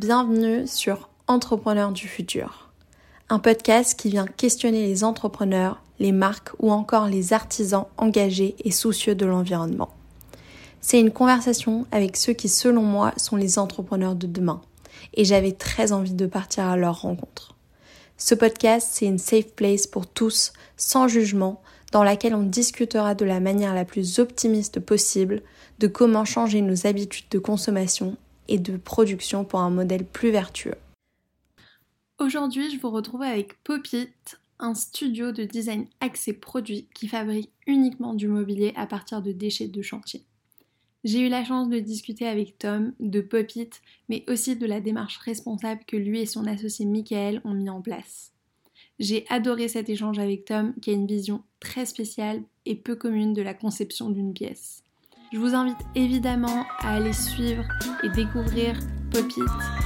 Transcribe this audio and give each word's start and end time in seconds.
Bienvenue 0.00 0.66
sur 0.66 1.10
Entrepreneurs 1.26 1.92
du 1.92 2.08
futur, 2.08 2.70
un 3.28 3.38
podcast 3.38 4.00
qui 4.00 4.08
vient 4.08 4.24
questionner 4.24 4.86
les 4.86 5.04
entrepreneurs, 5.04 5.82
les 5.98 6.10
marques 6.10 6.52
ou 6.58 6.72
encore 6.72 7.06
les 7.06 7.34
artisans 7.34 7.84
engagés 7.98 8.56
et 8.64 8.70
soucieux 8.70 9.14
de 9.14 9.26
l'environnement. 9.26 9.90
C'est 10.80 10.98
une 10.98 11.10
conversation 11.10 11.84
avec 11.92 12.16
ceux 12.16 12.32
qui, 12.32 12.48
selon 12.48 12.80
moi, 12.80 13.12
sont 13.18 13.36
les 13.36 13.58
entrepreneurs 13.58 14.14
de 14.14 14.26
demain, 14.26 14.62
et 15.12 15.26
j'avais 15.26 15.52
très 15.52 15.92
envie 15.92 16.14
de 16.14 16.24
partir 16.24 16.64
à 16.64 16.78
leur 16.78 17.02
rencontre. 17.02 17.54
Ce 18.16 18.34
podcast, 18.34 18.88
c'est 18.92 19.04
une 19.04 19.18
safe 19.18 19.52
place 19.52 19.86
pour 19.86 20.06
tous, 20.06 20.54
sans 20.78 21.08
jugement, 21.08 21.60
dans 21.92 22.04
laquelle 22.04 22.34
on 22.34 22.42
discutera 22.42 23.14
de 23.14 23.26
la 23.26 23.38
manière 23.38 23.74
la 23.74 23.84
plus 23.84 24.18
optimiste 24.18 24.80
possible 24.80 25.42
de 25.78 25.88
comment 25.88 26.24
changer 26.24 26.62
nos 26.62 26.86
habitudes 26.86 27.28
de 27.30 27.38
consommation 27.38 28.16
de 28.58 28.76
production 28.76 29.44
pour 29.44 29.60
un 29.60 29.70
modèle 29.70 30.04
plus 30.04 30.30
vertueux. 30.30 30.74
Aujourd'hui, 32.18 32.70
je 32.70 32.78
vous 32.78 32.90
retrouve 32.90 33.22
avec 33.22 33.62
Popit, 33.62 34.12
un 34.58 34.74
studio 34.74 35.32
de 35.32 35.44
design 35.44 35.86
axé 36.00 36.34
produit 36.34 36.88
qui 36.94 37.08
fabrique 37.08 37.50
uniquement 37.66 38.14
du 38.14 38.28
mobilier 38.28 38.72
à 38.76 38.86
partir 38.86 39.22
de 39.22 39.32
déchets 39.32 39.68
de 39.68 39.82
chantier. 39.82 40.24
J'ai 41.02 41.20
eu 41.20 41.28
la 41.30 41.44
chance 41.44 41.70
de 41.70 41.78
discuter 41.78 42.26
avec 42.26 42.58
Tom 42.58 42.92
de 43.00 43.22
Popit, 43.22 43.70
mais 44.10 44.24
aussi 44.28 44.56
de 44.56 44.66
la 44.66 44.80
démarche 44.80 45.16
responsable 45.18 45.84
que 45.86 45.96
lui 45.96 46.20
et 46.20 46.26
son 46.26 46.46
associé 46.46 46.84
Michael 46.84 47.40
ont 47.44 47.54
mis 47.54 47.70
en 47.70 47.80
place. 47.80 48.32
J'ai 48.98 49.24
adoré 49.30 49.68
cet 49.68 49.88
échange 49.88 50.18
avec 50.18 50.44
Tom 50.44 50.74
qui 50.82 50.90
a 50.90 50.92
une 50.92 51.06
vision 51.06 51.42
très 51.58 51.86
spéciale 51.86 52.42
et 52.66 52.74
peu 52.74 52.96
commune 52.96 53.32
de 53.32 53.40
la 53.40 53.54
conception 53.54 54.10
d'une 54.10 54.34
pièce. 54.34 54.84
Je 55.32 55.38
vous 55.38 55.54
invite 55.54 55.78
évidemment 55.94 56.66
à 56.80 56.94
aller 56.94 57.12
suivre 57.12 57.62
et 58.02 58.08
découvrir 58.08 58.76
Popit 59.12 59.40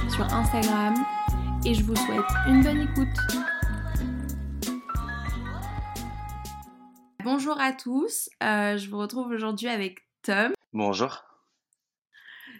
sur 0.09 0.23
Instagram 0.33 0.95
et 1.63 1.75
je 1.75 1.83
vous 1.83 1.95
souhaite 1.95 2.25
une 2.47 2.63
bonne 2.63 2.81
écoute. 2.81 3.15
Bonjour 7.23 7.61
à 7.61 7.73
tous, 7.73 8.27
euh, 8.41 8.77
je 8.77 8.89
vous 8.89 8.97
retrouve 8.97 9.27
aujourd'hui 9.27 9.67
avec 9.67 10.07
Tom. 10.23 10.51
Bonjour. 10.73 11.23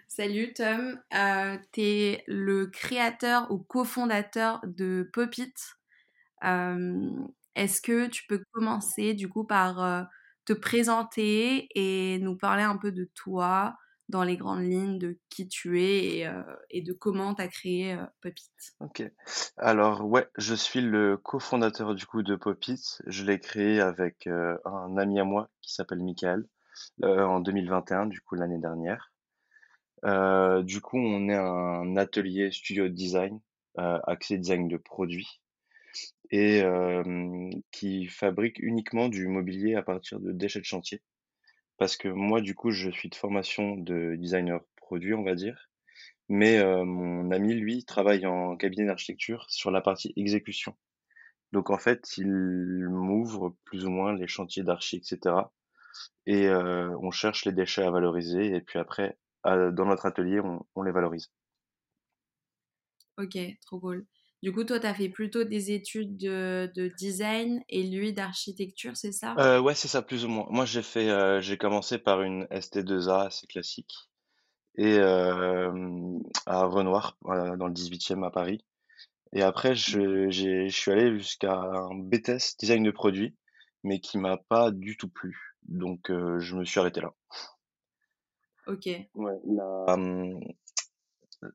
Salut 0.06 0.52
Tom, 0.52 1.00
euh, 1.12 1.58
tu 1.72 1.80
es 1.80 2.24
le 2.28 2.66
créateur 2.66 3.50
ou 3.50 3.58
cofondateur 3.58 4.60
de 4.64 5.10
Popit. 5.12 5.52
Euh, 6.44 7.10
est-ce 7.56 7.82
que 7.82 8.06
tu 8.06 8.28
peux 8.28 8.44
commencer 8.52 9.14
du 9.14 9.28
coup 9.28 9.42
par 9.42 9.82
euh, 9.82 10.02
te 10.46 10.52
présenter 10.52 11.68
et 11.74 12.18
nous 12.20 12.36
parler 12.36 12.62
un 12.62 12.76
peu 12.76 12.92
de 12.92 13.10
toi 13.14 13.76
dans 14.08 14.22
les 14.22 14.36
grandes 14.36 14.62
lignes, 14.62 14.98
de 14.98 15.18
qui 15.28 15.48
tu 15.48 15.82
es 15.82 16.18
et, 16.18 16.26
euh, 16.28 16.42
de 16.72 16.92
comment 16.92 17.34
tu 17.34 17.42
as 17.42 17.48
créé 17.48 17.98
Popit 18.22 18.48
Ok. 18.78 19.02
Alors 19.56 20.06
ouais, 20.06 20.28
je 20.38 20.54
suis 20.54 20.80
le 20.80 21.16
cofondateur 21.16 21.94
du 21.94 22.06
coup 22.06 22.22
de 22.22 22.36
Popit. 22.36 22.80
Je 23.06 23.24
l'ai 23.24 23.40
créé 23.40 23.80
avec 23.80 24.28
un 24.28 24.96
ami 24.96 25.18
à 25.18 25.24
moi 25.24 25.50
qui 25.60 25.74
s'appelle 25.74 26.02
Michael 26.04 26.46
en 27.02 27.40
2021, 27.40 28.06
du 28.06 28.20
coup 28.20 28.36
l'année 28.36 28.60
dernière. 28.60 29.12
du 30.62 30.80
coup, 30.80 30.98
on 30.98 31.28
est 31.28 31.34
un 31.34 31.96
atelier 31.96 32.52
studio 32.52 32.84
de 32.84 32.94
design, 32.94 33.40
axé 33.76 34.38
design 34.38 34.68
de 34.68 34.76
produits 34.76 35.40
et 36.30 36.62
qui 37.70 38.06
fabrique 38.06 38.58
uniquement 38.58 39.08
du 39.08 39.28
mobilier 39.28 39.74
à 39.74 39.82
partir 39.82 40.20
de 40.20 40.32
déchets 40.32 40.60
de 40.60 40.64
chantier. 40.64 41.02
Parce 41.78 41.96
que 41.96 42.08
moi, 42.08 42.40
du 42.40 42.54
coup, 42.54 42.70
je 42.70 42.90
suis 42.90 43.08
de 43.08 43.14
formation 43.14 43.76
de 43.76 44.16
designer 44.16 44.60
produit, 44.76 45.14
on 45.14 45.24
va 45.24 45.34
dire. 45.34 45.70
Mais 46.28 46.62
mon 46.84 47.30
ami, 47.30 47.54
lui, 47.54 47.84
travaille 47.84 48.26
en 48.26 48.56
cabinet 48.56 48.86
d'architecture 48.86 49.46
sur 49.48 49.70
la 49.70 49.80
partie 49.80 50.12
exécution. 50.16 50.74
Donc 51.52 51.70
en 51.70 51.78
fait, 51.78 52.16
il 52.16 52.28
m'ouvre 52.88 53.56
plus 53.64 53.86
ou 53.86 53.90
moins 53.90 54.14
les 54.14 54.26
chantiers 54.26 54.64
d'archi, 54.64 54.96
etc. 54.96 55.52
Et 56.26 56.48
on 56.50 57.10
cherche 57.10 57.44
les 57.44 57.52
déchets 57.52 57.84
à 57.84 57.90
valoriser 57.90 58.54
et 58.54 58.60
puis 58.60 58.78
après, 58.78 59.16
dans 59.44 59.86
notre 59.86 60.06
atelier, 60.06 60.40
on, 60.40 60.82
les 60.82 60.92
valorise. 60.92 61.30
Ok, 63.18 63.38
trop 63.62 63.80
cool. 63.80 64.06
Du 64.42 64.52
coup, 64.52 64.64
toi, 64.64 64.78
tu 64.78 64.86
as 64.86 64.94
fait 64.94 65.08
plutôt 65.08 65.44
des 65.44 65.72
études 65.72 66.16
de, 66.18 66.92
design 66.98 67.62
et 67.68 67.82
lui 67.82 68.12
d'architecture, 68.12 68.96
c'est 68.96 69.12
ça? 69.12 69.34
Euh, 69.38 69.60
Ouais, 69.60 69.74
c'est 69.74 69.88
ça, 69.88 70.02
plus 70.02 70.24
ou 70.24 70.28
moins. 70.28 70.46
Moi, 70.50 70.66
j'ai 70.66 70.82
fait, 70.82 71.08
euh, 71.08 71.40
j'ai 71.40 71.56
commencé 71.56 71.98
par 71.98 72.22
une 72.22 72.44
ST2A 72.50 73.26
assez 73.26 73.46
classique 73.46 73.94
et 74.76 74.98
euh, 74.98 75.72
à 76.44 76.64
Renoir, 76.66 77.16
dans 77.22 77.66
le 77.66 77.72
18e 77.72 78.24
à 78.24 78.30
Paris. 78.30 78.62
Et 79.32 79.42
après, 79.42 79.74
je, 79.74 80.30
je 80.30 80.68
suis 80.68 80.90
allé 80.90 81.18
jusqu'à 81.18 81.54
un 81.54 81.94
BTS 81.94 82.56
design 82.58 82.82
de 82.82 82.90
produit, 82.90 83.34
mais 83.84 84.00
qui 84.00 84.18
m'a 84.18 84.36
pas 84.36 84.70
du 84.70 84.96
tout 84.96 85.08
plu. 85.08 85.54
Donc, 85.66 86.08
je 86.08 86.56
me 86.56 86.64
suis 86.64 86.78
arrêté 86.78 87.00
là. 87.00 87.12
Ok. 88.66 88.86
Ouais, 89.14 89.38
la, 89.46 89.96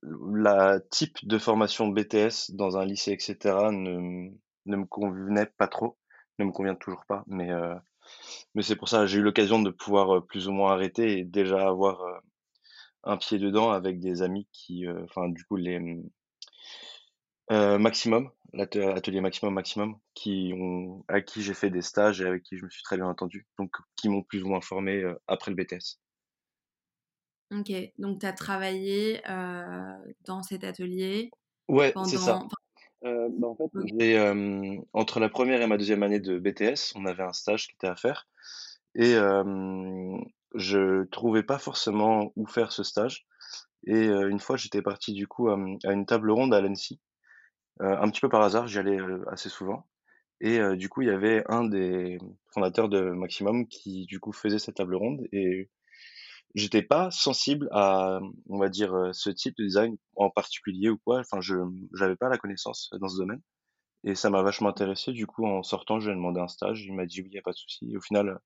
la 0.04 0.80
type 0.80 1.18
de 1.24 1.38
formation 1.38 1.88
BTS 1.88 2.52
dans 2.52 2.78
un 2.78 2.86
lycée, 2.86 3.12
etc., 3.12 3.72
ne, 3.72 4.30
ne 4.66 4.76
me 4.76 4.86
convenait 4.86 5.48
pas 5.58 5.68
trop, 5.68 5.98
ne 6.40 6.46
me 6.46 6.52
convient 6.52 6.76
toujours 6.76 7.06
pas, 7.06 7.24
mais, 7.28 7.52
euh, 7.52 7.76
mais 8.56 8.64
c'est 8.64 8.76
pour 8.76 8.90
ça, 8.90 9.06
j'ai 9.06 9.20
eu 9.20 9.22
l'occasion 9.22 9.62
de 9.62 9.72
pouvoir 9.72 10.18
euh, 10.18 10.22
plus 10.22 10.48
ou 10.48 10.52
moins 10.52 10.74
arrêter 10.74 11.20
et 11.20 11.24
déjà 11.24 11.68
avoir 11.68 12.02
euh, 12.02 12.20
un 13.04 13.18
pied 13.18 13.40
dedans 13.40 13.72
avec 13.72 14.00
des 14.00 14.22
amis 14.22 14.48
qui, 14.52 14.86
enfin, 15.04 15.30
du 15.30 15.44
coup, 15.46 15.58
les 15.58 15.80
Maximum, 17.50 18.32
l'atelier 18.54 19.20
Maximum 19.20 19.54
Maximum, 19.54 19.98
qui 20.14 20.54
à 21.10 21.20
qui 21.22 21.42
j'ai 21.42 21.54
fait 21.54 21.70
des 21.70 21.82
stages 21.82 22.22
et 22.22 22.26
avec 22.26 22.44
qui 22.44 22.58
je 22.58 22.64
me 22.64 22.70
suis 22.70 22.84
très 22.84 22.96
bien 22.96 23.08
entendu, 23.08 23.46
donc 23.58 23.72
qui 23.98 24.08
m'ont 24.08 24.24
plus 24.24 24.44
ou 24.44 24.48
moins 24.48 24.62
formé 24.62 25.04
après 25.28 25.52
le 25.52 25.58
BTS. 25.58 26.01
Ok, 27.52 27.72
donc 27.98 28.20
tu 28.20 28.26
as 28.26 28.32
travaillé 28.32 29.22
euh, 29.30 29.98
dans 30.26 30.42
cet 30.42 30.64
atelier 30.64 31.32
Ouais, 31.68 31.94
c'est 32.06 32.18
ça. 32.18 32.40
Euh, 33.04 33.30
bah, 33.32 33.48
en 33.48 33.56
fait, 33.56 34.84
entre 34.94 35.20
la 35.20 35.30
première 35.30 35.62
et 35.62 35.68
ma 35.68 35.78
deuxième 35.78 36.04
année 36.04 36.20
de 36.20 36.40
BTS, 36.40 36.94
on 36.96 37.06
avait 37.06 37.24
un 37.24 37.34
stage 37.34 37.68
qui 37.68 37.74
était 37.74 37.88
à 37.88 37.96
faire. 37.96 38.28
Et 38.96 39.16
je 40.56 41.04
trouvais 41.06 41.44
pas 41.44 41.58
forcément 41.58 42.32
où 42.36 42.46
faire 42.46 42.72
ce 42.72 42.84
stage. 42.84 43.26
Et 43.86 44.06
une 44.06 44.40
fois, 44.40 44.56
j'étais 44.56 44.82
parti 44.82 45.14
du 45.14 45.28
coup 45.28 45.50
à 45.50 45.58
une 45.92 46.06
table 46.06 46.32
ronde 46.32 46.54
à 46.54 46.62
l'ANSI. 46.62 47.00
un 47.80 48.10
petit 48.10 48.22
peu 48.22 48.30
par 48.30 48.44
hasard, 48.44 48.68
j'y 48.68 48.80
allais 48.80 49.00
assez 49.28 49.50
souvent. 49.50 49.88
Et 50.40 50.60
du 50.76 50.88
coup, 50.88 51.02
il 51.02 51.08
y 51.08 51.12
avait 51.12 51.44
un 51.48 51.66
des 51.66 52.18
fondateurs 52.54 52.90
de 52.90 53.02
Maximum 53.12 53.68
qui 53.68 54.06
du 54.06 54.20
coup 54.20 54.32
faisait 54.32 54.60
cette 54.60 54.76
table 54.76 54.96
ronde. 54.96 55.28
Et 55.32 55.70
j'étais 56.56 56.82
pas 56.82 57.12
sensible 57.12 57.70
à, 57.72 58.20
on 58.50 58.60
va 58.60 58.70
dire, 58.70 58.94
euh, 58.94 59.14
ce 59.14 59.30
type 59.30 59.56
de 59.58 59.64
design 59.64 59.98
en 60.16 60.30
particulier 60.30 60.90
ou 60.90 60.98
quoi. 60.98 61.20
Enfin, 61.20 61.42
je 61.42 61.56
j'avais 61.96 62.16
pas 62.16 62.30
la 62.30 62.38
connaissance 62.38 62.90
dans 63.00 63.08
ce 63.08 63.18
domaine. 63.18 63.42
Et 64.04 64.16
ça 64.16 64.30
m'a 64.30 64.42
vachement 64.42 64.70
intéressé. 64.70 65.12
Du 65.14 65.28
coup, 65.28 65.46
en 65.46 65.64
sortant, 65.64 66.00
je 66.00 66.08
lui 66.08 66.14
ai 66.14 66.16
demandé 66.16 66.40
un 66.40 66.48
stage. 66.48 66.84
Il 66.86 66.94
m'a 66.94 67.06
dit 67.06 67.22
oui, 67.22 67.30
y 67.32 67.38
a 67.40 67.42
pas 67.42 67.52
de 67.52 67.58
souci. 67.58 67.92
Et 67.92 67.98
au 67.98 68.02
final, 68.02 68.40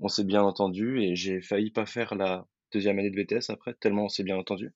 on 0.00 0.08
s'est 0.08 0.24
bien 0.24 0.42
entendu 0.42 1.00
et 1.02 1.16
j'ai 1.16 1.40
failli 1.42 1.70
pas 1.70 1.86
faire 1.86 2.14
la 2.14 2.46
deuxième 2.72 2.98
année 2.98 3.10
de 3.10 3.16
BTS 3.16 3.50
après, 3.50 3.74
tellement 3.74 4.04
on 4.04 4.08
s'est 4.08 4.22
bien 4.22 4.36
entendu. 4.36 4.74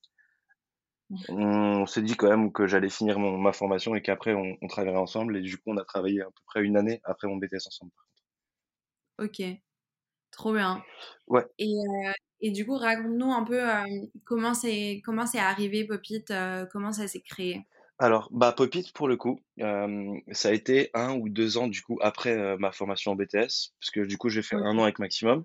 On 1.29 1.87
s'est 1.87 2.03
dit 2.03 2.17
quand 2.17 2.29
même 2.29 2.53
que 2.53 2.69
j'allais 2.69 2.89
finir 2.89 3.19
mon, 3.19 3.37
ma 3.37 3.53
formation 3.53 3.97
et 3.97 4.03
qu'après 4.03 4.33
on, 4.33 4.57
on, 4.63 4.69
travaillerait 4.69 4.99
ensemble. 4.99 5.37
Et 5.37 5.41
du 5.41 5.57
coup, 5.57 5.71
on 5.71 5.77
a 5.77 5.85
travaillé 5.85 6.21
à 6.21 6.27
peu 6.27 6.43
près 6.47 6.63
une 6.63 6.77
année 6.77 7.01
après 7.05 7.27
mon 7.27 7.37
BTS 7.37 7.67
ensemble. 7.67 7.91
Ok, 9.19 9.43
trop 10.31 10.53
bien. 10.53 10.83
Ouais. 11.27 11.45
Et, 11.59 11.75
euh, 11.75 12.13
et 12.41 12.51
du 12.51 12.65
coup, 12.67 12.77
raconte-nous 12.77 13.33
un 13.33 13.45
peu 13.45 13.69
euh, 13.69 13.85
comment 14.25 14.55
c'est 14.55 15.03
comment 15.05 15.27
c'est 15.27 15.39
arrivé 15.39 15.85
Popit, 15.85 16.25
euh, 16.31 16.65
comment 16.73 16.93
ça 16.93 17.07
s'est 17.07 17.21
créé? 17.21 17.61
Alors, 17.99 18.29
bah 18.33 18.53
Popit 18.53 18.91
pour 18.95 19.09
le 19.09 19.17
coup, 19.17 19.41
euh, 19.61 20.15
ça 20.33 20.49
a 20.49 20.53
été 20.53 20.91
un 20.95 21.15
ou 21.17 21.29
deux 21.29 21.59
ans 21.59 21.69
du 21.69 21.83
coup 21.83 21.99
après 22.01 22.57
ma 22.59 22.73
formation 22.73 23.13
en 23.13 23.15
BTS, 23.15 23.75
parce 23.79 23.91
que 23.93 24.01
du 24.01 24.17
coup 24.17 24.31
j'ai 24.31 24.43
fait 24.43 24.57
un 24.57 24.79
an 24.79 24.85
avec 24.85 24.99
Maximum. 24.99 25.45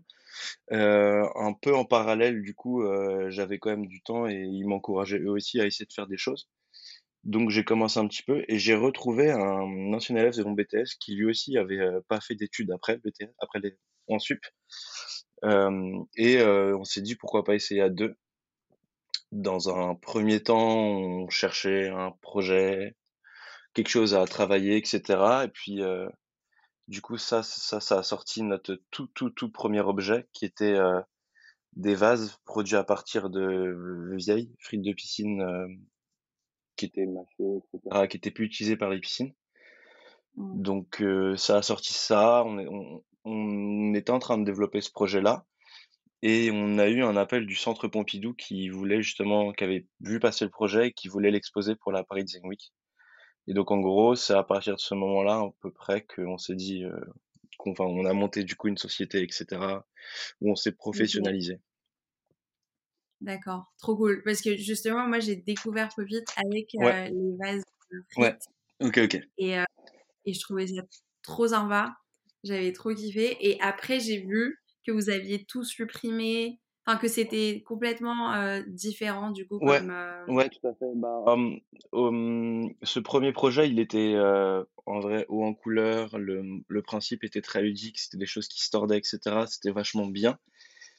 un 0.72 1.54
peu 1.62 1.76
en 1.76 1.84
parallèle, 1.84 2.42
du 2.42 2.56
coup, 2.56 2.82
j'avais 3.28 3.60
quand 3.60 3.72
même 3.72 3.88
du 3.88 4.02
temps 4.02 4.28
et 4.28 4.36
ils 4.36 4.66
m'encourageaient 4.66 5.20
eux 5.20 5.32
aussi 5.32 5.60
à 5.60 5.66
essayer 5.66 5.86
de 5.86 5.94
faire 5.94 6.08
des 6.08 6.18
choses. 6.18 6.48
Donc 7.26 7.50
j'ai 7.50 7.66
commencé 7.66 8.00
un 8.00 8.08
petit 8.08 8.24
peu 8.24 8.46
et 8.48 8.58
j'ai 8.58 8.76
retrouvé 8.76 9.32
un 9.32 9.94
ancien 9.94 10.16
élève 10.16 10.38
de 10.38 10.44
mon 10.44 10.54
BTS 10.54 10.96
qui 11.00 11.16
lui 11.16 11.26
aussi 11.26 11.58
avait 11.58 11.82
pas 12.08 12.22
fait 12.22 12.36
d'études 12.36 12.72
après 12.72 12.98
BTS, 12.98 13.34
après 13.42 13.60
les 13.60 13.78
en 14.08 14.20
sup 14.20 14.40
et 16.16 16.44
on 16.44 16.84
s'est 16.84 17.02
dit 17.02 17.16
pourquoi 17.16 17.44
pas 17.44 17.56
essayer 17.56 17.82
à 17.82 17.90
deux. 17.90 18.16
Dans 19.32 19.70
un 19.70 19.96
premier 19.96 20.42
temps, 20.42 20.76
on 20.78 21.30
cherchait 21.30 21.90
un 21.90 22.12
projet, 22.22 22.96
quelque 23.74 23.90
chose 23.90 24.16
à 24.16 24.26
travailler, 24.26 24.78
etc. 24.78 25.02
Et 25.46 25.48
puis, 25.50 25.82
du 26.88 27.02
coup, 27.02 27.18
ça, 27.18 27.44
ça, 27.44 27.80
ça 27.80 28.00
a 28.00 28.04
sorti 28.04 28.44
notre 28.44 28.80
tout, 28.92 29.08
tout, 29.08 29.30
tout 29.30 29.52
premier 29.52 29.82
objet 29.82 30.28
qui 30.32 30.46
était 30.46 30.78
des 31.74 31.96
vases 31.96 32.38
produits 32.46 32.78
à 32.78 32.84
partir 32.84 33.30
de 33.30 34.14
vieilles 34.16 34.56
frites 34.60 34.84
de 34.84 34.94
piscine 34.94 35.78
qui 36.76 36.86
étaient 36.86 37.08
etc., 37.08 38.08
qui 38.08 38.18
étaient 38.18 38.32
plus 38.32 38.46
utilisés 38.46 38.78
par 38.78 38.90
les 38.90 39.00
piscines. 39.00 39.34
Mmh. 40.36 40.62
Donc 40.62 41.04
ça 41.38 41.58
a 41.58 41.62
sorti 41.62 41.94
ça, 41.94 42.44
on, 42.46 42.58
on, 42.60 43.04
était 43.26 44.12
en 44.12 44.20
train 44.20 44.38
de 44.38 44.46
développer 44.46 44.82
ce 44.82 44.92
projet-là 44.92 45.46
et 46.22 46.50
on 46.52 46.78
a 46.80 46.88
eu 46.88 47.04
un 47.04 47.18
appel 47.18 47.46
du 47.46 47.56
Centre 47.56 47.88
Pompidou 47.88 48.34
qui 48.34 48.70
voulait 48.70 49.02
justement, 49.02 49.52
qui 49.54 49.64
avait 49.64 49.88
vu 50.00 50.20
passer 50.20 50.46
le 50.46 50.52
projet 50.52 50.88
et 50.88 50.92
qui 50.92 51.08
voulait 51.08 51.32
l'exposer 51.32 51.76
pour 51.76 51.92
la 51.92 52.04
Paris 52.04 52.24
Design 52.24 52.48
Week. 52.48 52.72
Et 53.48 53.54
donc 53.54 53.72
en 53.72 53.80
gros, 53.80 54.16
c'est 54.16 54.34
à 54.34 54.44
partir 54.44 54.76
de 54.76 54.80
ce 54.80 54.96
moment-là 54.96 55.36
à 55.36 55.50
peu 55.62 55.72
près 55.72 56.04
qu'on 56.04 56.38
s'est 56.38 56.56
dit, 56.56 56.84
qu'on, 57.58 57.72
enfin, 57.72 57.84
on 57.84 58.06
a 58.06 58.14
monté 58.14 58.44
du 58.44 58.56
coup 58.56 58.70
une 58.70 58.78
société, 58.78 59.22
etc., 59.22 59.62
où 60.42 60.52
on 60.52 60.56
s'est 60.56 60.72
professionnalisé. 60.72 61.60
D'accord, 63.22 63.72
trop 63.78 63.96
cool. 63.96 64.24
Parce 64.24 64.42
que 64.42 64.56
justement, 64.58 65.08
moi, 65.08 65.20
j'ai 65.20 65.36
découvert 65.36 65.90
Popit 65.96 66.24
avec 66.38 66.68
les 66.74 67.36
vases 67.40 67.64
frites. 68.12 68.18
Ouais, 68.18 68.88
ok, 68.88 68.98
ok. 68.98 69.22
Et 69.38 69.58
et 70.26 70.34
je 70.34 70.40
trouvais 70.40 70.68
ça 70.68 70.82
trop 71.22 71.48
sympa. 71.48 71.96
J'avais 72.46 72.72
trop 72.72 72.94
kiffé. 72.94 73.36
Et 73.42 73.60
après, 73.60 74.00
j'ai 74.00 74.20
vu 74.20 74.62
que 74.86 74.92
vous 74.92 75.10
aviez 75.10 75.44
tout 75.46 75.64
supprimé, 75.64 76.60
enfin 76.86 77.00
que 77.00 77.08
c'était 77.08 77.64
complètement 77.66 78.34
euh, 78.34 78.62
différent 78.68 79.32
du 79.32 79.48
coup. 79.48 79.58
Ouais, 79.58 79.82
euh, 79.82 80.26
ouais, 80.28 80.48
tout 80.50 80.68
à 80.68 80.74
fait. 80.76 80.92
Bah, 80.96 81.26
ce 81.92 83.00
premier 83.00 83.34
projet, 83.34 83.68
il 83.68 83.80
était 83.80 84.14
euh, 84.16 84.64
en 84.86 85.00
vrai 85.00 85.26
haut 85.28 85.44
en 85.44 85.56
couleur. 85.56 86.20
Le, 86.20 86.44
le 86.68 86.82
principe 86.84 87.24
était 87.24 87.42
très 87.42 87.64
ludique. 87.64 87.98
C'était 88.00 88.18
des 88.18 88.28
choses 88.28 88.48
qui 88.48 88.64
se 88.64 88.70
tordaient, 88.70 89.00
etc. 89.00 89.20
C'était 89.48 89.72
vachement 89.72 90.06
bien. 90.06 90.38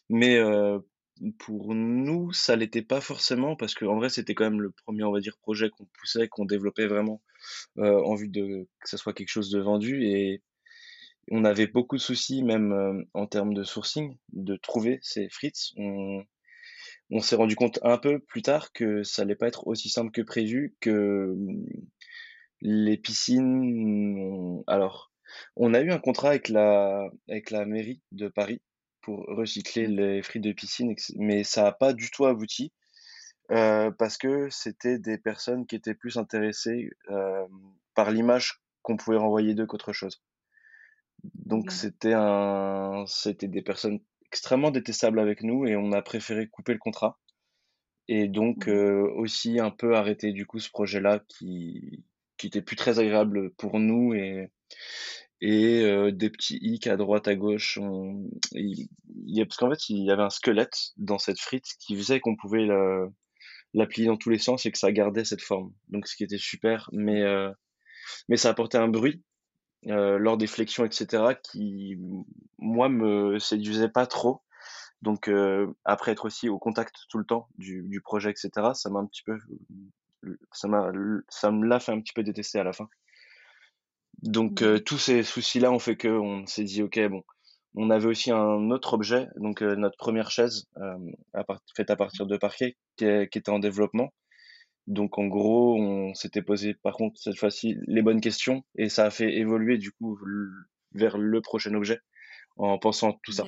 Mais 0.09 0.41
pour 1.39 1.75
nous, 1.75 2.33
ça 2.33 2.57
l'était 2.57 2.83
pas 2.83 3.01
forcément 3.01 3.55
parce 3.57 3.75
qu'en 3.75 3.97
vrai, 3.97 4.09
c'était 4.09 4.35
quand 4.35 4.51
même 4.51 4.61
le 4.61 4.71
premier, 4.71 5.05
on 5.05 5.13
va 5.13 5.21
dire, 5.21 5.37
projet 5.39 5.71
qu'on 5.71 5.87
poussait, 5.99 6.29
qu'on 6.29 6.45
développait 6.45 6.87
vraiment 6.89 7.23
en 7.77 8.15
vue 8.17 8.29
de 8.29 8.69
que 8.81 8.89
ça 8.89 8.97
soit 8.97 9.13
quelque 9.13 9.31
chose 9.31 9.51
de 9.51 9.61
vendu 9.61 10.05
et 10.05 10.43
on 11.31 11.45
avait 11.45 11.67
beaucoup 11.67 11.97
de 11.97 12.01
soucis 12.01 12.43
même 12.43 12.73
euh, 12.73 13.03
en 13.15 13.27
termes 13.27 13.55
de 13.55 13.65
sourcing, 13.65 14.17
de 14.33 14.57
trouver 14.57 14.99
ces 15.03 15.29
frites. 15.29 15.73
On, 15.77 16.25
on 17.11 17.21
s'est 17.21 17.37
rendu 17.37 17.57
compte 17.57 17.79
un 17.83 17.99
peu 17.99 18.19
plus 18.19 18.43
tard 18.43 18.73
que 18.73 19.03
ça 19.03 19.23
allait 19.23 19.37
pas 19.37 19.49
être 19.49 19.67
aussi 19.67 19.89
simple 19.89 20.11
que 20.11 20.23
prévu, 20.23 20.77
que 20.81 21.35
les 22.61 22.97
piscines, 22.97 24.63
alors, 24.67 25.13
on 25.57 25.75
a 25.75 25.81
eu 25.81 25.91
un 25.91 25.99
contrat 25.99 26.31
avec 26.31 26.49
la, 26.49 27.09
avec 27.29 27.51
la 27.51 27.65
mairie 27.65 28.03
de 28.13 28.29
Paris 28.29 28.61
pour 29.03 29.25
recycler 29.29 29.87
les 29.87 30.23
frites 30.23 30.43
de 30.43 30.53
piscine, 30.53 30.95
mais 31.17 31.45
ça 31.45 31.65
n'a 31.65 31.73
pas 31.73 31.93
du 31.93 32.11
tout 32.11 32.27
abouti 32.27 32.73
euh, 33.53 33.91
parce 33.93 34.19
que 34.19 34.49
c'était 34.51 34.99
des 34.99 35.19
personnes 35.19 35.67
qui 35.67 35.77
étaient 35.77 35.95
plus 35.95 36.17
intéressées 36.17 36.91
euh, 37.11 37.47
par 37.95 38.11
l'image 38.11 38.61
qu'on 38.83 38.97
pouvait 38.97 39.17
renvoyer 39.17 39.55
d'eux 39.55 39.67
qu'autre 39.67 39.93
chose. 39.93 40.23
Donc 41.35 41.71
c'était 41.71 42.15
un, 42.15 43.05
c'était 43.07 43.49
des 43.49 43.63
personnes 43.63 44.01
extrêmement 44.27 44.71
détestables 44.71 45.21
avec 45.21 45.43
nous 45.43 45.67
et 45.67 45.77
on 45.77 45.93
a 45.93 46.03
préféré 46.03 46.49
couper 46.49 46.73
le 46.73 46.79
contrat 46.79 47.19
et 48.09 48.29
donc 48.29 48.69
euh, 48.69 49.09
aussi 49.17 49.61
un 49.61 49.71
peu 49.71 49.97
arrêter 49.97 50.33
du 50.33 50.47
coup 50.47 50.59
ce 50.59 50.71
projet-là 50.71 51.21
qui 51.29 52.05
qui 52.37 52.49
était 52.49 52.63
plus 52.63 52.77
très 52.77 52.99
agréable 52.99 53.53
pour 53.55 53.79
nous 53.79 54.15
et 54.15 54.51
et 55.41 56.13
des 56.13 56.31
petits 56.31 56.59
hicks 56.63 56.87
à 56.87 56.97
droite 56.97 57.29
à 57.29 57.35
gauche. 57.35 57.79
On... 57.79 58.29
Il... 58.53 58.89
y 59.27 59.41
a... 59.41 59.47
Parce 59.47 59.59
qu'en 59.59 59.71
fait, 59.71 59.89
il 59.91 60.05
y 60.05 60.11
avait 60.11 60.23
un 60.23 60.31
squelette 60.31 60.93
dans 60.97 61.19
cette 61.19 61.41
frite 61.41 61.67
qui 61.79 61.97
faisait 61.97 62.21
qu'on 62.21 62.37
pouvait 62.37 62.67
la... 62.67 63.07
la 63.75 63.87
plier 63.87 64.07
dans 64.07 64.17
tous 64.17 64.31
les 64.31 64.39
sens 64.39 64.65
et 64.67 64.73
que 64.73 64.79
ça 64.79 64.93
gardait 64.93 65.25
cette 65.25 65.43
forme. 65.43 65.73
Donc, 65.89 66.07
ce 66.07 66.17
qui 66.17 66.25
était 66.25 66.39
super, 66.39 66.89
mais, 66.93 67.23
mais 68.29 68.37
ça 68.37 68.51
apportait 68.51 68.79
un 68.79 68.89
bruit 68.89 69.23
euh, 69.89 70.19
lors 70.19 70.37
des 70.37 70.47
flexions, 70.47 70.85
etc., 70.85 71.35
qui, 71.43 71.97
moi, 72.59 72.89
me 72.89 73.39
séduisait 73.39 73.89
pas 73.89 74.07
trop. 74.07 74.43
Donc, 75.03 75.29
euh, 75.29 75.73
après 75.85 76.13
être 76.13 76.25
aussi 76.25 76.49
au 76.49 76.59
contact 76.59 76.97
tout 77.09 77.19
le 77.19 77.25
temps 77.25 77.49
du, 77.59 77.83
du 77.83 78.01
projet, 78.01 78.31
etc., 78.31 78.51
ça 78.75 78.91
m'a 78.91 79.01
un 79.01 79.07
petit 79.07 79.23
peu, 79.23 79.39
ça 80.53 80.69
m'a, 80.69 80.91
ça 81.29 81.51
me 81.51 81.67
l'a 81.67 81.79
fait 81.81 81.93
un 81.93 82.01
petit 82.01 82.13
peu 82.13 82.23
détester 82.23 82.59
à 82.59 82.65
la 82.65 82.73
fin. 82.73 82.89
Donc 84.23 84.63
euh, 84.63 84.81
tous 84.81 84.99
ces 84.99 85.23
soucis-là 85.23 85.71
ont 85.71 85.79
fait 85.79 85.97
qu'on 85.97 86.47
s'est 86.47 86.65
dit 86.65 86.83
ok 86.83 86.99
bon, 87.09 87.23
on 87.75 87.91
avait 87.91 88.07
aussi 88.07 88.31
un 88.33 88.71
autre 88.71 88.95
objet, 88.95 89.29
donc 89.37 89.61
notre 89.61 89.99
première 89.99 90.31
chaise 90.31 90.67
faite 91.77 91.91
à 91.91 91.97
partir 91.97 92.27
de 92.27 92.37
parquet 92.39 92.77
qui, 92.97 93.05
était 93.05 93.51
en 93.51 93.59
développement. 93.59 94.11
Donc 94.87 95.19
en 95.19 95.27
gros, 95.27 95.77
on 95.77 96.15
s'était 96.15 96.43
posé 96.43 96.75
par 96.75 96.95
contre 96.95 97.21
cette 97.21 97.39
fois-ci 97.39 97.77
les 97.87 98.03
bonnes 98.03 98.21
questions 98.21 98.65
et 98.77 98.89
ça 98.89 99.05
a 99.05 99.11
fait 99.11 99.37
évoluer 99.37 99.79
du 99.79 99.91
coup 99.93 100.19
vers 100.93 101.19
le 101.19 101.41
prochain 101.41 101.75
objet 101.75 102.01
en 102.57 102.79
pensant 102.79 103.19
tout 103.23 103.33
ça. 103.33 103.45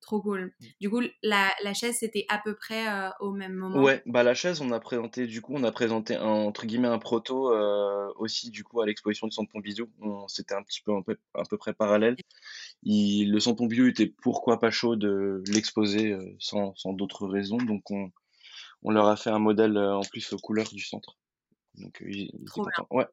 Trop 0.00 0.22
cool. 0.22 0.52
Du 0.80 0.90
coup, 0.90 1.02
la, 1.22 1.50
la 1.62 1.74
chaise, 1.74 1.98
c'était 2.00 2.24
à 2.28 2.40
peu 2.42 2.56
près 2.56 2.88
euh, 2.88 3.10
au 3.20 3.32
même 3.32 3.52
moment? 3.52 3.80
Ouais, 3.80 4.02
bah 4.06 4.22
la 4.24 4.34
chaise, 4.34 4.60
on 4.60 4.72
a 4.72 4.80
présenté, 4.80 5.26
du 5.26 5.40
coup, 5.40 5.52
on 5.54 5.62
a 5.62 5.70
présenté 5.70 6.16
un, 6.16 6.24
entre 6.24 6.66
guillemets 6.66 6.88
un 6.88 6.98
proto 6.98 7.52
euh, 7.52 8.08
aussi, 8.16 8.50
du 8.50 8.64
coup, 8.64 8.80
à 8.80 8.86
l'exposition 8.86 9.28
du 9.28 9.32
Centre 9.32 9.52
Pompidou. 9.52 9.88
C'était 10.26 10.54
un 10.54 10.62
petit 10.62 10.80
peu, 10.80 10.92
un 10.92 11.02
peu, 11.02 11.16
à 11.34 11.42
peu 11.48 11.58
près 11.58 11.74
parallèle. 11.74 12.16
Il, 12.82 13.30
le 13.30 13.38
Centre 13.40 13.58
Pompidou 13.58 13.86
était 13.86 14.12
pourquoi 14.22 14.58
pas 14.58 14.70
chaud 14.70 14.96
de 14.96 15.44
l'exposer 15.46 16.12
euh, 16.12 16.34
sans, 16.40 16.74
sans 16.74 16.92
d'autres 16.92 17.28
raisons. 17.28 17.58
Donc, 17.58 17.88
on, 17.90 18.10
on 18.82 18.90
leur 18.90 19.06
a 19.08 19.16
fait 19.16 19.30
un 19.30 19.38
modèle 19.38 19.76
en 19.78 20.02
plus 20.02 20.32
aux 20.32 20.38
couleurs 20.38 20.68
du 20.68 20.82
centre. 20.82 21.16
Donc, 21.74 22.02
ils, 22.06 22.30
Trop 22.46 22.62
bien. 22.62 22.86
Ouais. 22.90 23.06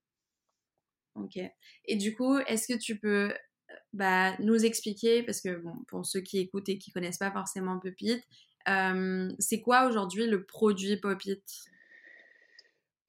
Ok. 1.15 1.39
Et 1.85 1.95
du 1.95 2.15
coup, 2.15 2.37
est-ce 2.37 2.71
que 2.71 2.77
tu 2.77 2.99
peux 2.99 3.33
bah, 3.93 4.37
nous 4.39 4.65
expliquer, 4.65 5.23
parce 5.23 5.41
que 5.41 5.55
bon, 5.57 5.73
pour 5.87 6.05
ceux 6.05 6.21
qui 6.21 6.39
écoutent 6.39 6.69
et 6.69 6.77
qui 6.77 6.91
connaissent 6.91 7.17
pas 7.17 7.31
forcément 7.31 7.79
Popit, 7.79 8.21
euh, 8.69 9.29
c'est 9.39 9.61
quoi 9.61 9.87
aujourd'hui 9.87 10.27
le 10.27 10.45
produit 10.45 10.97
Popit? 10.97 11.41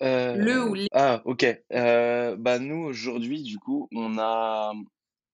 Euh, 0.02 0.36
Le 0.36 0.64
ou 0.64 0.74
les... 0.74 0.86
Ah, 0.92 1.22
ok. 1.24 1.44
Euh, 1.72 2.36
bah, 2.36 2.58
nous, 2.58 2.84
aujourd'hui, 2.84 3.42
du 3.42 3.58
coup, 3.58 3.88
on 3.92 4.18
a, 4.18 4.72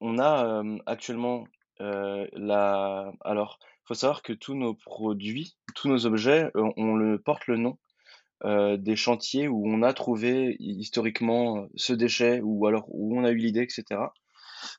on 0.00 0.19
a 0.19 0.62
actuellement 0.87 1.44
la. 1.79 3.13
Alors, 3.20 3.58
faut 3.84 3.94
savoir 3.94 4.22
que 4.22 4.32
tous 4.32 4.55
nos 4.55 4.74
produits, 4.74 5.56
tous 5.74 5.88
nos 5.88 6.06
objets, 6.06 6.50
on, 6.55 6.94
le 6.96 7.19
porte 7.19 7.46
le 7.46 7.56
nom 7.56 7.79
des 8.44 8.96
chantiers 8.96 9.48
où 9.48 9.67
on 9.67 9.82
a 9.82 9.93
trouvé 9.93 10.56
historiquement 10.58 11.67
ce 11.76 11.93
déchet 11.93 12.41
ou 12.43 12.67
alors 12.67 12.84
où 12.88 13.19
on 13.19 13.24
a 13.24 13.31
eu 13.31 13.36
l'idée, 13.36 13.62
etc. 13.62 14.00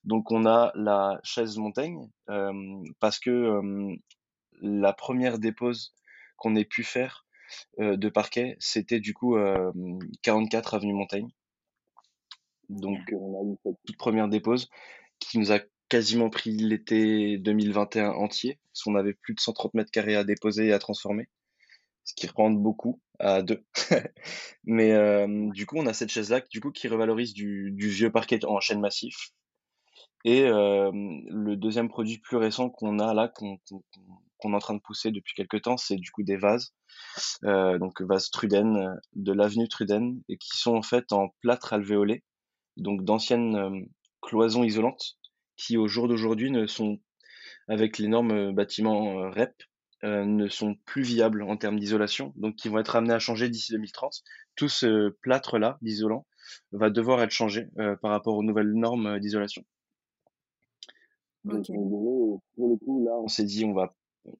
Donc 0.04 0.32
on 0.32 0.46
a 0.46 0.72
la 0.76 1.20
chaise 1.24 1.58
Montaigne 1.58 2.10
parce 3.00 3.20
que 3.20 3.62
la 4.62 4.94
première 4.94 5.40
dépose 5.40 5.94
qu'on 6.38 6.56
ait 6.56 6.66
pu 6.66 6.84
faire 6.84 7.26
de 7.80 8.10
parquet, 8.10 8.56
c'était 8.60 9.00
du 9.00 9.14
coup 9.14 9.38
44 10.22 10.76
avenue 10.76 10.94
Montaigne. 10.94 11.30
Donc 12.70 13.00
on 13.14 13.42
a 13.42 13.52
eu 13.52 13.58
cette 13.64 13.78
toute 13.86 13.98
première 13.98 14.28
dépose 14.28 14.70
qui 15.20 15.40
nous 15.40 15.52
a 15.52 15.60
quasiment 15.96 16.30
pris 16.30 16.52
l'été 16.52 17.38
2021 17.38 18.10
entier, 18.10 18.60
parce 18.68 18.84
qu'on 18.84 18.96
avait 18.96 19.14
plus 19.14 19.34
de 19.34 19.40
130 19.40 19.76
mètres 19.76 19.92
carrés 19.92 20.18
à 20.18 20.26
déposer 20.26 20.68
et 20.68 20.74
à 20.74 20.78
transformer, 20.78 21.30
ce 22.04 22.14
qui 22.14 22.28
reprend 22.28 22.50
beaucoup 22.50 23.00
à 23.18 23.42
deux. 23.42 23.64
Mais 24.66 24.92
du 25.54 25.66
coup, 25.66 25.78
on 25.78 25.86
a 25.86 25.94
cette 25.94 26.10
chaise-là, 26.10 26.42
du 26.52 26.60
coup, 26.60 26.72
qui 26.72 26.90
revalorise 26.90 27.34
du, 27.34 27.74
vieux 27.78 28.12
parquet 28.12 28.44
en 28.44 28.60
chaîne 28.60 28.82
massif, 28.82 29.32
et 30.26 30.42
le 30.44 31.56
deuxième 31.56 31.88
produit 31.88 32.18
plus 32.18 32.36
récent 32.36 32.70
qu'on 32.70 33.00
a 33.00 33.14
là, 33.14 33.30
qu'on 33.30 33.56
est 33.56 34.56
en 34.56 34.60
train 34.60 34.74
de 34.74 34.82
pousser 34.82 35.12
depuis 35.12 35.34
quelques 35.34 35.62
temps, 35.62 35.78
c'est 35.78 35.96
du 35.96 36.12
coup 36.12 36.24
des 36.24 36.36
vases, 36.36 36.74
euh, 37.46 37.80
donc 37.80 38.02
vases 38.02 38.30
Truden 38.32 39.00
de 39.14 39.32
l'avenue 39.32 39.70
Truden, 39.70 40.22
et 40.28 40.36
qui 40.36 40.58
sont 40.58 40.76
en 40.76 40.82
fait 40.82 41.14
en 41.14 41.30
plâtre 41.40 41.72
alvéolé, 41.72 42.22
donc 42.76 43.06
d'anciennes 43.06 43.88
cloisons 44.22 44.66
isolantes, 44.66 45.16
qui 45.58 45.78
au 45.78 45.88
jour 45.88 46.08
d'aujourd'hui 46.08 46.52
ne 46.52 46.68
sont, 46.68 47.00
avec 47.68 47.98
les 47.98 48.08
normes 48.08 48.54
bâtiments 48.54 49.30
REP, 49.30 49.54
euh, 50.04 50.26
ne 50.26 50.48
sont 50.50 50.76
plus 50.86 51.02
viables 51.02 51.42
en 51.42 51.58
termes 51.58 51.80
d'isolation, 51.80 52.34
donc 52.36 52.56
qui 52.58 52.68
vont 52.68 52.78
être 52.78 52.96
amenés 52.96 53.14
à 53.14 53.20
changer 53.20 53.50
d'ici 53.50 53.72
2030. 53.72 54.24
Tout 54.56 54.70
ce 54.70 55.10
plâtre-là 55.22 55.80
d'isolant 55.82 56.28
va 56.74 56.90
devoir 56.90 57.24
être 57.24 57.32
changé 57.32 57.70
euh, 57.80 57.96
par 57.96 58.12
rapport 58.12 58.36
aux 58.36 58.44
nouvelles 58.44 58.74
normes 58.74 59.20
d'isolation. 59.20 59.66
Donc, 61.44 61.66
pour 61.68 62.70
le 62.70 62.76
coup, 62.78 63.04
là, 63.06 63.14
on 63.18 63.28
s'est 63.28 63.46
dit, 63.46 63.66
on 63.66 63.74
va, 63.74 63.96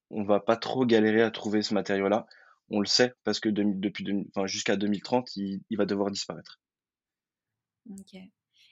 on 0.10 0.24
va 0.24 0.40
pas 0.40 0.58
trop 0.58 0.86
galérer 0.86 1.22
à 1.22 1.32
trouver 1.32 1.62
ce 1.62 1.74
matériau-là. 1.74 2.28
On 2.70 2.80
le 2.80 2.88
sait 2.88 3.14
parce 3.24 3.40
que 3.40 3.50
depuis, 3.50 4.06
enfin, 4.36 4.48
jusqu'à 4.48 4.76
2030, 4.76 5.36
il, 5.36 5.62
il, 5.70 5.78
va 5.78 5.86
devoir 5.86 6.12
disparaître. 6.12 6.60
Ok. 7.90 8.18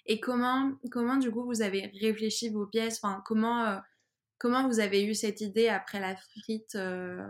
Et 0.05 0.19
comment, 0.19 0.71
comment 0.91 1.17
du 1.17 1.31
coup, 1.31 1.45
vous 1.45 1.61
avez 1.61 1.91
réfléchi 2.01 2.49
vos 2.49 2.67
pièces? 2.67 2.99
Enfin, 3.01 3.21
comment, 3.25 3.65
euh, 3.65 3.77
comment 4.37 4.67
vous 4.67 4.79
avez 4.79 5.05
eu 5.05 5.13
cette 5.13 5.41
idée 5.41 5.69
après 5.69 5.99
la 5.99 6.15
frite 6.15 6.75
euh, 6.75 7.25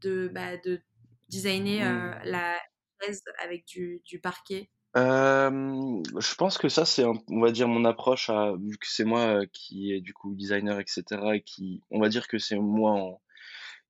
de, 0.00 0.28
bah, 0.32 0.56
de 0.64 0.80
designer 1.28 1.82
euh, 1.82 2.10
mmh. 2.10 2.30
la 2.30 2.56
l'aise 3.02 3.22
avec 3.42 3.66
du, 3.66 4.00
du 4.04 4.20
parquet? 4.20 4.70
Je 4.96 6.34
pense 6.36 6.56
que 6.56 6.68
ça, 6.68 6.84
c'est 6.84 7.04
on 7.04 7.40
va 7.40 7.50
dire 7.50 7.66
mon 7.66 7.84
approche 7.84 8.30
à 8.30 8.54
vu 8.56 8.78
que 8.78 8.86
c'est 8.86 9.04
moi, 9.04 9.44
qui 9.52 9.92
est 9.92 10.00
du 10.00 10.14
coup 10.14 10.36
designer 10.36 10.78
et 10.78 10.84
cetera 10.86 11.34
et 11.34 11.42
qui 11.42 11.82
on 11.90 12.00
va 12.00 12.08
dire 12.08 12.28
que 12.28 12.38
c'est 12.38 12.56
moi 12.56 12.92
en 12.92 13.20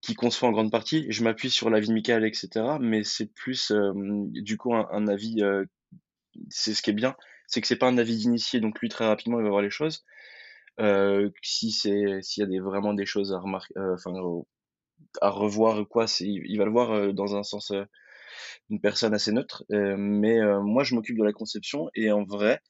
qui 0.01 0.15
conçoit 0.15 0.49
en 0.49 0.53
grande 0.53 0.71
partie. 0.71 1.07
Je 1.11 1.23
m'appuie 1.23 1.51
sur 1.51 1.69
l'avis 1.69 1.89
de 1.89 1.93
Michael 1.93 2.25
et 2.25 2.33
cetera, 2.33 2.79
mais 2.79 3.05
c'est 3.05 3.27
plus, 3.27 3.71
du 3.95 4.57
coup 4.57 4.75
un 4.75 5.07
avis, 5.07 5.43
c'est 6.49 6.73
ce 6.73 6.81
qui 6.81 6.89
est 6.89 6.95
bien, 6.95 7.15
c'est 7.55 7.61
que 7.61 7.67
c'est 7.67 7.77
pas 7.77 7.89
un 7.89 7.99
avis 7.99 8.17
d'initié, 8.17 8.61
donc 8.61 8.81
lui 8.81 8.89
très 8.89 9.07
rapidement 9.07 9.39
il 9.39 9.45
va 9.45 9.51
voir 9.51 9.63
les 9.63 9.71
choses. 9.71 10.05
si 11.43 11.71
c'est 11.73 12.21
s'il 12.23 12.43
y 12.43 12.45
a 12.45 12.49
des 12.49 12.61
vraiment 12.61 12.95
des 12.95 13.07
choses 13.07 13.33
à 13.33 13.39
remarquer, 13.39 13.75
enfin, 13.95 14.13
à 15.21 15.31
revoir 15.31 15.81
ou 15.81 15.85
quoi, 15.85 16.07
c'est 16.07 16.27
il 16.27 16.59
va 16.59 16.65
le 16.65 16.71
voir, 16.71 17.13
dans 17.15 17.37
un 17.37 17.43
sens, 17.43 17.73
une 18.71 18.81
personne 18.81 19.15
assez 19.15 19.33
neutre. 19.33 19.65
Euh, 19.73 19.97
mais 19.97 20.41
euh, 20.41 20.61
moi, 20.61 20.85
je 20.85 20.95
m'occupe 20.95 21.19
de 21.19 21.25
la 21.25 21.33
conception 21.33 21.91
et 21.95 22.11
en 22.11 22.25
vrai, 22.25 22.61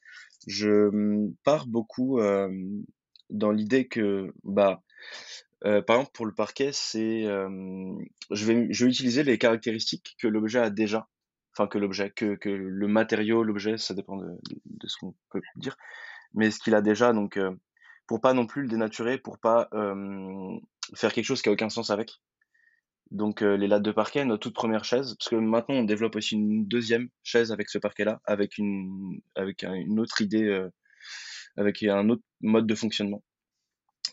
je 0.47 0.89
mmh, 0.91 1.35
pars 1.43 1.67
beaucoup 1.67 2.19
euh, 2.19 2.49
dans 3.29 3.51
l'idée 3.51 3.87
que, 3.87 4.33
bah, 4.43 4.81
par 5.61 5.97
exemple, 5.97 6.11
pour 6.13 6.27
le 6.27 6.33
parquet, 6.33 6.69
c'est, 6.71 7.23
je 7.23 8.45
vais, 8.45 8.67
je 8.69 8.85
vais 8.85 8.91
utiliser 8.91 9.23
les 9.23 9.39
caractéristiques 9.39 10.15
que 10.19 10.27
l'objet 10.27 10.59
a 10.59 10.69
déjà 10.69 11.07
enfin 11.57 11.67
que 11.67 11.77
l'objet, 11.77 12.11
que, 12.11 12.35
que 12.35 12.49
le 12.49 12.87
matériau, 12.87 13.43
l'objet, 13.43 13.77
ça 13.77 13.93
dépend 13.93 14.17
de, 14.17 14.37
ce 14.85 14.97
qu'on 14.97 15.15
peut 15.31 15.41
dire, 15.55 15.77
mais 16.33 16.51
ce 16.51 16.59
qu'il 16.59 16.75
a 16.75 16.81
déjà, 16.81 17.13
donc 17.13 17.39
pour 18.07 18.21
pas 18.21 18.33
non 18.33 18.45
plus 18.45 18.63
le 18.63 18.67
dénaturer, 18.67 19.17
pour 19.17 19.39
pas 19.39 19.69
faire 20.95 21.13
quelque 21.13 21.25
chose 21.25 21.41
qui 21.41 21.49
a 21.49 21.51
aucun 21.51 21.69
sens 21.69 21.89
avec. 21.89 22.19
Donc 23.11 23.41
euh, 23.41 23.55
les 23.55 23.67
lattes 23.67 23.83
de 23.83 23.91
parquet, 23.91 24.25
notre 24.25 24.41
toute 24.41 24.55
première 24.55 24.83
chaise, 24.83 25.15
parce 25.17 25.29
que 25.29 25.35
maintenant 25.35 25.75
on 25.75 25.83
développe 25.83 26.15
aussi 26.15 26.35
une 26.35 26.65
deuxième 26.65 27.09
chaise 27.23 27.51
avec 27.51 27.69
ce 27.69 27.77
parquet-là, 27.77 28.19
avec 28.25 28.57
une 28.57 29.21
avec 29.35 29.63
une 29.63 29.99
autre 29.99 30.21
idée, 30.21 30.43
euh, 30.43 30.69
avec 31.55 31.83
un 31.83 32.09
autre 32.09 32.23
mode 32.41 32.67
de 32.67 32.75
fonctionnement. 32.75 33.23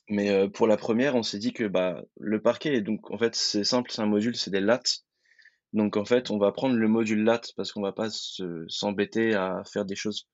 Mais 0.08 0.30
euh, 0.30 0.49
pour 0.49 0.66
la 0.66 0.76
première, 0.76 1.16
on 1.16 1.22
s'est 1.22 1.38
dit 1.38 1.52
que 1.52 1.64
bah 1.64 2.02
le 2.20 2.42
parquet, 2.42 2.82
donc 2.82 3.11
en 3.11 3.18
fait 3.18 3.34
c'est 3.34 3.64
simple, 3.64 3.90
c'est 3.90 4.02
un 4.02 4.06
module, 4.06 4.37
c'est 4.37 4.50
des 4.50 4.61
lattes. 4.61 5.04
Donc 5.73 5.97
en 5.97 6.05
fait, 6.05 6.31
on 6.31 6.38
va 6.38 6.52
prendre 6.52 6.76
le 6.76 6.88
module 6.88 7.25
latte 7.25 7.52
parce 7.57 7.73
qu'on 7.73 7.83
va 7.83 7.93
pas 7.93 8.09
s'embêter 8.69 9.35
à 9.35 9.62
faire 9.64 9.85
des 9.85 9.97
choses 9.97 10.29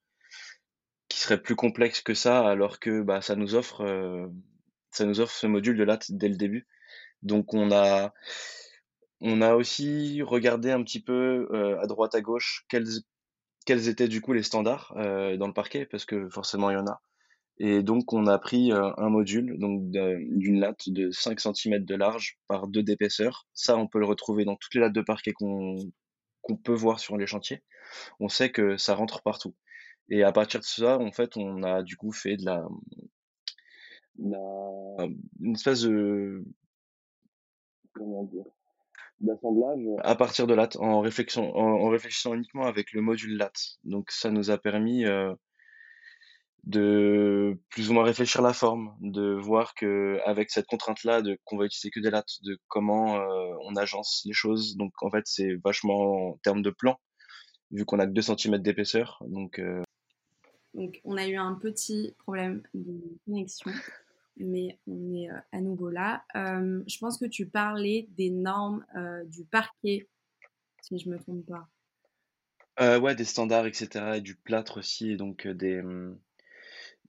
qui 1.08 1.18
seraient 1.18 1.40
plus 1.40 1.56
complexes 1.56 2.02
que 2.02 2.14
ça, 2.14 2.46
alors 2.46 2.80
que 2.80 3.02
bah 3.02 3.22
ça 3.22 3.36
nous 3.36 3.54
offre 3.54 3.82
ça 4.90 5.04
nous 5.04 5.20
offre 5.20 5.34
ce 5.34 5.46
module 5.46 5.76
de 5.76 5.84
latte 5.84 6.10
dès 6.10 6.28
le 6.28 6.36
début. 6.36 6.66
Donc 7.22 7.54
on 7.54 7.70
a 7.72 8.12
on 9.20 9.42
a 9.42 9.54
aussi 9.54 10.22
regardé 10.22 10.70
un 10.70 10.82
petit 10.82 11.02
peu 11.02 11.48
euh, 11.52 11.80
à 11.80 11.86
droite 11.86 12.14
à 12.14 12.20
gauche 12.20 12.64
quels 12.68 12.86
quels 13.66 13.88
étaient 13.88 14.08
du 14.08 14.20
coup 14.20 14.32
les 14.32 14.42
standards 14.42 14.94
euh, 14.96 15.36
dans 15.36 15.46
le 15.46 15.52
parquet 15.52 15.86
parce 15.86 16.04
que 16.04 16.28
forcément 16.30 16.70
il 16.70 16.74
y 16.74 16.76
en 16.76 16.86
a. 16.86 17.00
Et 17.60 17.82
donc 17.82 18.12
on 18.12 18.26
a 18.26 18.38
pris 18.38 18.72
euh, 18.72 18.90
un 18.98 19.08
module 19.08 19.58
d'une 19.58 20.60
latte 20.60 20.88
de 20.88 21.10
5 21.10 21.40
cm 21.40 21.84
de 21.84 21.94
large 21.96 22.38
par 22.46 22.68
2 22.68 22.82
d'épaisseur. 22.82 23.46
Ça 23.52 23.76
on 23.76 23.88
peut 23.88 23.98
le 23.98 24.06
retrouver 24.06 24.44
dans 24.44 24.56
toutes 24.56 24.74
les 24.74 24.80
lattes 24.80 24.92
de 24.92 25.00
parquet 25.00 25.32
qu'on 25.32 25.76
qu'on 26.42 26.56
peut 26.56 26.74
voir 26.74 27.00
sur 27.00 27.16
les 27.16 27.26
chantiers. 27.26 27.62
On 28.20 28.28
sait 28.28 28.50
que 28.50 28.76
ça 28.76 28.94
rentre 28.94 29.22
partout. 29.22 29.54
Et 30.08 30.22
à 30.22 30.32
partir 30.32 30.60
de 30.60 30.64
ça, 30.64 30.98
en 30.98 31.12
fait, 31.12 31.36
on 31.36 31.62
a 31.62 31.82
du 31.82 31.96
coup 31.96 32.12
fait 32.12 32.36
de 32.36 32.44
la, 32.46 32.66
une 34.18 35.52
espèce 35.54 35.82
de 35.82 36.44
d'assemblage 39.20 39.80
à 40.04 40.14
partir 40.14 40.46
de 40.46 40.54
latte 40.54 40.76
en 40.76 41.00
réflexion 41.00 41.56
en, 41.56 41.88
réfléchissant 41.88 42.34
uniquement 42.34 42.66
avec 42.66 42.92
le 42.92 43.00
module 43.00 43.36
latte 43.36 43.78
donc 43.84 44.10
ça 44.12 44.30
nous 44.30 44.50
a 44.50 44.58
permis 44.58 45.04
euh, 45.04 45.34
de 46.68 47.58
plus 47.70 47.88
ou 47.88 47.94
moins 47.94 48.04
réfléchir 48.04 48.42
la 48.42 48.52
forme 48.52 48.94
de 49.00 49.32
voir 49.32 49.74
que 49.74 50.20
avec 50.26 50.50
cette 50.50 50.66
contrainte 50.66 51.02
là 51.02 51.22
de 51.22 51.38
qu'on 51.44 51.56
va 51.56 51.64
utiliser 51.64 51.90
que 51.90 51.98
des 51.98 52.10
lattes 52.10 52.42
de 52.42 52.58
comment 52.68 53.16
euh, 53.16 53.54
on 53.62 53.74
agence 53.74 54.22
les 54.26 54.34
choses 54.34 54.76
donc 54.76 54.92
en 55.00 55.10
fait 55.10 55.22
c'est 55.24 55.54
vachement 55.64 56.28
en 56.28 56.36
termes 56.42 56.60
de 56.60 56.68
plan 56.68 57.00
vu 57.70 57.86
qu'on 57.86 57.98
a 57.98 58.06
que 58.06 58.12
2 58.12 58.20
cm 58.20 58.58
d'épaisseur 58.58 59.22
donc 59.26 59.58
euh, 59.58 59.82
donc 60.74 61.00
on 61.04 61.16
a 61.16 61.26
eu 61.26 61.36
un 61.36 61.54
petit 61.54 62.14
problème 62.18 62.62
de 62.74 63.16
connexion 63.24 63.70
mais 64.36 64.78
on 64.86 65.14
est 65.14 65.30
euh, 65.30 65.40
à 65.52 65.62
nouveau 65.62 65.88
là. 65.88 66.22
Je 66.34 66.98
pense 66.98 67.18
que 67.18 67.24
tu 67.24 67.48
parlais 67.48 68.06
des 68.10 68.30
normes 68.30 68.84
du 69.24 69.44
parquet, 69.44 70.08
si 70.80 70.96
je 70.96 71.08
me 71.08 71.18
trompe 71.18 71.44
pas. 71.44 72.98
ouais, 73.00 73.16
des 73.16 73.24
standards, 73.24 73.66
etc. 73.66 74.18
Et 74.18 74.20
du 74.20 74.36
plâtre 74.36 74.78
aussi, 74.78 75.10
et 75.10 75.16
donc 75.16 75.48
des, 75.48 75.80
hum, 75.80 76.16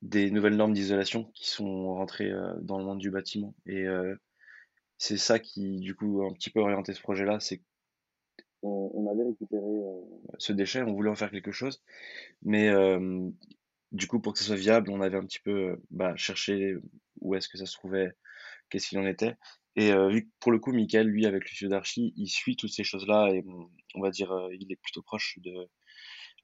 des 0.01 0.31
nouvelles 0.31 0.55
normes 0.55 0.73
d'isolation 0.73 1.25
qui 1.33 1.47
sont 1.49 1.93
rentrées 1.93 2.31
dans 2.61 2.77
le 2.77 2.85
monde 2.85 2.99
du 2.99 3.11
bâtiment. 3.11 3.55
Et 3.65 3.85
c'est 4.97 5.17
ça 5.17 5.39
qui, 5.39 5.79
du 5.79 5.95
coup, 5.95 6.21
a 6.21 6.27
un 6.27 6.33
petit 6.33 6.49
peu 6.49 6.59
orienté 6.59 6.93
ce 6.93 7.01
projet-là, 7.01 7.39
c'est 7.39 7.61
on 8.61 9.09
avait 9.09 9.23
récupéré 9.23 9.63
ce 10.37 10.51
déchet, 10.51 10.81
on 10.81 10.93
voulait 10.93 11.09
en 11.09 11.15
faire 11.15 11.31
quelque 11.31 11.51
chose, 11.51 11.81
mais 12.41 12.69
du 13.91 14.07
coup, 14.07 14.19
pour 14.19 14.33
que 14.33 14.39
ce 14.39 14.45
soit 14.45 14.55
viable, 14.55 14.91
on 14.91 15.01
avait 15.01 15.17
un 15.17 15.25
petit 15.25 15.39
peu 15.39 15.81
bah, 15.89 16.15
cherché 16.15 16.75
où 17.21 17.35
est-ce 17.35 17.49
que 17.49 17.57
ça 17.57 17.65
se 17.65 17.73
trouvait, 17.73 18.11
qu'est-ce 18.69 18.89
qu'il 18.89 18.99
en 18.99 19.05
était. 19.05 19.35
Et 19.75 19.91
euh, 19.91 20.09
vu 20.09 20.25
que 20.25 20.29
pour 20.39 20.51
le 20.51 20.59
coup, 20.59 20.71
Michael, 20.71 21.07
lui, 21.07 21.25
avec 21.25 21.43
le 21.43 21.47
studio 21.47 21.69
d'archi, 21.69 22.13
il 22.17 22.27
suit 22.27 22.55
toutes 22.55 22.71
ces 22.71 22.83
choses-là 22.83 23.29
et 23.33 23.43
on 23.95 24.01
va 24.01 24.11
dire, 24.11 24.31
euh, 24.31 24.49
il 24.59 24.71
est 24.71 24.75
plutôt 24.75 25.01
proche 25.01 25.39
de, 25.41 25.53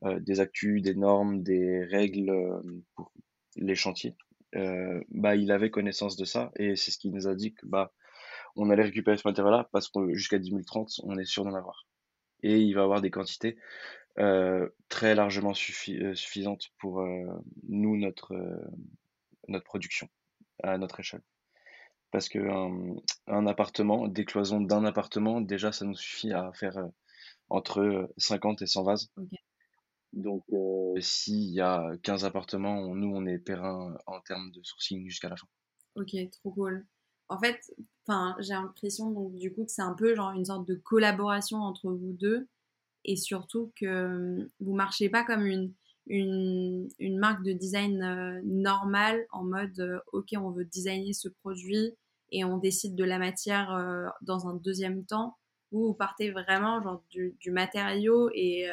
euh, 0.03 0.19
des 0.19 0.39
actus, 0.39 0.81
des 0.81 0.95
normes, 0.95 1.43
des 1.43 1.83
règles 1.85 2.31
les 3.55 3.75
chantiers. 3.75 4.15
bah, 4.53 5.35
il 5.35 5.51
avait 5.51 5.69
connaissance 5.69 6.15
de 6.15 6.25
ça 6.25 6.51
et 6.57 6.75
c'est 6.75 6.91
ce 6.91 6.97
qui 6.97 7.09
nous 7.09 7.27
a 7.27 7.35
dit 7.35 7.53
que 7.53 7.65
bah, 7.65 7.91
on 8.55 8.69
allait 8.69 8.83
récupérer 8.83 9.17
ce 9.17 9.27
matériau-là 9.27 9.69
parce 9.71 9.89
que 9.89 10.13
jusqu'à 10.13 10.39
2030, 10.39 11.01
on 11.03 11.17
est 11.17 11.25
sûr 11.25 11.43
d'en 11.43 11.55
avoir. 11.55 11.85
Et 12.43 12.59
il 12.59 12.73
va 12.73 12.83
avoir 12.83 13.01
des 13.01 13.11
quantités 13.11 13.57
très 14.87 15.13
largement 15.13 15.53
suffisantes 15.53 16.69
pour 16.79 17.05
nous, 17.67 17.97
notre, 17.97 18.33
notre 19.49 19.65
production 19.65 20.07
à 20.63 20.77
notre 20.77 20.99
échelle. 20.99 21.21
Parce 22.11 22.29
que 22.29 22.39
un, 23.27 23.47
appartement, 23.47 24.07
des 24.07 24.25
cloisons 24.25 24.61
d'un 24.61 24.85
appartement, 24.85 25.41
déjà, 25.41 25.71
ça 25.71 25.85
nous 25.85 25.95
suffit 25.95 26.31
à 26.31 26.51
faire 26.53 26.77
euh, 26.77 26.87
entre 27.49 28.09
50 28.17 28.61
et 28.61 28.67
100 28.67 28.83
vases. 28.83 29.11
Donc, 30.15 30.43
euh, 30.51 30.99
s'il 30.99 31.51
y 31.51 31.61
a 31.61 31.91
15 32.03 32.25
appartements, 32.25 32.95
nous, 32.95 33.13
on 33.13 33.25
est 33.25 33.37
périn 33.37 33.95
en 34.07 34.19
termes 34.21 34.51
de 34.51 34.63
sourcing 34.63 35.07
jusqu'à 35.07 35.29
la 35.29 35.35
fin. 35.35 35.47
Ok, 35.95 36.15
trop 36.31 36.51
cool. 36.51 36.85
En 37.27 37.39
fait, 37.39 37.59
j'ai 38.39 38.53
l'impression 38.53 39.11
donc 39.11 39.35
du 39.35 39.51
coup 39.53 39.65
que 39.65 39.71
c'est 39.71 39.81
un 39.81 39.93
peu 39.93 40.15
genre 40.15 40.31
une 40.31 40.45
sorte 40.45 40.67
de 40.67 40.75
collaboration 40.75 41.57
entre 41.57 41.91
vous 41.91 42.13
deux 42.13 42.47
et 43.03 43.15
surtout 43.15 43.71
que 43.79 44.49
vous 44.59 44.73
marchez 44.75 45.09
pas 45.09 45.23
comme 45.23 45.45
une 45.45 45.73
une, 46.07 46.87
une 46.99 47.17
marque 47.17 47.43
de 47.43 47.51
design 47.51 48.03
euh, 48.03 48.39
normale 48.43 49.25
en 49.31 49.43
mode 49.43 49.79
euh, 49.79 49.99
ok 50.13 50.35
on 50.37 50.51
veut 50.51 50.65
designer 50.65 51.13
ce 51.13 51.29
produit 51.29 51.95
et 52.31 52.45
on 52.45 52.59
décide 52.59 52.95
de 52.95 53.03
la 53.03 53.17
matière 53.17 53.73
euh, 53.73 54.05
dans 54.21 54.47
un 54.47 54.53
deuxième 54.53 55.03
temps 55.03 55.35
ou 55.71 55.87
vous 55.87 55.93
partez 55.95 56.29
vraiment 56.29 56.79
genre 56.83 57.03
du, 57.09 57.35
du 57.39 57.49
matériau 57.49 58.29
et, 58.35 58.69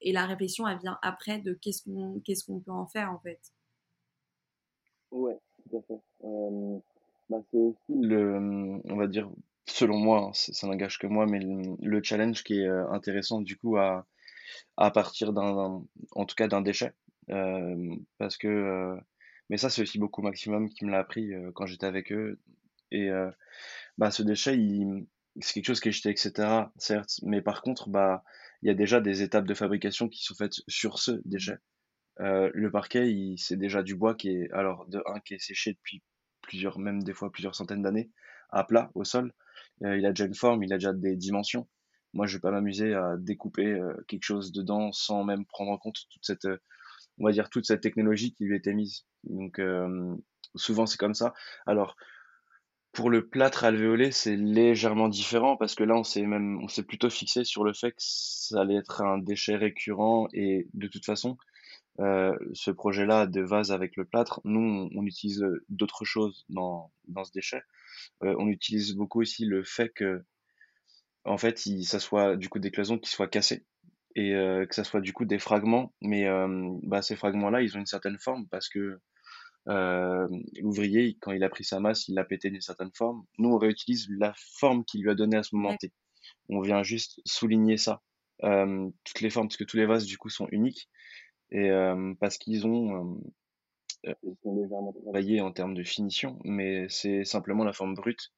et, 0.00 0.12
la 0.12 0.26
réflexion 0.26 0.66
elle 0.68 0.78
vient 0.78 0.98
après 1.02 1.38
de 1.38 1.54
qu'est-ce 1.54 1.84
qu'on 1.84 2.20
qu'est-ce 2.20 2.44
qu'on 2.44 2.60
peut 2.60 2.72
en 2.72 2.86
faire 2.86 3.10
en 3.10 3.18
fait 3.18 3.40
ouais 5.10 5.38
tout 5.70 5.82
fait 5.86 6.00
bah, 7.30 7.42
c'est 7.50 7.58
aussi 7.58 7.78
le 7.88 8.80
on 8.84 8.96
va 8.96 9.06
dire 9.06 9.30
selon 9.66 9.96
moi 9.96 10.28
hein, 10.28 10.30
ça 10.32 10.66
n'engage 10.66 10.98
que 10.98 11.06
moi 11.06 11.26
mais 11.26 11.40
le, 11.40 12.02
challenge 12.02 12.44
qui 12.44 12.60
est 12.60 12.68
intéressant 12.68 13.40
du 13.40 13.56
coup 13.56 13.76
à 13.76 14.06
à 14.76 14.90
partir 14.90 15.32
d'un, 15.32 15.82
en 16.12 16.26
tout 16.26 16.34
cas 16.34 16.48
d'un 16.48 16.62
déchet. 16.62 16.92
Euh, 17.30 17.96
parce 18.18 18.36
que, 18.36 18.48
euh, 18.48 18.96
mais 19.50 19.56
ça, 19.56 19.70
c'est 19.70 19.82
aussi 19.82 19.98
beaucoup 19.98 20.22
Maximum 20.22 20.68
qui 20.68 20.84
me 20.84 20.90
l'a 20.90 20.98
appris 20.98 21.32
euh, 21.32 21.50
quand 21.54 21.66
j'étais 21.66 21.86
avec 21.86 22.12
eux. 22.12 22.38
Et 22.90 23.10
bah, 23.98 24.12
ce 24.12 24.22
déchet, 24.22 24.56
c'est 25.40 25.54
quelque 25.54 25.66
chose 25.66 25.80
qui 25.80 25.88
est 25.88 25.92
jeté, 25.92 26.10
etc. 26.10 26.70
Certes, 26.76 27.18
mais 27.24 27.42
par 27.42 27.60
contre, 27.62 27.88
bah, 27.88 28.22
il 28.64 28.68
y 28.68 28.70
a 28.70 28.74
déjà 28.74 29.00
des 29.00 29.22
étapes 29.22 29.46
de 29.46 29.54
fabrication 29.54 30.08
qui 30.08 30.24
sont 30.24 30.34
faites 30.34 30.62
sur 30.66 30.98
ce 30.98 31.20
déchet. 31.24 31.58
le 32.18 32.68
parquet, 32.70 33.34
c'est 33.36 33.56
déjà 33.56 33.82
du 33.82 33.94
bois 33.94 34.14
qui 34.14 34.30
est, 34.30 34.50
alors, 34.52 34.86
de 34.88 35.02
un, 35.06 35.20
qui 35.20 35.34
est 35.34 35.38
séché 35.38 35.74
depuis 35.74 36.02
plusieurs, 36.42 36.78
même 36.78 37.02
des 37.02 37.14
fois 37.14 37.30
plusieurs 37.30 37.54
centaines 37.54 37.82
d'années, 37.82 38.10
à 38.50 38.64
plat, 38.64 38.90
au 38.94 39.04
sol. 39.04 39.32
il 39.82 40.04
a 40.06 40.10
déjà 40.10 40.24
une 40.26 40.34
forme, 40.34 40.62
il 40.62 40.72
a 40.72 40.76
déjà 40.78 40.92
des 40.92 41.16
dimensions 41.16 41.68
moi 42.14 42.26
je 42.26 42.36
vais 42.36 42.40
pas 42.40 42.50
m'amuser 42.50 42.94
à 42.94 43.16
découper 43.18 43.66
euh, 43.66 43.92
quelque 44.08 44.22
chose 44.22 44.52
dedans 44.52 44.92
sans 44.92 45.24
même 45.24 45.44
prendre 45.44 45.72
en 45.72 45.78
compte 45.78 45.98
toute 46.10 46.24
cette 46.24 46.46
euh, 46.46 46.58
on 47.18 47.26
va 47.26 47.32
dire 47.32 47.50
toute 47.50 47.66
cette 47.66 47.82
technologie 47.82 48.32
qui 48.32 48.44
lui 48.44 48.56
était 48.56 48.72
mise 48.72 49.04
donc 49.24 49.58
euh, 49.58 50.14
souvent 50.54 50.86
c'est 50.86 50.96
comme 50.96 51.14
ça 51.14 51.34
alors 51.66 51.96
pour 52.94 53.10
le 53.10 53.26
plâtre 53.28 53.64
alvéolé, 53.64 54.12
c'est 54.12 54.36
légèrement 54.36 55.08
différent 55.08 55.56
parce 55.56 55.74
que 55.74 55.84
là, 55.84 55.96
on 55.96 56.04
s'est 56.04 56.22
même 56.26 56.60
on 56.62 56.68
s'est 56.68 56.84
plutôt 56.84 57.10
fixé 57.10 57.44
sur 57.44 57.64
le 57.64 57.72
fait 57.74 57.90
que 57.90 57.96
ça 57.98 58.60
allait 58.60 58.76
être 58.76 59.02
un 59.02 59.18
déchet 59.18 59.56
récurrent 59.56 60.28
et 60.32 60.68
de 60.74 60.86
toute 60.88 61.04
façon, 61.04 61.36
heu, 62.00 62.32
ce 62.54 62.70
projet-là 62.70 63.26
de 63.26 63.42
vase 63.42 63.72
avec 63.72 63.96
le 63.96 64.04
plâtre, 64.06 64.40
nous, 64.44 64.90
on 64.94 65.06
utilise, 65.06 65.44
d'autres 65.68 66.04
choses 66.04 66.44
dans 66.50 66.92
dans 67.08 67.24
ce 67.24 67.32
déchet. 67.32 67.62
Heu, 68.24 68.36
on 68.38 68.48
utilise 68.48 68.94
beaucoup 68.94 69.20
aussi 69.22 69.46
le 69.46 69.64
fait 69.64 69.90
que 69.90 70.24
en 71.24 71.38
fait, 71.38 71.66
il 71.66 71.84
ça 71.84 72.00
soit 72.00 72.36
du 72.36 72.48
coup 72.48 72.58
des 72.58 72.70
cloisons 72.70 72.98
qui 72.98 73.10
soient 73.10 73.28
cassées 73.28 73.64
et 74.16 74.30
que 74.32 74.74
ça 74.74 74.84
soit 74.84 75.00
du 75.00 75.12
coup 75.12 75.24
des 75.24 75.38
fragments 75.40 75.92
mais 76.00 76.26
bah, 76.84 77.02
ces 77.02 77.16
fragments-là, 77.16 77.62
ils 77.62 77.76
ont 77.76 77.80
une 77.80 77.86
certaine 77.86 78.18
forme 78.18 78.46
parce 78.48 78.68
que 78.68 79.00
euh, 79.68 80.28
l'ouvrier, 80.60 81.16
quand 81.20 81.32
il 81.32 81.42
a 81.42 81.48
pris 81.48 81.64
sa 81.64 81.80
masse, 81.80 82.08
il 82.08 82.14
l'a 82.14 82.24
pété 82.24 82.50
d'une 82.50 82.60
certaine 82.60 82.90
forme. 82.94 83.24
Nous, 83.38 83.48
on 83.48 83.58
réutilise 83.58 84.08
la 84.10 84.34
forme 84.36 84.84
qu'il 84.84 85.02
lui 85.02 85.10
a 85.10 85.14
donnée 85.14 85.36
à 85.38 85.42
ce 85.42 85.56
moment 85.56 85.76
T. 85.76 85.92
On 86.48 86.60
vient 86.60 86.82
juste 86.82 87.20
souligner 87.24 87.76
ça. 87.76 88.02
Euh, 88.42 88.90
toutes 89.04 89.20
les 89.20 89.30
formes, 89.30 89.48
parce 89.48 89.56
que 89.56 89.64
tous 89.64 89.76
les 89.76 89.86
vases, 89.86 90.04
du 90.06 90.18
coup, 90.18 90.28
sont 90.28 90.48
uniques. 90.50 90.90
Et 91.50 91.70
euh, 91.70 92.14
parce 92.20 92.36
qu'ils 92.36 92.66
ont, 92.66 93.20
euh, 94.04 94.12
ils 94.22 94.36
sont 94.42 94.56
légèrement 94.56 94.92
travaillés 94.92 95.40
en 95.40 95.52
termes 95.52 95.74
de 95.74 95.84
finition, 95.84 96.38
mais 96.44 96.86
c'est 96.88 97.24
simplement 97.24 97.64
la 97.64 97.72
forme 97.72 97.94
brute 97.94 98.32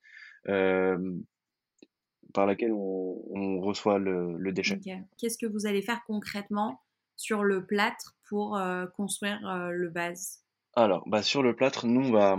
par 2.34 2.46
laquelle 2.46 2.72
on, 2.72 3.22
on 3.30 3.60
reçoit 3.60 3.98
le, 3.98 4.36
le 4.36 4.52
déchet. 4.52 4.78
Qu'est-ce 5.16 5.38
que 5.38 5.46
vous 5.46 5.66
allez 5.66 5.82
faire 5.82 6.04
concrètement 6.06 6.80
sur 7.16 7.42
le 7.42 7.64
plâtre 7.64 8.16
pour 8.28 8.60
construire 8.94 9.40
le 9.72 9.88
vase? 9.88 10.45
Alors, 10.76 11.02
bah, 11.08 11.22
sur 11.22 11.42
le 11.42 11.56
plâtre, 11.56 11.86
nous, 11.86 12.12
bah, 12.12 12.38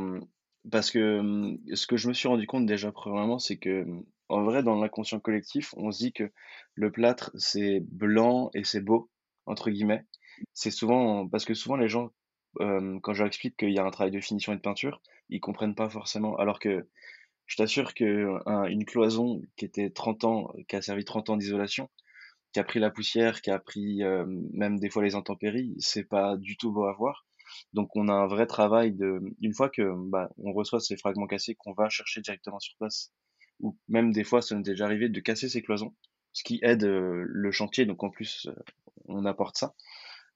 parce 0.72 0.92
que, 0.92 1.22
mmh, 1.22 1.76
ce 1.76 1.88
que 1.88 1.98
je 1.98 2.08
me 2.08 2.14
suis 2.14 2.28
rendu 2.28 2.48
compte 2.48 2.66
déjà 2.66 2.92
premièrement, 2.92 3.40
c'est 3.40 3.58
que, 3.58 3.84
mmh, 3.84 4.04
en 4.30 4.44
vrai, 4.44 4.64
dans 4.64 4.80
l'inconscient 4.80 5.20
collectif, 5.20 5.74
on 5.78 5.92
se 5.92 6.00
dit 6.00 6.14
que 6.14 6.32
le 6.76 6.92
plâtre, 6.92 7.32
c'est 7.36 7.80
blanc 7.82 8.50
et 8.54 8.64
c'est 8.64 8.82
beau, 8.82 9.10
entre 9.46 9.70
guillemets. 9.72 10.06
C'est 10.54 10.72
souvent 10.72 11.28
parce 11.28 11.46
que 11.46 11.54
souvent 11.54 11.78
les 11.78 11.88
gens, 11.90 12.12
quand 12.60 13.14
je 13.14 13.20
leur 13.20 13.28
explique 13.28 13.58
qu'il 13.58 13.72
y 13.72 13.80
a 13.80 13.86
un 13.86 13.92
travail 13.92 14.12
de 14.12 14.20
finition 14.22 14.54
et 14.54 14.56
de 14.58 14.62
peinture, 14.62 15.02
ils 15.30 15.40
comprennent 15.40 15.76
pas 15.76 15.90
forcément. 15.90 16.36
Alors 16.38 16.60
que 16.60 16.88
je 17.48 17.58
t'assure 17.58 17.94
que 17.96 18.38
une 18.70 18.86
cloison 18.86 19.42
qui 19.58 19.66
était 19.66 19.92
30 19.92 20.26
ans, 20.26 20.54
qui 20.70 20.76
a 20.78 20.82
servi 20.84 21.06
30 21.06 21.30
ans 21.32 21.38
d'isolation, 21.38 21.90
qui 22.54 22.60
a 22.62 22.66
pris 22.66 22.80
la 22.82 22.92
poussière, 22.92 23.42
qui 23.42 23.52
a 23.52 23.60
pris, 23.60 24.02
même 24.54 24.80
des 24.80 24.90
fois 24.92 25.04
les 25.04 25.16
intempéries, 25.16 25.76
c'est 25.80 26.06
pas 26.06 26.38
du 26.38 26.58
tout 26.58 26.74
beau 26.74 26.86
à 26.86 26.94
voir. 26.94 27.27
Donc 27.74 27.96
on 27.96 28.08
a 28.08 28.14
un 28.14 28.28
vrai 28.28 28.48
travail 28.48 28.92
de, 28.94 29.22
une 29.42 29.54
fois 29.54 29.70
que 29.70 29.94
bah, 30.10 30.30
on 30.38 30.54
reçoit 30.54 30.80
ces 30.80 30.98
fragments 30.98 31.28
cassés 31.28 31.56
qu'on 31.56 31.74
va 31.74 31.90
chercher 31.90 32.22
directement 32.22 32.60
sur 32.60 32.76
place, 32.78 33.12
ou 33.60 33.78
même 33.88 34.12
des 34.12 34.24
fois 34.24 34.42
ça 34.42 34.56
nous 34.56 34.62
est 34.62 34.64
déjà 34.64 34.86
arrivé 34.86 35.10
de 35.10 35.20
casser 35.20 35.50
ces 35.50 35.62
cloisons, 35.62 35.96
ce 36.34 36.44
qui 36.44 36.60
aide 36.64 36.84
euh, 36.84 37.24
le 37.26 37.52
chantier. 37.52 37.86
Donc 37.86 38.04
en 38.04 38.10
plus 38.10 38.48
euh, 38.48 38.56
on 39.06 39.26
apporte 39.26 39.58
ça. 39.58 39.74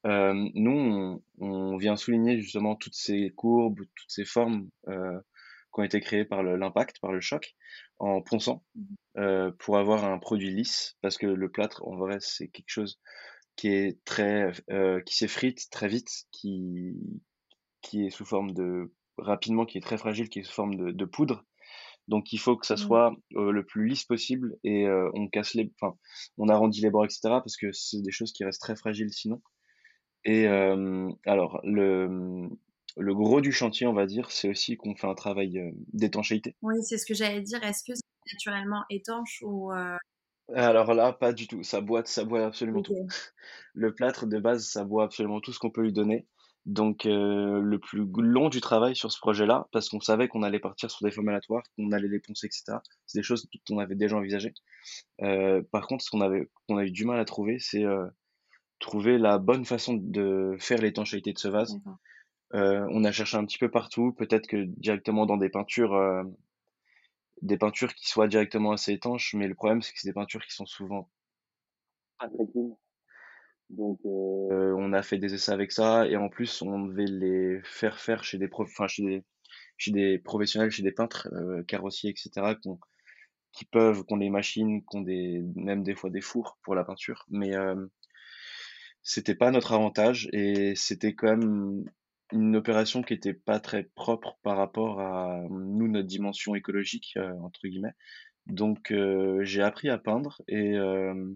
Euh, 0.08 0.34
nous 0.56 1.22
on, 1.40 1.78
vient 1.78 1.96
souligner 1.96 2.40
justement 2.42 2.76
toutes 2.76 2.96
ces 2.96 3.32
courbes, 3.36 3.82
toutes 3.96 4.10
ces 4.10 4.26
formes 4.26 4.70
euh, 4.88 5.20
qui 5.74 5.80
ont 5.80 5.84
été 5.84 6.00
créées 6.02 6.26
par 6.26 6.44
l'impact, 6.44 7.00
par 7.02 7.12
le 7.12 7.22
choc, 7.22 7.56
en 8.00 8.22
ponçant 8.22 8.64
mmh. 8.76 9.52
pour 9.60 9.78
avoir 9.78 10.04
un 10.04 10.18
produit 10.18 10.52
lisse, 10.52 10.98
parce 11.02 11.18
que 11.18 11.28
le 11.28 11.52
plâtre 11.52 11.88
en 11.88 11.96
vrai 11.96 12.18
c'est 12.20 12.48
quelque 12.48 12.70
chose 12.70 13.00
qui 13.62 13.68
est 13.68 14.04
très, 14.06 14.52
euh, 14.72 15.02
qui 15.02 15.16
s'effrite 15.16 15.70
très 15.70 15.88
vite, 15.88 16.10
qui, 16.32 16.96
qui 17.84 18.08
est 18.08 18.10
sous 18.10 18.26
forme 18.26 18.54
de, 18.54 18.92
rapidement, 19.20 19.68
qui 19.68 19.78
est 19.78 19.82
très 19.82 20.00
fragile, 20.00 20.30
qui 20.30 20.40
est 20.40 20.44
sous 20.44 20.54
forme 20.54 20.76
de, 20.76 20.90
de 20.90 21.06
poudre. 21.06 21.46
Donc 22.08 22.34
il 22.34 22.40
faut 22.40 22.58
que 22.58 22.66
ça 22.66 22.74
mmh. 22.74 22.78
soit 22.78 23.16
euh, 23.36 23.52
le 23.52 23.64
plus 23.64 23.88
lisse 23.88 24.04
possible 24.04 24.58
et 24.64 24.88
euh, 24.88 25.12
on 25.14 25.28
casse 25.28 25.54
les, 25.54 25.72
enfin, 25.80 25.96
on 26.40 26.50
arrondit 26.50 26.82
les 26.82 26.90
bords, 26.90 27.06
etc. 27.06 27.20
parce 27.24 27.56
que 27.56 27.72
c'est 27.72 28.02
des 28.02 28.10
choses 28.10 28.34
qui 28.34 28.44
restent 28.44 28.62
très 28.62 28.76
fragiles 28.76 29.14
sinon. 29.14 29.44
Et 30.26 30.48
alors 30.48 31.60
le, 31.64 32.50
le 32.98 33.16
gros 33.16 33.42
du 33.42 33.52
chantier, 33.52 33.86
on 33.86 33.94
va 33.94 34.08
dire, 34.08 34.32
c'est 34.32 34.50
aussi 34.50 34.76
qu'on 34.76 34.96
fait 34.96 35.08
un 35.08 35.14
travail 35.14 35.72
d'étanchéité. 35.94 36.56
Oui, 36.64 36.76
c'est 36.82 36.98
ce 36.98 37.06
que 37.06 37.14
j'allais 37.14 37.42
dire. 37.42 37.64
Est-ce 37.64 37.84
que 37.84 37.94
c'est 37.96 38.34
naturellement 38.34 38.84
étanche 38.90 39.44
ou 39.44 39.72
alors 40.56 40.94
là, 40.94 41.14
pas 41.14 41.34
du 41.34 41.48
tout. 41.48 41.64
Ça 41.64 41.82
boit, 41.82 42.04
ça 42.06 42.24
boit 42.24 42.46
absolument 42.46 42.82
tout. 42.82 42.96
Le 43.74 43.94
plâtre 43.94 44.28
de 44.28 44.40
base, 44.40 44.66
ça 44.66 44.84
boit 44.84 45.06
absolument 45.06 45.42
tout 45.42 45.54
ce 45.54 45.60
qu'on 45.60 45.72
peut 45.72 45.82
lui 45.82 45.94
donner. 45.94 46.28
Donc 46.66 47.08
euh, 47.08 47.60
le 47.60 47.80
plus 47.80 48.06
long 48.18 48.50
du 48.50 48.62
travail 48.62 48.96
sur 48.96 49.12
ce 49.12 49.20
projet-là, 49.20 49.68
parce 49.72 49.90
qu'on 49.90 50.00
savait 50.00 50.28
qu'on 50.28 50.44
allait 50.44 50.60
partir 50.60 50.92
sur 50.92 51.04
des 51.04 51.12
formes 51.12 51.30
aléatoires, 51.30 51.64
qu'on 51.76 51.92
allait 51.92 52.08
les 52.08 52.20
poncer, 52.20 52.46
etc. 52.46 52.78
C'est 53.08 53.20
des 53.20 53.24
choses 53.24 53.50
qu'on 53.68 53.80
avait 53.80 53.96
déjà 53.96 54.16
envisagées. 54.16 54.54
Euh, 55.24 55.64
par 55.72 55.88
contre, 55.88 56.04
ce 56.04 56.12
qu'on 56.12 56.22
avait, 56.22 56.50
qu'on 56.68 56.78
a 56.78 56.86
eu 56.86 56.92
du 56.92 57.06
mal 57.06 57.20
à 57.20 57.26
trouver, 57.26 57.58
c'est 57.60 57.84
euh, 57.84 58.06
trouver 58.80 59.18
la 59.18 59.40
bonne 59.40 59.66
façon 59.66 59.96
de 59.96 60.56
faire 60.60 60.82
l'étanchéité 60.82 61.34
de 61.34 61.40
ce 61.40 61.48
vase. 61.48 61.80
on 62.54 63.04
a 63.04 63.12
cherché 63.12 63.38
un 63.38 63.46
petit 63.46 63.58
peu 63.58 63.72
partout, 63.72 64.14
peut-être 64.14 64.48
que 64.48 64.66
directement 64.78 65.26
dans 65.26 65.38
des 65.38 65.50
peintures 65.50 65.96
des 67.42 67.58
peintures 67.58 67.94
qui 67.94 68.08
soient 68.08 68.28
directement 68.28 68.72
assez 68.72 68.94
étanches, 68.94 69.34
mais 69.34 69.48
le 69.48 69.56
problème, 69.56 69.82
c'est 69.82 69.94
que 69.94 70.00
c'est 70.00 70.10
des 70.10 70.14
peintures 70.14 70.46
qui 70.46 70.54
sont 70.54 70.66
souvent 70.66 71.10
pas 72.20 72.28
très 72.30 72.46
clean. 72.52 72.78
Donc, 73.70 74.00
euh, 74.06 74.74
on 74.78 74.92
a 74.94 75.02
fait 75.02 75.18
des 75.18 75.34
essais 75.34 75.52
avec 75.52 75.72
ça, 75.72 76.06
et 76.08 76.18
en 76.18 76.30
plus, 76.30 76.62
on 76.62 76.80
devait 76.86 77.06
les 77.06 77.62
faire 77.64 78.00
faire 78.00 78.24
chez 78.24 78.38
des, 78.38 78.50
enfin, 78.52 78.88
chez 78.88 79.04
des, 79.04 79.24
chez 79.78 79.92
des 79.92 80.20
professionnels, 80.20 80.72
chez 80.72 80.84
des 80.84 80.92
peintres, 80.92 81.30
euh, 81.34 81.64
carrossiers, 81.64 82.12
etc., 82.12 82.56
qui 83.54 83.66
peuvent, 83.66 84.06
qui 84.06 84.14
ont 84.14 84.18
des 84.18 84.30
machines, 84.30 84.82
qui 84.86 84.98
ont 84.98 85.02
des, 85.02 85.42
même 85.56 85.84
des 85.84 85.96
fois 85.96 86.10
des 86.10 86.22
fours 86.22 86.58
pour 86.64 86.76
la 86.76 86.84
peinture, 86.84 87.26
mais 87.30 87.56
euh, 87.56 87.88
c'était 89.04 89.36
pas 89.36 89.52
notre 89.52 89.72
avantage, 89.72 90.30
et 90.34 90.76
c'était 90.76 91.14
quand 91.16 91.38
même 91.38 91.86
une 92.32 92.56
opération 92.56 93.02
qui 93.02 93.14
était 93.14 93.34
pas 93.34 93.60
très 93.60 93.84
propre 93.96 94.38
par 94.44 94.58
rapport 94.58 95.00
à 95.00 95.42
nous, 95.50 95.88
notre 95.88 96.08
dimension 96.08 96.56
écologique, 96.56 97.14
euh, 97.18 97.32
entre 97.42 97.68
guillemets. 97.68 97.94
Donc 98.48 98.92
euh, 98.92 99.44
j'ai 99.44 99.62
appris 99.62 99.90
à 99.90 99.98
peindre 99.98 100.42
et, 100.48 100.76
euh, 100.76 101.34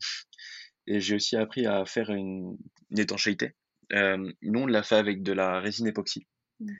et 0.87 0.99
j'ai 0.99 1.15
aussi 1.15 1.35
appris 1.35 1.65
à 1.65 1.85
faire 1.85 2.09
une, 2.09 2.57
étanchéité. 2.97 3.53
nous, 3.91 4.59
on 4.59 4.67
l'a 4.67 4.83
fait 4.83 4.95
avec 4.95 5.21
de 5.21 5.33
la 5.33 5.59
résine 5.59 5.87
époxy. 5.87 6.27
Mmh. 6.59 6.71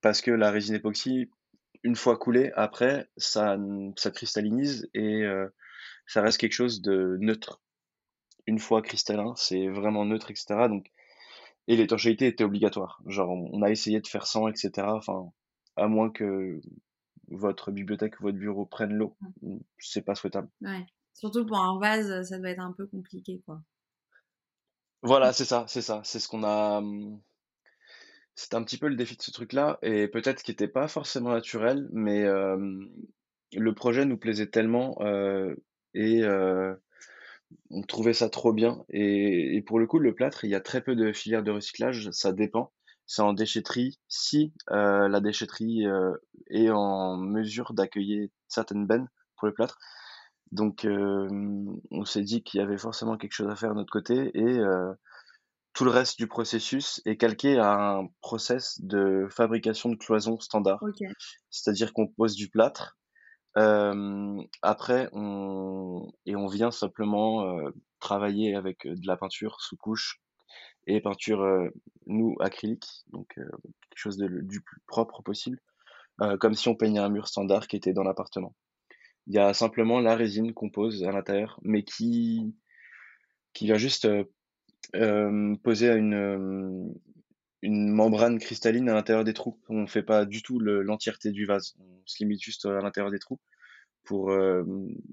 Parce 0.00 0.20
que 0.20 0.30
la 0.30 0.50
résine 0.50 0.76
époxy, 0.76 1.30
une 1.82 1.96
fois 1.96 2.16
coulée, 2.16 2.52
après, 2.54 3.08
ça, 3.16 3.58
ça 3.96 4.10
cristallinise 4.10 4.88
et 4.94 5.24
ça 6.06 6.22
reste 6.22 6.38
quelque 6.38 6.52
chose 6.52 6.82
de 6.82 7.16
neutre. 7.20 7.60
Une 8.46 8.60
fois 8.60 8.82
cristallin, 8.82 9.34
c'est 9.36 9.68
vraiment 9.68 10.04
neutre, 10.04 10.30
etc. 10.30 10.68
Donc 10.68 10.86
et 11.68 11.76
l'étanchéité 11.76 12.26
était 12.26 12.44
obligatoire. 12.44 13.00
Genre, 13.06 13.30
on 13.30 13.62
a 13.62 13.70
essayé 13.70 14.00
de 14.00 14.06
faire 14.06 14.26
sans, 14.26 14.48
etc. 14.48 14.70
Enfin, 14.88 15.30
à 15.76 15.88
moins 15.88 16.10
que 16.10 16.60
votre 17.28 17.70
bibliothèque 17.70 18.20
ou 18.20 18.24
votre 18.24 18.38
bureau 18.38 18.66
prenne 18.66 18.94
l'eau, 18.94 19.16
c'est 19.78 20.04
pas 20.04 20.14
souhaitable. 20.14 20.48
Ouais. 20.60 20.86
Surtout 21.12 21.46
pour 21.46 21.58
un 21.58 21.78
vase, 21.78 22.28
ça 22.28 22.38
doit 22.38 22.50
être 22.50 22.60
un 22.60 22.72
peu 22.72 22.86
compliqué, 22.86 23.42
quoi. 23.46 23.62
Voilà, 25.02 25.32
c'est 25.32 25.44
ça, 25.44 25.64
c'est 25.68 25.82
ça. 25.82 26.00
C'est 26.04 26.18
ce 26.18 26.28
qu'on 26.28 26.44
a. 26.44 26.80
Mmh, 26.80 27.20
c'est 28.34 28.54
un 28.54 28.62
petit 28.62 28.76
peu 28.76 28.88
le 28.88 28.96
défi 28.96 29.16
de 29.16 29.22
ce 29.22 29.30
truc-là, 29.30 29.78
et 29.80 30.08
peut-être 30.08 30.42
qu'il 30.42 30.52
n'était 30.52 30.68
pas 30.68 30.88
forcément 30.88 31.30
naturel, 31.30 31.88
mais 31.92 32.26
le 33.52 33.74
projet 33.74 34.04
nous 34.04 34.18
plaisait 34.18 34.48
tellement, 34.48 34.96
euh, 35.00 35.54
et 35.94 36.22
euh, 36.22 36.74
on 37.70 37.82
trouvait 37.82 38.12
ça 38.12 38.28
trop 38.28 38.52
bien. 38.52 38.84
Et, 38.90 39.62
pour 39.66 39.78
le 39.78 39.86
coup, 39.86 39.98
le 39.98 40.14
plâtre, 40.14 40.44
il 40.44 40.50
y 40.50 40.54
a 40.54 40.60
très 40.60 40.80
peu 40.80 40.94
de 40.94 41.12
filières 41.12 41.42
de 41.42 41.50
recyclage, 41.50 42.10
ça 42.10 42.32
dépend. 42.32 42.72
C'est 43.06 43.22
en 43.22 43.32
déchetterie. 43.32 43.98
Si 44.08 44.52
euh, 44.70 45.08
la 45.08 45.20
déchetterie 45.20 45.86
euh, 45.86 46.12
est 46.50 46.70
en 46.70 47.16
mesure 47.16 47.72
d'accueillir 47.72 48.28
certaines 48.48 48.86
bennes 48.86 49.08
pour 49.36 49.46
le 49.46 49.54
plâtre. 49.54 49.78
Donc, 50.52 50.84
euh, 50.84 51.28
on 51.90 52.04
s'est 52.04 52.22
dit 52.22 52.42
qu'il 52.42 52.60
y 52.60 52.62
avait 52.62 52.78
forcément 52.78 53.16
quelque 53.16 53.32
chose 53.32 53.50
à 53.50 53.56
faire 53.56 53.70
de 53.70 53.76
notre 53.76 53.92
côté. 53.92 54.30
Et 54.34 54.60
tout 55.72 55.84
le 55.84 55.90
reste 55.90 56.18
du 56.18 56.26
processus 56.26 57.02
est 57.04 57.16
calqué 57.16 57.58
à 57.58 57.98
un 57.98 58.08
process 58.22 58.80
de 58.80 59.28
fabrication 59.30 59.90
de 59.90 59.96
cloisons 59.96 60.40
standard. 60.40 60.82
C'est-à-dire 61.50 61.92
qu'on 61.92 62.06
pose 62.06 62.34
du 62.34 62.48
plâtre 62.48 62.96
après, 63.56 65.08
on 65.12 66.12
et 66.26 66.36
on 66.36 66.46
vient 66.46 66.70
simplement, 66.70 67.58
travailler 68.00 68.54
avec, 68.54 68.86
de 68.86 69.06
la 69.06 69.16
peinture 69.16 69.60
sous 69.60 69.76
couche 69.76 70.20
et 70.86 71.00
peinture, 71.00 71.70
nous 72.06 72.36
acrylique, 72.40 72.86
donc 73.08 73.28
quelque 73.34 73.48
chose 73.94 74.16
de 74.18 74.28
du 74.28 74.60
plus 74.60 74.80
propre 74.86 75.22
possible, 75.22 75.58
comme 76.40 76.54
si 76.54 76.68
on 76.68 76.74
peignait 76.74 77.00
un 77.00 77.08
mur 77.08 77.28
standard 77.28 77.66
qui 77.66 77.76
était 77.76 77.92
dans 77.92 78.04
l'appartement. 78.04 78.54
Il 79.26 79.34
y 79.34 79.38
a 79.38 79.54
simplement 79.54 80.00
la 80.00 80.14
résine 80.14 80.54
qu'on 80.54 80.70
pose 80.70 81.02
à 81.04 81.10
l'intérieur, 81.10 81.58
mais 81.62 81.82
qui 81.82 82.54
qui 83.54 83.64
vient 83.64 83.78
juste, 83.78 84.06
poser 84.92 85.92
une, 85.92 86.94
une 87.62 87.90
membrane 87.90 88.38
cristalline 88.38 88.88
à 88.88 88.94
l'intérieur 88.94 89.24
des 89.24 89.34
trous. 89.34 89.58
On 89.68 89.82
ne 89.82 89.86
fait 89.86 90.02
pas 90.02 90.24
du 90.24 90.42
tout 90.42 90.58
l'entièreté 90.58 91.32
du 91.32 91.46
vase. 91.46 91.74
On 91.80 92.02
se 92.04 92.18
limite 92.18 92.42
juste 92.42 92.66
à 92.66 92.80
l'intérieur 92.80 93.10
des 93.10 93.18
trous 93.18 93.40
pour 94.04 94.30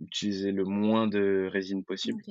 utiliser 0.01 0.51
le 0.51 0.65
moins 0.65 1.07
de 1.07 1.49
résine 1.51 1.83
possible. 1.83 2.21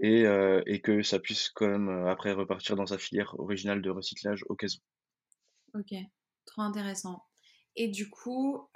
Et, 0.00 0.24
et, 0.66 0.80
que 0.80 1.02
ça 1.02 1.18
puisse 1.18 1.48
quand 1.48 1.68
même 1.68 1.88
après 2.06 2.32
repartir 2.32 2.76
dans 2.76 2.86
sa 2.86 2.98
filière 2.98 3.34
originale 3.38 3.82
de 3.82 3.90
recyclage 3.90 4.44
au 4.48 4.54
cas 4.54 4.66
où. 4.66 5.78
Ok, 5.78 5.94
trop 6.44 6.62
intéressant. 6.62 7.22
Et 7.76 7.88
du 7.88 8.10
coup, 8.10 8.68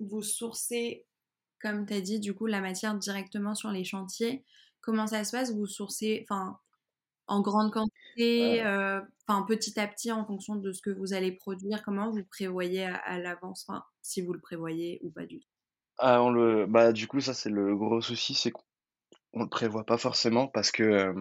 vous 0.00 0.22
sourcez, 0.22 1.06
comme 1.60 1.86
tu 1.86 1.94
as 1.94 2.00
dit, 2.00 2.18
du 2.18 2.34
coup, 2.34 2.46
la 2.46 2.60
matière 2.60 2.96
directement 2.96 3.54
sur 3.54 3.70
les 3.70 3.84
chantiers. 3.84 4.44
Comment 4.80 5.06
ça 5.06 5.24
se 5.24 5.32
passe? 5.32 5.52
Vous 5.52 5.66
sourcez, 5.66 6.26
enfin, 6.28 6.58
en 7.26 7.42
grande 7.42 7.70
quantité, 7.70 7.99
euh, 8.20 9.00
enfin 9.26 9.44
petit 9.46 9.78
à 9.78 9.86
petit 9.86 10.12
en 10.12 10.24
fonction 10.24 10.56
de 10.56 10.72
ce 10.72 10.82
que 10.82 10.90
vous 10.90 11.12
allez 11.12 11.32
produire 11.32 11.82
Comment 11.82 12.10
vous 12.10 12.24
prévoyez 12.24 12.86
à, 12.86 13.18
l'avance, 13.18 13.64
enfin, 13.68 13.84
si 14.02 14.22
vous 14.22 14.32
le 14.32 14.40
prévoyez 14.40 15.00
ou 15.02 15.10
pas 15.10 15.26
du 15.26 15.40
tout? 15.40 15.48
Ah, 15.98 16.22
on 16.22 16.30
le, 16.30 16.66
bah, 16.66 16.92
du 16.92 17.06
coup, 17.06 17.20
ça 17.20 17.34
c'est 17.34 17.50
le 17.50 17.76
gros 17.76 18.00
souci, 18.00 18.34
c'est 18.34 18.50
qu'on 18.50 19.42
le 19.42 19.48
prévoit 19.48 19.84
pas 19.84 19.98
forcément 19.98 20.46
parce 20.48 20.70
que 20.70 21.14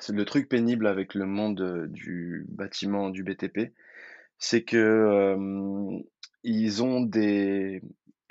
c'est 0.00 0.12
le 0.12 0.24
truc 0.24 0.48
pénible 0.48 0.86
avec 0.86 1.14
le 1.14 1.26
monde 1.26 1.88
du 1.88 2.46
bâtiment, 2.48 3.10
du 3.10 3.24
BTP, 3.24 3.74
c'est 4.38 4.62
que 4.62 5.36
ils 6.44 6.82
ont 6.82 7.00
des, 7.00 7.82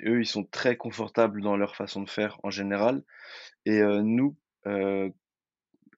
eux, 0.02 0.20
ils 0.20 0.26
sont 0.26 0.44
très 0.44 0.76
confortables 0.76 1.42
dans 1.42 1.56
leur 1.56 1.76
façon 1.76 2.02
de 2.02 2.08
faire 2.08 2.38
en 2.42 2.50
général, 2.50 3.02
et 3.66 3.82
nous, 3.82 4.36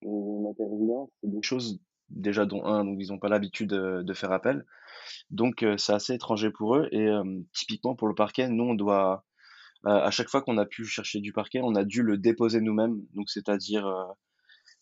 on 0.03 0.51
intervient, 0.51 1.07
c'est 1.21 1.31
des 1.31 1.43
choses 1.43 1.81
déjà 2.09 2.47
dont 2.47 2.65
un, 2.65 2.85
donc 2.85 2.99
ils 3.01 3.09
n'ont 3.09 3.19
pas 3.19 3.29
l'habitude 3.29 3.71
de, 3.71 4.15
faire 4.15 4.33
appel. 4.33 4.65
Donc 5.31 5.65
c'est 5.77 5.93
assez 5.93 6.15
étranger 6.15 6.51
pour 6.51 6.77
eux. 6.77 6.89
Et 6.93 7.09
typiquement 7.53 7.95
pour 7.97 8.09
le 8.09 8.15
parquet, 8.15 8.49
nous 8.49 8.65
on 8.65 8.75
doit 8.75 9.25
à 9.85 10.11
chaque 10.11 10.29
fois 10.29 10.43
qu'on 10.43 10.59
a 10.59 10.67
pu 10.67 10.85
chercher 10.85 11.21
du 11.21 11.33
parquet, 11.33 11.61
on 11.63 11.75
a 11.75 11.85
dû 11.85 12.03
le 12.03 12.19
déposer 12.19 12.61
nous-mêmes, 12.61 13.01
donc 13.15 13.29
c'est-à-dire 13.31 13.87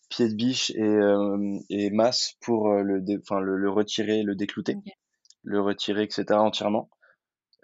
pied 0.09 0.29
de 0.29 0.35
biche 0.35 0.71
et, 0.71 0.99
et 1.69 1.89
masse 1.91 2.33
pour 2.41 2.71
le, 2.73 3.03
enfin, 3.21 3.39
le, 3.39 3.69
retirer, 3.69 4.23
le 4.23 4.35
déclouter, 4.35 4.77
le 5.43 5.61
retirer, 5.61 6.03
etc. 6.03 6.25
entièrement. 6.33 6.89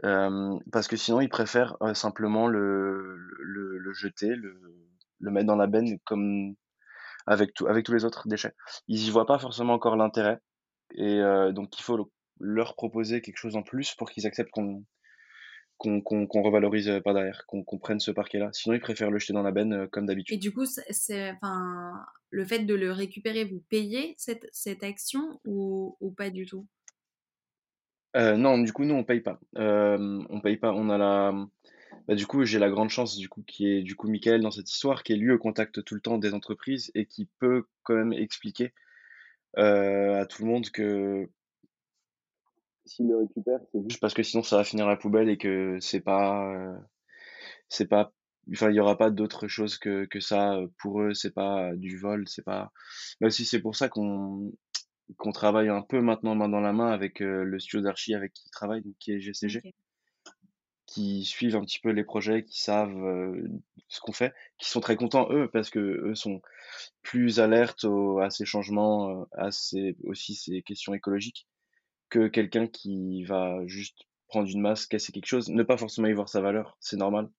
parce 0.01 0.87
que 0.87 0.97
sinon, 0.97 1.21
ils 1.21 1.29
préfèrent 1.29 1.77
simplement 1.93 2.47
le, 2.47 3.15
le, 3.39 3.77
le 3.77 3.93
jeter, 3.93 4.29
le, 4.35 4.59
le 5.21 5.31
mettre 5.31 5.47
dans 5.47 5.55
la 5.55 5.67
benne 5.67 5.99
comme 6.05 6.55
avec, 7.27 7.53
tout, 7.53 7.67
avec 7.67 7.85
tous 7.85 7.93
les 7.93 8.05
autres 8.05 8.27
déchets. 8.27 8.53
Ils 8.87 9.05
y 9.05 9.09
voient 9.09 9.25
pas 9.25 9.39
forcément 9.39 9.73
encore 9.73 9.95
l'intérêt. 9.95 10.39
Et 10.95 11.19
euh, 11.19 11.51
donc, 11.51 11.77
il 11.79 11.83
faut 11.83 12.11
leur 12.39 12.75
proposer 12.75 13.21
quelque 13.21 13.37
chose 13.37 13.55
en 13.55 13.63
plus 13.63 13.93
pour 13.95 14.09
qu'ils 14.09 14.27
acceptent 14.27 14.51
qu'on 14.51 14.83
qu'on 15.77 16.43
revalorise 16.43 16.89
euh, 16.89 17.01
par 17.01 17.15
derrière, 17.15 17.43
qu'on 17.47 17.79
prenne 17.79 17.99
ce 17.99 18.11
parquet-là. 18.11 18.49
Sinon, 18.53 18.75
ils 18.75 18.81
préfèrent 18.81 19.09
le 19.09 19.17
jeter 19.17 19.33
dans 19.33 19.41
la 19.41 19.51
benne 19.51 19.73
euh, 19.73 19.87
comme 19.87 20.05
d'habitude. 20.05 20.35
Et 20.35 20.39
du 20.39 20.53
coup, 20.53 20.65
c'est, 20.65 21.31
enfin, 21.31 21.93
le 22.29 22.45
fait 22.45 22.59
de 22.59 22.75
le 22.75 22.91
récupérer, 22.91 23.45
vous 23.45 23.63
payez 23.67 24.13
cette, 24.17 24.47
cette 24.51 24.83
action 24.83 25.39
ou, 25.43 25.97
ou, 25.99 26.11
pas 26.11 26.29
du 26.29 26.45
tout? 26.45 26.67
Non, 28.13 28.59
du 28.59 28.71
coup, 28.73 28.83
nous, 28.83 28.93
on 28.93 29.03
paye 29.03 29.21
pas. 29.21 29.39
on 29.55 30.41
paye 30.43 30.57
pas. 30.57 30.71
On 30.71 30.89
a 30.91 30.99
la, 30.99 31.33
bah, 32.07 32.15
du 32.15 32.25
coup, 32.27 32.45
j'ai 32.45 32.59
la 32.59 32.69
grande 32.69 32.89
chance, 32.89 33.17
du 33.17 33.29
coup, 33.29 33.43
qui 33.43 33.67
est 33.67 33.83
du 33.83 33.95
coup 33.95 34.09
Michael 34.09 34.41
dans 34.41 34.51
cette 34.51 34.71
histoire, 34.71 35.03
qui 35.03 35.13
est 35.13 35.17
lui 35.17 35.31
au 35.31 35.37
contact 35.37 35.83
tout 35.83 35.95
le 35.95 36.01
temps 36.01 36.17
des 36.17 36.33
entreprises 36.33 36.91
et 36.95 37.05
qui 37.05 37.25
peut 37.39 37.65
quand 37.83 37.95
même 37.95 38.13
expliquer 38.13 38.73
euh, 39.57 40.21
à 40.21 40.25
tout 40.25 40.43
le 40.43 40.49
monde 40.49 40.69
que 40.69 41.29
s'il 42.85 43.07
le 43.07 43.17
récupère, 43.17 43.59
c'est 43.71 43.81
juste 43.87 44.01
parce 44.01 44.13
que 44.13 44.23
sinon 44.23 44.43
ça 44.43 44.57
va 44.57 44.63
finir 44.63 44.87
à 44.87 44.89
la 44.89 44.97
poubelle 44.97 45.29
et 45.29 45.37
que 45.37 45.77
c'est 45.79 46.01
pas, 46.01 46.51
euh, 46.53 46.75
c'est 47.69 47.87
pas, 47.87 48.11
enfin 48.51 48.69
il 48.69 48.75
y 48.75 48.79
aura 48.79 48.97
pas 48.97 49.11
d'autre 49.11 49.47
chose 49.47 49.77
que, 49.77 50.05
que 50.05 50.19
ça 50.19 50.59
pour 50.79 51.01
eux, 51.01 51.13
c'est 51.13 51.33
pas 51.33 51.75
du 51.75 51.97
vol, 51.97 52.27
c'est 52.27 52.43
pas. 52.43 52.71
Mais 53.19 53.27
aussi 53.27 53.45
c'est 53.45 53.61
pour 53.61 53.75
ça 53.75 53.89
qu'on 53.89 54.51
qu'on 55.17 55.31
travaille 55.31 55.69
un 55.69 55.81
peu 55.81 56.01
maintenant 56.01 56.35
main 56.35 56.49
dans 56.49 56.61
la 56.61 56.73
main 56.73 56.91
avec 56.91 57.21
euh, 57.21 57.43
le 57.43 57.59
studio 57.59 57.81
d'archi 57.81 58.15
avec 58.15 58.33
qui 58.33 58.43
il 58.47 58.51
travaille, 58.51 58.81
donc 58.81 58.95
qui 58.99 59.11
est 59.11 59.19
GCG 59.19 59.61
qui 60.91 61.23
suivent 61.23 61.55
un 61.55 61.61
petit 61.61 61.79
peu 61.79 61.89
les 61.89 62.03
projets, 62.03 62.43
qui 62.43 62.61
savent 62.61 62.97
ce 63.87 63.99
qu'on 64.01 64.11
fait, 64.11 64.33
qui 64.57 64.69
sont 64.69 64.81
très 64.81 64.95
contents 64.95 65.27
eux 65.31 65.49
parce 65.51 65.69
que 65.69 65.79
eux 65.79 66.15
sont 66.15 66.41
plus 67.01 67.39
alertes 67.39 67.85
à 68.21 68.29
ces 68.29 68.45
changements, 68.45 69.25
à 69.31 69.51
ces, 69.51 69.95
aussi 70.03 70.35
ces 70.35 70.61
questions 70.61 70.93
écologiques 70.93 71.47
que 72.09 72.27
quelqu'un 72.27 72.67
qui 72.67 73.23
va 73.23 73.59
juste 73.67 74.03
prendre 74.27 74.49
une 74.49 74.61
masse, 74.61 74.85
casser 74.85 75.13
quelque 75.13 75.27
chose, 75.27 75.49
ne 75.49 75.63
pas 75.63 75.77
forcément 75.77 76.07
y 76.07 76.13
voir 76.13 76.27
sa 76.27 76.41
valeur, 76.41 76.77
c'est 76.81 76.97
normal. 76.97 77.29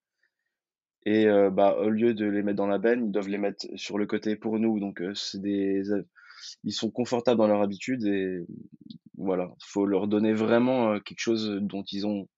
Et 1.05 1.27
bah 1.53 1.77
au 1.79 1.91
lieu 1.91 2.15
de 2.15 2.25
les 2.25 2.43
mettre 2.43 2.57
dans 2.57 2.67
la 2.67 2.79
benne, 2.79 3.07
ils 3.07 3.13
doivent 3.13 3.29
les 3.29 3.39
mettre 3.39 3.67
sur 3.75 3.99
le 3.99 4.07
côté 4.07 4.37
pour 4.37 4.59
nous. 4.59 4.81
Donc 4.81 5.03
c'est 5.15 5.43
des 5.43 5.83
ils 6.65 6.73
sont 6.73 6.91
confortables 6.91 7.39
dans 7.39 7.47
leur 7.47 7.63
habitude 7.63 8.05
et 8.05 8.47
voilà, 9.17 9.53
faut 9.61 9.87
leur 9.87 10.09
donner 10.09 10.33
vraiment 10.33 10.99
quelque 11.01 11.21
chose 11.21 11.59
dont 11.61 11.85
ils 11.91 12.07
ont 12.07 12.29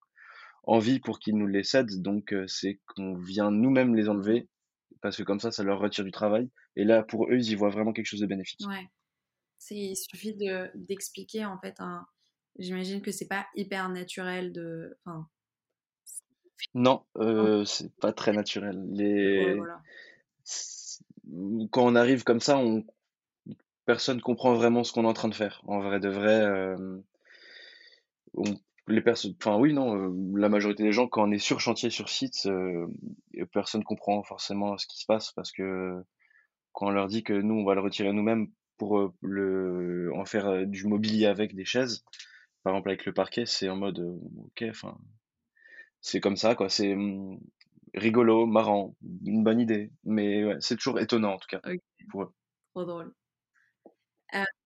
envie 0.66 1.00
pour 1.00 1.18
qu'ils 1.18 1.36
nous 1.36 1.46
les 1.46 1.64
cèdent. 1.64 2.02
Donc, 2.02 2.34
c'est 2.46 2.80
qu'on 2.86 3.14
vient 3.14 3.50
nous-mêmes 3.50 3.94
les 3.94 4.08
enlever 4.08 4.48
parce 5.04 5.18
que 5.18 5.22
comme 5.22 5.38
ça, 5.38 5.50
ça 5.50 5.62
leur 5.62 5.80
retire 5.80 6.02
du 6.02 6.10
travail. 6.10 6.48
Et 6.76 6.84
là, 6.84 7.02
pour 7.02 7.26
eux, 7.26 7.34
ils 7.34 7.50
y 7.50 7.54
voient 7.54 7.68
vraiment 7.68 7.92
quelque 7.92 8.06
chose 8.06 8.20
de 8.20 8.26
bénéfique. 8.26 8.66
Ouais. 8.66 8.88
Il 9.70 9.94
suffit 9.96 10.34
d'expliquer, 10.74 11.44
en 11.44 11.58
fait, 11.58 11.74
un... 11.78 12.06
j'imagine 12.58 13.02
que 13.02 13.12
c'est 13.12 13.28
pas 13.28 13.46
hyper 13.54 13.90
naturel 13.90 14.50
de. 14.52 14.96
Enfin... 15.04 15.28
Non, 16.72 17.04
euh, 17.18 17.66
c'est 17.66 17.94
pas 17.96 18.14
très 18.14 18.32
naturel. 18.32 18.82
Les... 18.92 19.60
Quand 21.70 21.84
on 21.84 21.96
arrive 21.96 22.24
comme 22.24 22.40
ça, 22.40 22.56
on... 22.56 22.86
personne 23.84 24.22
comprend 24.22 24.54
vraiment 24.54 24.84
ce 24.84 24.92
qu'on 24.92 25.04
est 25.04 25.08
en 25.08 25.12
train 25.12 25.28
de 25.28 25.34
faire. 25.34 25.62
En 25.66 25.80
vrai 25.80 26.00
de 26.00 26.08
vrai, 26.08 26.40
euh... 26.40 26.98
on 28.32 28.44
les 28.86 29.00
personnes, 29.00 29.34
enfin 29.38 29.58
oui, 29.58 29.72
non, 29.72 29.96
euh, 29.96 30.38
la 30.38 30.48
majorité 30.48 30.82
des 30.82 30.92
gens, 30.92 31.08
quand 31.08 31.26
on 31.28 31.32
est 31.32 31.38
sur 31.38 31.60
chantier, 31.60 31.90
sur 31.90 32.08
site, 32.08 32.46
euh, 32.46 32.86
personne 33.52 33.84
comprend 33.84 34.22
forcément 34.22 34.76
ce 34.78 34.86
qui 34.86 34.98
se 34.98 35.06
passe 35.06 35.32
parce 35.32 35.52
que 35.52 36.02
quand 36.72 36.88
on 36.88 36.90
leur 36.90 37.08
dit 37.08 37.22
que 37.22 37.32
nous, 37.32 37.54
on 37.54 37.64
va 37.64 37.74
le 37.74 37.80
retirer 37.80 38.12
nous-mêmes 38.12 38.48
pour 38.78 38.98
euh, 38.98 39.14
le, 39.22 40.12
en 40.14 40.24
faire 40.24 40.66
du 40.66 40.86
mobilier 40.86 41.26
avec 41.26 41.54
des 41.54 41.64
chaises, 41.64 42.04
par 42.62 42.74
exemple 42.74 42.90
avec 42.90 43.06
le 43.06 43.12
parquet, 43.14 43.46
c'est 43.46 43.68
en 43.68 43.76
mode, 43.76 44.00
ok, 44.46 44.64
enfin, 44.68 44.98
c'est 46.00 46.20
comme 46.20 46.36
ça, 46.36 46.54
quoi, 46.54 46.68
c'est 46.68 46.94
mm, 46.94 47.38
rigolo, 47.94 48.46
marrant, 48.46 48.94
une 49.24 49.42
bonne 49.44 49.60
idée, 49.60 49.90
mais 50.04 50.44
ouais, 50.44 50.56
c'est 50.60 50.76
toujours 50.76 51.00
étonnant 51.00 51.34
en 51.34 51.38
tout 51.38 51.48
cas 51.48 51.60
pour 52.10 52.24
eux. 52.24 52.32
Trop 52.74 52.84
drôle. 52.84 53.14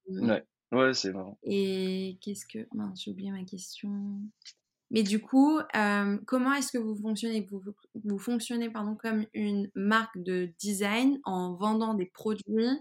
Ouais. 0.09 0.42
Ouais, 0.72 0.92
c'est 0.92 1.12
marrant. 1.12 1.38
Et 1.42 2.18
qu'est-ce 2.20 2.46
que... 2.46 2.66
Mince, 2.74 3.02
j'ai 3.02 3.11
oublié 3.11 3.31
ma 3.31 3.44
question. 3.44 4.20
Mais 4.90 5.02
du 5.02 5.20
coup, 5.20 5.59
euh, 5.59 6.18
comment 6.26 6.54
est-ce 6.54 6.72
que 6.72 6.78
vous 6.78 6.96
fonctionnez? 6.96 7.46
Vous, 7.50 7.62
vous 7.94 8.18
fonctionnez 8.18 8.70
pardon, 8.70 8.96
comme 8.96 9.26
une 9.35 9.70
marque 9.74 10.18
de 10.18 10.50
design 10.59 11.20
en 11.24 11.54
vendant 11.54 11.94
des 11.94 12.07
produits 12.07 12.81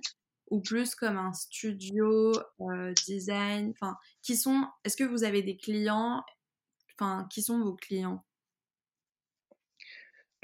ou 0.49 0.61
plus 0.61 0.95
comme 0.95 1.17
un 1.17 1.33
studio 1.33 2.31
euh, 2.61 2.93
design? 3.05 3.71
Enfin, 3.71 3.97
qui 4.21 4.37
sont 4.37 4.65
Est-ce 4.83 4.95
que 4.95 5.03
vous 5.03 5.23
avez 5.23 5.41
des 5.41 5.57
clients? 5.57 6.23
Enfin, 6.95 7.27
qui 7.29 7.41
sont 7.41 7.59
vos 7.59 7.75
clients? 7.75 8.23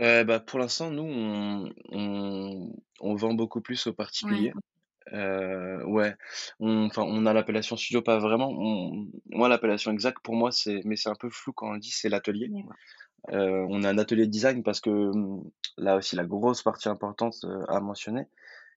Euh, 0.01 0.23
bah, 0.23 0.39
pour 0.39 0.59
l'instant, 0.59 0.91
nous, 0.91 1.03
on, 1.03 1.71
on, 1.91 2.75
on, 2.99 3.15
vend 3.15 3.33
beaucoup 3.33 3.61
plus 3.61 3.87
aux 3.87 3.93
particuliers. 3.93 4.51
Euh, 5.11 5.83
ouais, 5.83 6.15
on, 6.59 6.85
enfin, 6.85 7.03
on 7.05 7.25
a 7.25 7.33
l'appellation 7.33 7.75
studio, 7.75 8.01
pas 8.01 8.19
vraiment. 8.19 8.51
moi, 9.31 9.49
l'appellation 9.49 9.91
exacte 9.91 10.19
pour 10.23 10.35
moi, 10.35 10.51
c'est, 10.51 10.81
mais 10.85 10.95
c'est 10.95 11.09
un 11.09 11.15
peu 11.15 11.29
flou 11.29 11.51
quand 11.53 11.69
on 11.69 11.73
le 11.73 11.79
dit, 11.79 11.91
c'est 11.91 12.09
l'atelier. 12.09 12.49
Euh, 13.31 13.65
on 13.69 13.83
a 13.83 13.89
un 13.89 13.97
atelier 13.97 14.25
de 14.25 14.31
design 14.31 14.63
parce 14.63 14.81
que 14.81 14.89
hum, 14.89 15.43
là 15.77 15.95
aussi, 15.97 16.15
la 16.15 16.25
grosse 16.25 16.61
partie 16.61 16.89
importante 16.89 17.35
euh, 17.45 17.63
à 17.67 17.79
mentionner, 17.79 18.27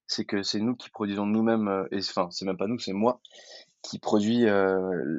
c'est 0.06 0.24
que 0.24 0.42
c'est 0.42 0.60
nous 0.60 0.76
qui 0.76 0.90
produisons 0.90 1.26
nous-mêmes, 1.26 1.86
et 1.90 1.98
enfin, 1.98 2.28
c'est 2.30 2.44
même 2.44 2.56
pas 2.56 2.66
nous, 2.68 2.78
c'est 2.78 2.92
moi 2.92 3.20
qui 3.82 3.98
produit 3.98 4.46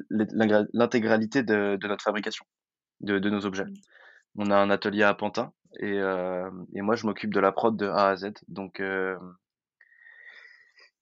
l'intégralité 0.09 1.43
de, 1.43 1.77
de 1.77 1.87
notre 1.87 2.03
fabrication, 2.03 2.45
de, 3.01 3.19
de 3.19 3.29
nos 3.29 3.45
objets. 3.45 3.65
On 4.35 4.51
a 4.51 4.57
un 4.57 4.69
atelier 4.69 5.03
à 5.03 5.13
Pantin 5.13 5.53
et, 5.79 5.97
et 5.97 6.81
moi, 6.81 6.95
je 6.95 7.05
m'occupe 7.05 7.33
de 7.33 7.39
la 7.39 7.51
prod 7.51 7.77
de 7.77 7.87
A 7.87 8.09
à 8.09 8.15
Z. 8.17 8.31
Donc, 8.49 8.81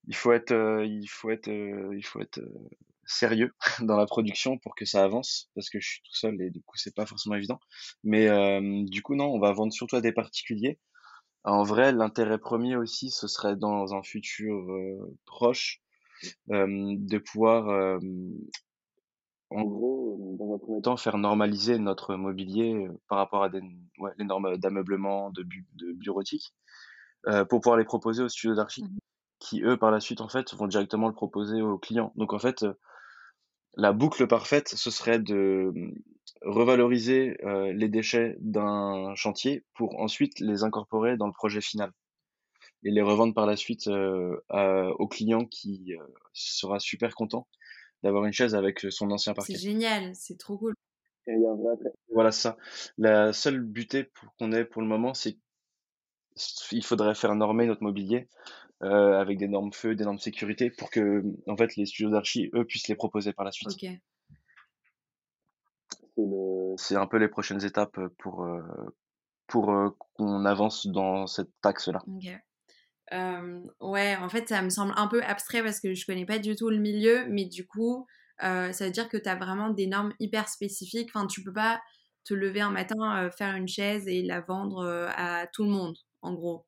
il 0.08 0.16
faut 0.16 0.32
être, 0.34 0.52
euh, 0.52 0.86
il 0.86 1.08
faut 1.08 1.32
être, 1.32 1.48
euh, 1.48 1.96
il 1.96 2.06
faut 2.06 2.22
être 2.22 2.40
euh, 2.40 2.70
sérieux 3.06 3.54
dans 3.82 3.98
la 3.98 4.06
production 4.06 4.58
pour 4.58 4.76
que 4.76 4.86
ça 4.86 5.04
avance 5.04 5.50
parce 5.56 5.70
que 5.70 5.80
je 5.80 5.88
suis 5.88 6.02
tout 6.02 6.16
seul 6.16 6.42
et 6.42 6.50
du 6.50 6.62
coup 6.62 6.78
c'est 6.78 6.96
pas 6.96 7.06
forcément 7.06 7.36
évident. 7.36 7.60
Mais 8.04 8.28
du 8.86 9.02
coup 9.02 9.16
non, 9.16 9.28
on 9.28 9.40
va 9.40 9.52
vendre 9.54 9.74
surtout 9.74 9.96
à 9.96 10.02
des 10.02 10.12
particuliers. 10.12 10.80
En 11.44 11.64
vrai, 11.64 11.92
l'intérêt 11.92 12.40
premier 12.40 12.76
aussi, 12.76 13.12
ce 13.12 13.28
serait 13.28 13.56
dans 13.56 13.94
un 13.94 14.02
futur 14.02 14.66
proche 15.28 15.82
de 16.48 17.18
pouvoir, 17.20 18.00
en 19.52 19.62
gros, 19.62 20.36
dans 20.40 20.56
un 20.56 20.58
premier 20.58 20.82
temps, 20.82 20.98
faire 20.98 21.20
normaliser 21.20 21.78
notre 21.78 22.16
mobilier, 22.16 22.88
par 23.08 23.20
rapport 23.20 23.44
à 23.44 23.50
des 23.50 23.62
ouais, 24.00 24.12
les 24.18 24.26
normes 24.26 24.58
d'ameublement, 24.58 25.30
de 25.30 25.44
de 25.44 25.92
bureautique, 25.94 26.56
pour 27.50 27.62
pouvoir 27.62 27.78
les 27.78 27.86
proposer 27.86 28.24
aux 28.24 28.30
studios 28.30 28.56
d'archi, 28.56 28.84
Mmh 28.84 29.05
qui 29.46 29.62
eux, 29.62 29.78
par 29.78 29.92
la 29.92 30.00
suite, 30.00 30.22
en 30.22 30.30
fait, 30.30 30.54
vont 30.54 30.68
directement 30.68 31.08
le 31.08 31.14
proposer 31.14 31.62
aux 31.62 31.78
clients. 31.78 32.12
Donc 32.16 32.34
en 32.34 32.40
fait, 32.40 32.66
la 33.76 33.94
boucle 33.94 34.28
parfaite, 34.28 34.70
ce 34.70 34.90
serait 34.90 35.20
de, 35.20 35.72
mmh, 35.74 35.94
revaloriser, 36.42 37.38
les 37.74 37.90
déchets 37.90 38.36
d'un 38.40 39.14
chantier 39.16 39.64
pour 39.76 40.00
ensuite 40.00 40.40
les 40.40 40.64
incorporer 40.64 41.18
dans 41.18 41.28
le 41.28 41.34
projet 41.34 41.62
final 41.62 41.92
et 42.84 42.92
les 42.92 43.02
revendre 43.02 43.34
par 43.34 43.46
la 43.46 43.56
suite, 43.56 43.90
à 44.50 44.90
au 45.00 45.08
client 45.08 45.46
qui, 45.46 45.96
sera 46.34 46.80
super 46.80 47.16
content 47.16 47.48
d'avoir 48.04 48.26
une 48.26 48.34
chaise 48.34 48.56
avec, 48.56 48.80
son 48.90 49.10
ancien 49.12 49.34
C'est 49.34 49.36
parquet. 49.36 49.56
génial, 49.56 50.14
c'est 50.14 50.38
trop 50.38 50.58
cool. 50.58 50.76
Et 51.28 51.34
il 51.34 51.42
y 51.42 51.46
a 51.46 51.52
un 51.52 51.56
vrai 51.56 51.74
attrait. 51.74 51.94
Voilà, 52.14 52.32
c'est 52.32 52.44
ça. 52.44 52.58
La 52.98 53.34
seule 53.34 53.60
butée 53.60 54.12
qu'on 54.38 54.52
ait 54.52 54.66
pour 54.66 54.82
le 54.82 54.88
moment, 54.88 55.14
c'est 55.14 55.38
il 56.72 56.84
faudrait 56.84 57.16
faire 57.16 57.34
normer 57.34 57.66
notre 57.66 57.82
mobilier, 57.82 58.28
heu, 58.84 59.16
avec 59.16 59.38
des 59.38 59.48
normes 59.48 59.74
feu, 59.74 59.96
des 59.96 60.04
normes 60.06 60.20
sécurité 60.20 60.70
pour 60.72 60.90
que, 60.92 61.24
en 61.48 61.58
fait, 61.58 61.76
les 61.76 61.86
studios 61.86 62.10
d'archi, 62.12 62.50
eux, 62.54 62.66
puissent 62.66 62.88
les 62.88 62.96
proposer 62.96 63.34
par 63.34 63.46
la 63.46 63.52
suite. 63.52 63.78
C'est 66.78 66.96
un 66.96 67.08
peu 67.08 67.18
les 67.18 67.28
prochaines 67.28 67.64
étapes, 67.64 68.00
pour, 68.20 68.46
pour, 69.48 69.72
heu, 69.72 69.92
qu'on 70.16 70.46
avance 70.46 70.88
dans 70.88 71.28
cet 71.28 71.50
axe-là. 71.64 72.04
OK. 72.08 72.28
Hem, 73.12 73.72
ouais, 73.82 74.16
en 74.18 74.30
fait, 74.30 74.50
ça 74.50 74.62
me 74.64 74.70
semble 74.70 74.94
un 74.98 75.08
peu 75.08 75.24
abstrait 75.24 75.64
parce 75.64 75.80
que 75.82 75.94
je 75.96 76.06
connais 76.06 76.26
pas 76.26 76.40
du 76.40 76.56
tout 76.56 76.70
le 76.70 76.78
milieu, 76.80 77.28
mais 77.30 77.46
du 77.46 77.68
coup, 77.68 78.08
ça 78.40 78.72
veut 78.82 78.92
dire 78.92 79.10
que 79.10 79.18
tu 79.18 79.30
as 79.30 79.36
vraiment 79.36 79.70
des 79.72 79.88
normes 79.88 80.14
hyper 80.20 80.50
spécifiques. 80.50 81.10
Enfin, 81.16 81.28
tu 81.28 81.44
peux 81.44 81.54
pas 81.54 81.82
te 82.26 82.34
lever 82.34 82.62
un 82.62 82.72
matin, 82.72 83.30
faire 83.38 83.56
une 83.56 83.68
chaise 83.68 84.08
et 84.08 84.24
la 84.24 84.42
vendre, 84.42 84.86
à 85.16 85.48
tout 85.54 85.64
le 85.66 85.72
monde, 85.72 85.98
en 86.22 86.34
gros? 86.34 86.66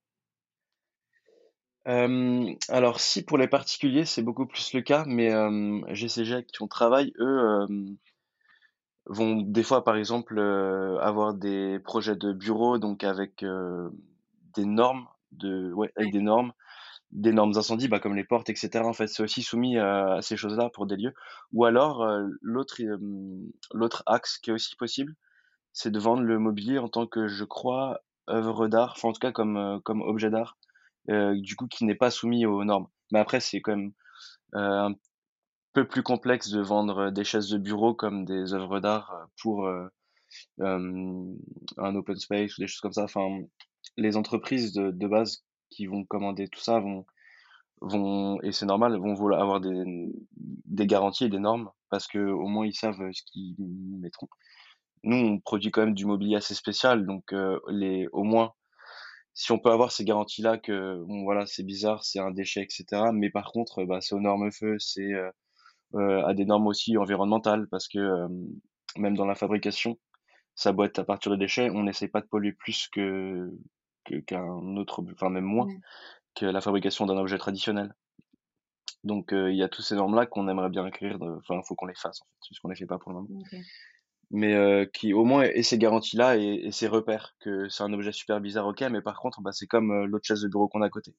Hem, 1.87 2.55
alors 2.69 2.99
si 2.99 3.23
pour 3.23 3.37
les 3.39 3.47
particuliers, 3.47 4.05
c'est 4.05 4.21
beaucoup 4.21 4.45
plus 4.45 4.73
le 4.73 4.81
cas, 4.81 5.05
mais 5.07 5.25
hem, 5.27 5.83
GCG 5.91 6.33
avec 6.33 6.47
qui 6.47 6.61
on 6.61 6.67
travaille, 6.67 7.13
eux, 7.19 7.65
hem, 7.67 7.97
vont 9.05 9.41
des 9.41 9.63
fois, 9.63 9.83
par 9.83 9.95
exemple, 9.95 10.37
heu, 10.37 10.97
avoir 11.01 11.33
des 11.33 11.79
projets 11.79 12.15
de 12.15 12.33
bureau, 12.33 12.77
donc 12.77 13.03
avec, 13.03 13.43
des 14.55 14.65
normes 14.65 15.07
de 15.31 15.73
avec 15.97 16.11
des 16.11 16.21
normes, 16.21 16.53
des 17.11 17.33
normes 17.33 17.53
d'incendie, 17.53 17.87
bah, 17.89 17.99
comme 17.99 18.15
les 18.15 18.25
portes 18.25 18.49
et 18.49 18.55
cetera. 18.55 18.85
En 18.87 18.93
fait, 18.93 19.07
c'est 19.07 19.23
aussi 19.23 19.43
soumis 19.43 19.77
à 19.79 20.19
ces 20.21 20.37
choses-là 20.37 20.69
pour 20.73 20.87
des 20.87 20.97
lieux. 20.97 21.13
Ou 21.53 21.65
alors, 21.65 22.07
l'autre, 22.41 22.77
l'autre 23.73 24.03
axe 24.07 24.37
qui 24.39 24.51
est 24.51 24.53
aussi 24.53 24.75
possible, 24.77 25.15
c'est 25.73 25.91
de 25.91 25.99
vendre 25.99 26.23
le 26.23 26.39
mobilier 26.39 26.79
en 26.79 26.89
tant 26.89 27.07
que, 27.07 27.27
je 27.27 27.45
crois, 27.45 28.01
œuvre 28.29 28.67
d'art, 28.69 28.93
enfin 28.97 29.09
en 29.09 29.13
tout 29.13 29.19
cas 29.19 29.31
comme, 29.33 29.81
comme 29.85 30.01
objet 30.03 30.29
d'art, 30.31 30.57
du 31.07 31.55
coup 31.55 31.67
qui 31.67 31.85
n'est 31.85 31.95
pas 31.95 32.11
soumis 32.11 32.45
aux 32.45 32.63
normes. 32.63 32.87
Mais 33.11 33.19
après 33.19 33.39
c'est 33.39 33.61
quand 33.61 33.75
même, 33.75 33.91
heu, 34.55 34.59
un 34.59 34.95
peu 35.73 35.87
plus 35.87 36.03
complexe 36.03 36.49
de 36.49 36.61
vendre, 36.61 37.11
des 37.11 37.23
chaises 37.23 37.49
de 37.49 37.57
bureau 37.57 37.93
comme 37.93 38.25
des 38.25 38.53
œuvres 38.53 38.79
d'art, 38.79 39.27
pour, 39.41 39.69
un 40.59 41.95
open 41.95 42.17
space 42.17 42.57
ou 42.57 42.61
des 42.61 42.67
choses 42.67 42.81
comme 42.81 42.93
ça. 42.93 43.03
Enfin, 43.03 43.39
les 43.97 44.17
entreprises 44.17 44.73
de 44.73 44.91
de 44.91 45.07
base 45.07 45.43
qui 45.69 45.85
vont 45.85 46.03
commander 46.05 46.47
tout 46.49 46.59
ça 46.59 46.79
vont 46.79 47.05
vont 47.81 48.41
et 48.41 48.51
c'est 48.51 48.65
normal, 48.65 48.97
vont 48.97 49.13
vouloir 49.13 49.41
avoir 49.41 49.61
des 49.61 49.83
des 50.65 50.87
garanties 50.87 51.25
et 51.25 51.29
des 51.29 51.39
normes 51.39 51.69
parce 51.89 52.07
qu'au 52.07 52.47
moins 52.47 52.65
ils 52.65 52.73
savent, 52.73 53.11
ce 53.11 53.23
qu'ils 53.23 53.55
mettront. 53.99 54.29
Nous, 55.03 55.15
on 55.15 55.39
produit 55.39 55.71
quand 55.71 55.85
même 55.85 55.93
du 55.93 56.05
mobilier 56.05 56.35
assez 56.37 56.55
spécial, 56.55 57.05
donc 57.05 57.33
les 57.69 58.07
au 58.11 58.23
moins, 58.23 58.53
si 59.37 59.51
on 59.53 59.59
peut 59.59 59.71
avoir 59.71 59.91
ces 59.93 60.05
garanties-là 60.05 60.57
que, 60.59 61.03
bon 61.05 61.23
voilà, 61.23 61.45
c'est 61.47 61.63
bizarre, 61.63 62.03
c'est 62.05 62.19
un 62.19 62.31
déchet 62.31 62.63
et 62.63 62.67
cetera, 62.71 63.11
mais 63.13 63.29
par 63.31 63.51
contre, 63.53 63.85
bah, 63.85 64.01
c'est 64.01 64.15
aux 64.15 64.21
normes 64.21 64.51
feu, 64.51 64.77
c'est, 64.79 65.03
heu 65.13 65.31
heu, 65.95 66.25
à 66.25 66.33
des 66.35 66.45
normes 66.45 66.67
aussi 66.67 66.97
environnementales 66.97 67.67
parce 67.69 67.87
que, 67.89 67.99
même 68.97 69.17
dans 69.17 69.25
la 69.27 69.35
fabrication, 69.35 69.99
doit 70.73 70.87
être 70.87 70.99
à 70.99 71.05
partir 71.05 71.31
de 71.31 71.37
déchets, 71.37 71.69
on 71.71 71.83
n'essaie 71.83 72.09
pas 72.09 72.21
de 72.21 72.27
polluer 72.27 72.53
plus 72.53 72.87
que 72.89 73.51
que 74.05 74.17
qu'un 74.21 74.77
autre 74.77 75.03
enfin 75.13 75.29
même 75.31 75.45
moins 75.45 75.67
Ouais. 75.67 75.79
que 76.35 76.45
la 76.47 76.61
fabrication 76.61 77.05
d'un 77.07 77.17
objet 77.17 77.37
traditionnel. 77.39 77.95
Donc 79.03 79.29
il 79.33 79.55
y 79.55 79.63
a 79.63 79.69
tous 79.69 79.81
ces 79.83 79.95
normes-là 79.95 80.25
qu'on 80.27 80.47
aimerait 80.49 80.69
bien 80.69 80.85
écrire, 80.87 81.19
de 81.19 81.27
enfin, 81.37 81.61
faut 81.63 81.75
qu'on 81.75 81.85
les 81.87 81.95
fasse 81.95 82.21
en 82.21 82.25
fait, 82.25 82.69
les 82.69 82.75
fait 82.75 82.85
pas 82.87 82.99
pour 82.99 83.11
le 83.11 83.17
moment. 83.17 83.29
Mais 84.31 84.53
heu, 84.55 84.85
qui 84.93 85.13
au 85.13 85.23
moins 85.25 85.43
ait 85.43 85.63
ces 85.63 85.77
garanties-là 85.77 86.37
et 86.37 86.65
et 86.67 86.71
ces 86.71 86.87
repères, 86.87 87.35
que 87.39 87.69
c'est 87.69 87.83
un 87.83 87.93
objet 87.93 88.11
super 88.11 88.41
bizarre, 88.41 88.67
OK, 88.67 88.81
mais 88.91 89.01
par 89.01 89.19
contre, 89.21 89.41
bah, 89.41 89.51
c'est 89.53 89.67
comme, 89.67 89.91
heu, 89.91 90.05
l'autre 90.05 90.25
chaise 90.27 90.41
de 90.41 90.47
bureau 90.49 90.67
qu'on 90.67 90.81
a 90.81 90.87
à 90.87 90.89
côté. 90.89 91.15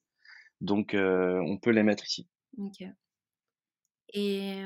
Donc 0.63 0.95
heu, 0.95 1.41
on 1.47 1.59
peut 1.59 1.71
les 1.73 1.85
mettre 1.85 2.07
ici. 2.07 2.29
OK. 2.57 2.95
Et 4.15 4.63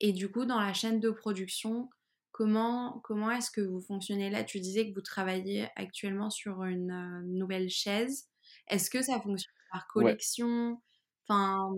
et 0.00 0.12
du 0.12 0.30
coup, 0.30 0.44
dans 0.46 0.60
la 0.60 0.72
chaîne 0.72 1.00
de 1.00 1.10
production, 1.10 1.88
comment 2.32 3.00
comment 3.04 3.30
est-ce 3.30 3.50
que 3.50 3.60
vous 3.60 3.80
fonctionnez? 3.80 4.30
Là? 4.30 4.44
Tu 4.44 4.60
disais 4.60 4.88
que 4.88 4.94
vous 4.94 5.00
travaillez 5.02 5.68
actuellement 5.76 6.30
sur 6.30 6.64
une, 6.64 7.22
nouvelle 7.26 7.68
chaise. 7.70 8.28
Est-ce 8.68 8.90
que 8.90 9.02
ça 9.02 9.20
fonctionne 9.20 9.52
par 9.72 9.86
Ouais. 9.96 10.18
collection? 10.20 10.82
Enfin 11.28 11.70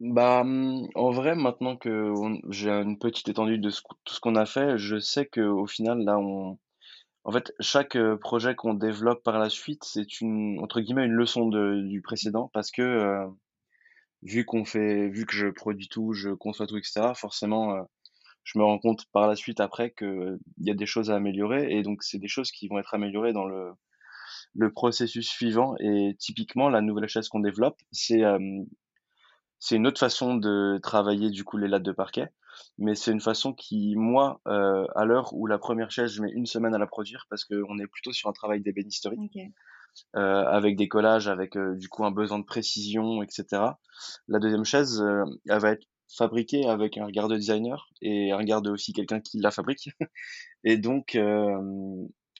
Bah, 0.00 0.44
mmh, 0.44 0.88
en 0.94 1.10
vrai, 1.10 1.34
maintenant 1.34 1.76
qu'on 1.76 2.38
j'ai 2.50 2.68
une 2.70 2.98
petite 2.98 3.28
étendue 3.30 3.58
de 3.58 3.70
tout 4.04 4.14
ce 4.14 4.20
qu'on 4.20 4.36
a 4.36 4.44
fait, 4.44 4.76
je 4.76 4.98
sais 4.98 5.24
qu'au 5.26 5.66
final, 5.66 6.00
là, 6.04 6.18
on 6.18 6.58
en 7.24 7.32
fait, 7.32 7.52
chaque, 7.60 7.96
heu, 7.96 8.18
projet 8.18 8.54
qu'on 8.56 8.74
développe 8.74 9.22
par 9.24 9.38
la 9.38 9.50
suite, 9.50 9.84
c'est 9.84 10.20
une 10.22 10.60
entre 10.62 10.80
guillemets, 10.80 11.06
«une 11.06 11.12
leçon 11.12 11.48
de 11.48 11.82
du 11.88 12.02
précédent» 12.02 12.50
parce 12.54 12.70
que, 12.72 12.82
heu, 12.82 13.28
vu 14.22 14.44
qu'on 14.46 14.64
fait 14.66 15.08
vu 15.10 15.26
que 15.26 15.34
je 15.34 15.48
produis 15.48 15.88
tout, 15.88 16.12
je 16.14 16.30
conçois 16.30 16.66
tout 16.66 16.78
et 16.78 16.82
cetera, 16.84 17.14
forcément, 17.14 17.76
heu, 17.76 17.82
je 18.44 18.58
me 18.58 18.64
rends 18.64 18.78
compte 18.80 19.06
par 19.12 19.28
la 19.28 19.36
suite 19.36 19.60
après 19.60 19.92
qu'il 19.92 20.38
y 20.60 20.70
a 20.70 20.74
des 20.74 20.86
choses 20.86 21.10
à 21.10 21.16
améliorer 21.16 21.72
et 21.72 21.82
donc 21.82 22.02
c'est 22.04 22.18
des 22.18 22.28
choses 22.28 22.52
qui 22.52 22.68
vont 22.68 22.78
être 22.80 22.94
améliorées 22.94 23.32
dans 23.34 23.46
le 23.46 23.72
le 24.54 24.72
processus 24.72 25.28
suivant. 25.28 25.74
Et 25.80 26.16
typiquement, 26.18 26.68
la 26.70 26.80
nouvelle 26.82 27.08
chaise 27.08 27.28
qu'on 27.28 27.40
développe, 27.40 27.78
c'est, 27.92 28.24
c'est 29.58 29.76
une 29.76 29.86
autre 29.86 29.98
façon 30.00 30.36
de 30.36 30.78
travailler 30.82 31.30
du 31.30 31.44
coup 31.44 31.56
les 31.56 31.68
lattes 31.68 31.82
de 31.82 31.92
parquet, 31.92 32.28
mais 32.78 32.94
c'est 32.94 33.12
une 33.12 33.20
façon 33.20 33.52
qui 33.54 33.94
moi, 33.96 34.40
heu, 34.48 34.86
à 34.94 35.04
l'heure 35.04 35.32
où 35.34 35.46
la 35.46 35.58
première 35.58 35.90
chaise, 35.90 36.10
je 36.12 36.22
mets 36.22 36.30
une 36.32 36.46
semaine 36.46 36.74
à 36.74 36.78
la 36.78 36.86
produire 36.86 37.26
parce 37.30 37.44
qu'on 37.44 37.78
est 37.78 37.86
plutôt 37.86 38.12
sur 38.12 38.28
un 38.28 38.32
travail 38.32 38.60
d'ébénisterie, 38.62 39.20
heu, 40.16 40.20
avec 40.20 40.76
des 40.76 40.88
collages, 40.88 41.28
avec, 41.28 41.56
heu, 41.56 41.76
du 41.76 41.88
coup 41.88 42.04
un 42.04 42.10
besoin 42.10 42.38
de 42.38 42.44
précision 42.44 43.22
et 43.22 43.26
cetera. 43.30 43.80
La 44.28 44.38
deuxième 44.38 44.64
chaise, 44.64 45.02
elle 45.48 45.60
va 45.60 45.72
être 45.72 45.86
fabriquée 46.16 46.66
avec 46.68 46.98
un 46.98 47.06
regard 47.06 47.28
de 47.28 47.36
designer 47.36 47.88
et 48.02 48.32
un 48.32 48.36
regard 48.38 48.62
de 48.62 48.70
aussi 48.70 48.92
quelqu'un 48.92 49.20
qui 49.20 49.38
la 49.40 49.50
fabrique 49.50 49.90
et 50.64 50.78
donc 50.78 51.18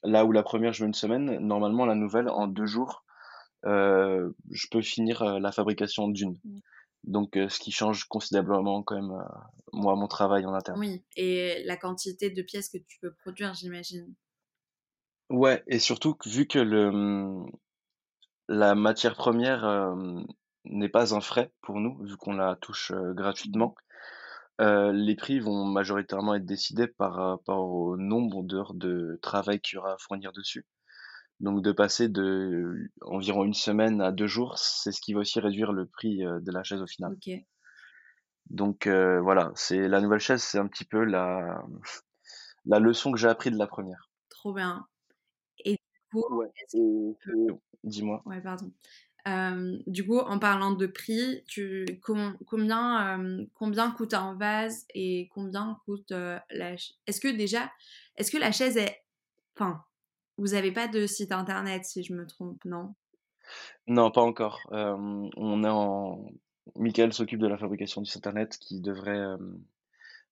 là 0.05 0.25
où 0.25 0.33
la 0.33 0.43
première 0.43 0.73
je 0.73 0.83
mets 0.85 0.89
une 0.89 0.95
semaine, 0.95 1.39
normalement 1.41 1.87
la 1.87 1.95
nouvelle 1.95 2.29
en 2.29 2.47
2 2.47 2.67
jours, 2.67 3.05
je 3.65 4.67
peux 4.71 4.83
finir, 4.83 5.41
la 5.41 5.53
fabrication 5.53 6.09
d'une. 6.09 6.39
Mmh. 6.45 6.59
Donc 7.07 7.37
heu, 7.37 7.49
ce 7.49 7.59
qui 7.61 7.73
change 7.73 8.05
considérablement 8.05 8.83
quand 8.83 8.97
même, 8.97 9.13
heu, 9.13 9.25
moi, 9.73 9.97
mon 9.97 10.09
travail 10.09 10.45
en 10.47 10.55
interne. 10.55 10.81
Oui 10.81 11.03
et 11.17 11.65
la 11.65 11.77
quantité 11.77 12.31
de 12.31 12.41
pièces 12.41 12.69
que 12.69 12.79
tu 12.79 13.01
peux 13.01 13.13
produire, 13.13 13.53
j'imagine? 13.55 14.15
Ouais 15.31 15.63
et 15.69 15.79
surtout 15.79 16.17
vu 16.27 16.47
que 16.47 16.59
le, 16.59 16.91
mmh, 16.93 17.51
la 18.49 18.75
matière 18.75 19.17
première, 19.17 19.65
hem, 19.65 20.27
n'est 20.65 20.89
pas 20.89 21.15
un 21.15 21.21
frais 21.21 21.53
pour 21.63 21.81
nous, 21.81 21.99
vu 22.05 22.17
qu'on 22.17 22.35
la 22.35 22.57
touche, 22.57 22.93
gratuitement, 22.93 23.75
les 24.61 25.17
prix 25.17 25.41
vont 25.41 25.65
majoritairement 25.67 26.35
être 26.35 26.47
décidés 26.47 26.89
par 26.89 27.15
rapport 27.15 27.69
au 27.71 27.97
nombre 27.97 28.43
d'heures 28.45 28.75
de 28.75 29.19
travail 29.23 29.61
qu'il 29.61 29.77
y 29.77 29.79
aura 29.79 29.95
à 29.95 29.99
fournir 29.99 30.33
dessus. 30.33 30.67
Donc 31.41 31.63
de 31.63 31.73
passer 31.73 32.09
de 32.11 32.91
environ 33.01 33.45
une 33.45 33.55
semaine 33.55 34.03
à 34.03 34.13
2 34.13 34.27
jours, 34.27 34.59
c'est 34.59 34.93
ce 34.93 35.01
qui 35.01 35.15
va 35.15 35.21
aussi 35.21 35.41
réduire 35.41 35.73
le 35.73 35.87
prix, 35.87 36.23
heu, 36.25 36.41
de 36.43 36.53
la 36.53 36.63
chaise 36.63 36.83
au 36.83 36.87
final. 36.87 37.13
OK. 37.13 37.47
Donc 38.51 38.89
heu, 38.89 39.21
voilà, 39.21 39.53
c'est 39.55 39.87
la 39.89 40.01
nouvelle 40.01 40.19
chaise, 40.19 40.43
c'est 40.43 40.59
un 40.59 40.67
petit 40.67 40.85
peu 40.85 41.05
la 41.05 41.63
la 42.67 42.81
leçon 42.81 43.13
que 43.13 43.19
j'ai 43.19 43.29
appris 43.29 43.51
de 43.51 43.57
la 43.57 43.67
première. 43.67 44.11
Trop 44.29 44.53
bien 44.55 44.87
et 45.65 45.73
du 45.73 46.01
coup, 46.13 46.25
Ouais 46.29 46.47
est-ce 46.63 46.77
que 46.77 46.83
et 46.83 47.17
tu 47.21 47.31
peux 47.33 47.35
et 47.49 47.55
dis-moi? 47.85 48.27
ouais, 48.27 48.43
pardon. 48.43 48.73
Du 49.87 50.07
coup, 50.07 50.19
en 50.19 50.39
parlant 50.39 50.73
de 50.73 50.87
prix, 50.87 51.45
tu 51.49 52.01
com 52.03 52.39
combien, 52.47 53.47
combien 53.55 53.91
coûte 53.93 54.15
un 54.15 54.37
vase 54.37 54.87
et 54.95 55.29
combien 55.35 55.79
coûte, 55.85 56.11
la 56.13 56.77
ch 56.79 56.95
est-ce 57.07 57.21
que 57.21 57.29
déjà 57.29 57.73
est-ce 58.17 58.31
que 58.33 58.39
la 58.39 58.53
chaise 58.53 58.77
est 58.77 59.05
enfin, 59.57 59.85
vous 60.39 60.55
avez 60.55 60.73
pas 60.73 60.89
de 60.89 61.07
site 61.07 61.33
internet 61.33 61.85
si 61.85 62.03
je 62.03 62.13
me 62.15 62.27
trompe, 62.27 62.65
non? 62.65 62.95
Non, 63.87 64.11
pas 64.11 64.23
encore. 64.23 64.61
Hem, 64.73 65.29
on 65.37 65.65
est 65.65 65.69
en 65.69 66.27
Michael 66.75 67.13
s'occupe 67.13 67.41
de 67.41 67.47
la 67.47 67.59
fabrication 67.59 68.01
du 68.01 68.11
site 68.11 68.27
internet 68.27 68.59
qui 68.59 68.81
devrait 68.81 69.25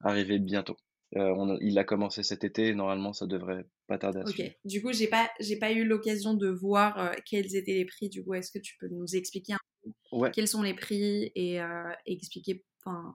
arriver 0.01 0.39
bientôt. 0.39 0.77
il 1.13 1.79
a 1.79 1.85
commencé 1.85 2.23
cet 2.23 2.45
été 2.45 2.69
et 2.69 2.75
normalement 2.75 3.13
ça 3.13 3.27
devrait 3.27 3.67
pas 3.87 3.99
tarder 3.99 4.21
à 4.21 4.25
Ok, 4.29 4.43
du 4.65 4.83
coup 4.83 4.93
j'ai 4.93 5.07
pas, 5.07 5.31
j'ai 5.39 5.59
pas 5.59 5.71
eu 5.73 5.85
l'occasion 5.85 6.35
de 6.35 6.49
voir 6.49 7.13
quels 7.27 7.57
étaient 7.57 7.75
les 7.75 7.85
prix. 7.85 8.09
Du 8.09 8.25
coup, 8.25 8.35
est-ce 8.35 8.51
que 8.51 8.59
tu 8.59 8.77
peux 8.79 8.89
nous 8.89 9.17
expliquer 9.17 9.53
un 9.55 9.59
peu 9.85 9.91
quels 10.33 10.49
sont 10.49 10.63
les 10.63 10.75
prix 10.75 11.31
et 11.35 11.61
expliquer 12.07 12.65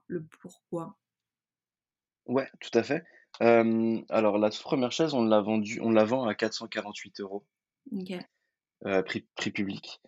le 0.08 0.26
pourquoi? 0.42 0.98
Ouais, 2.28 2.48
tout 2.62 2.78
à 2.78 2.84
fait. 2.84 3.04
Alors 3.40 4.38
la 4.38 4.50
toute 4.50 4.64
première 4.64 4.92
chaise, 4.92 5.14
on 5.14 5.24
l'a 5.24 5.42
vendue, 5.42 5.80
on 5.82 5.92
la 5.92 6.06
vend 6.06 6.26
à 6.26 6.36
448 6.36 7.22
euros. 7.22 7.46
Ok. 7.92 8.14
prix, 9.06 9.28
prix 9.36 9.52
public. 9.52 10.02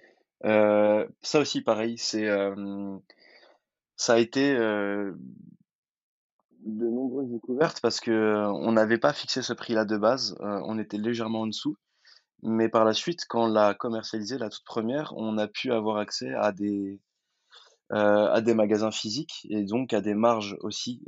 ça 0.44 1.40
aussi, 1.40 1.62
pareil, 1.62 1.98
c'est 1.98 2.28
ça 3.96 4.14
a 4.14 4.18
été 4.18 4.54
de 4.54 5.16
nombreuses 6.66 7.30
découvertes 7.30 7.82
parce 7.82 8.00
que 8.00 8.46
on 8.48 8.72
n'avait 8.72 8.98
pas 8.98 9.14
fixé 9.14 9.42
ce 9.42 9.54
prix-là 9.54 9.86
de 9.86 9.98
base, 9.98 10.36
on 10.40 10.78
était 10.80 10.98
légèrement 10.98 11.42
en 11.42 11.48
dessous. 11.48 11.78
Mais 12.44 12.70
par 12.70 12.86
la 12.86 12.94
suite, 12.94 13.26
quand 13.28 13.46
on 13.46 13.48
l'a 13.48 13.74
commercialisé, 13.76 14.38
la 14.38 14.50
toute 14.50 14.66
première, 14.66 15.14
on 15.16 15.38
a 15.38 15.48
pu 15.48 15.72
avoir 15.72 15.98
accès 15.98 16.34
à 16.34 16.52
des, 16.52 17.00
à 17.92 18.42
des 18.42 18.54
magasins 18.54 18.92
physiques 18.92 19.46
et 19.50 19.64
donc 19.64 19.94
à 19.94 20.02
des 20.02 20.14
marges 20.14 20.58
aussi 20.62 21.04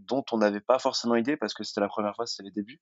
dont 0.00 0.24
on 0.32 0.38
n'avait 0.38 0.60
pas 0.60 0.78
forcément 0.78 1.16
idée 1.16 1.36
parce 1.36 1.54
que 1.54 1.64
c'était 1.64 1.80
la 1.80 1.88
première 1.88 2.14
fois, 2.14 2.26
c'était 2.26 2.44
les 2.44 2.50
débuts. 2.50 2.80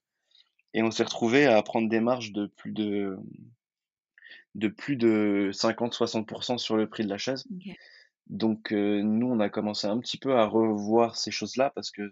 Et 0.74 0.82
on 0.82 0.90
s'est 0.90 1.04
retrouvé 1.04 1.46
à 1.46 1.62
prendre 1.62 1.88
des 1.88 2.00
marges 2.00 2.32
de 2.32 2.46
plus 2.46 2.72
de 2.72 3.16
de 4.54 4.68
plus 4.68 4.96
de 4.96 5.50
50-60% 5.52 6.58
sur 6.58 6.76
le 6.76 6.88
prix 6.88 7.04
de 7.04 7.08
la 7.08 7.18
chaise. 7.18 7.44
Donc 8.28 8.72
nous, 8.72 9.26
on 9.26 9.40
a 9.40 9.48
commencé 9.48 9.86
un 9.86 9.98
petit 9.98 10.18
peu 10.18 10.36
à 10.36 10.46
revoir 10.46 11.16
ces 11.16 11.30
choses-là 11.30 11.70
parce 11.74 11.90
que 11.90 12.08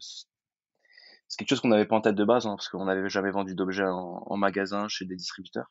c'est 1.31 1.37
quelque 1.39 1.51
chose 1.51 1.61
qu'on 1.61 1.69
n'avait 1.69 1.87
pas 1.87 1.97
en 1.97 2.01
tête 2.01 2.17
de 2.17 2.25
base, 2.25 2.47
hein, 2.47 2.57
parce 2.57 2.69
qu'on 2.69 2.87
n'avait 2.87 3.09
jamais 3.09 3.31
vendu 3.31 3.55
d'objets 3.55 3.87
en, 3.87 4.37
magasin 4.37 4.89
chez 4.89 5.05
des 5.05 5.15
distributeurs. 5.15 5.71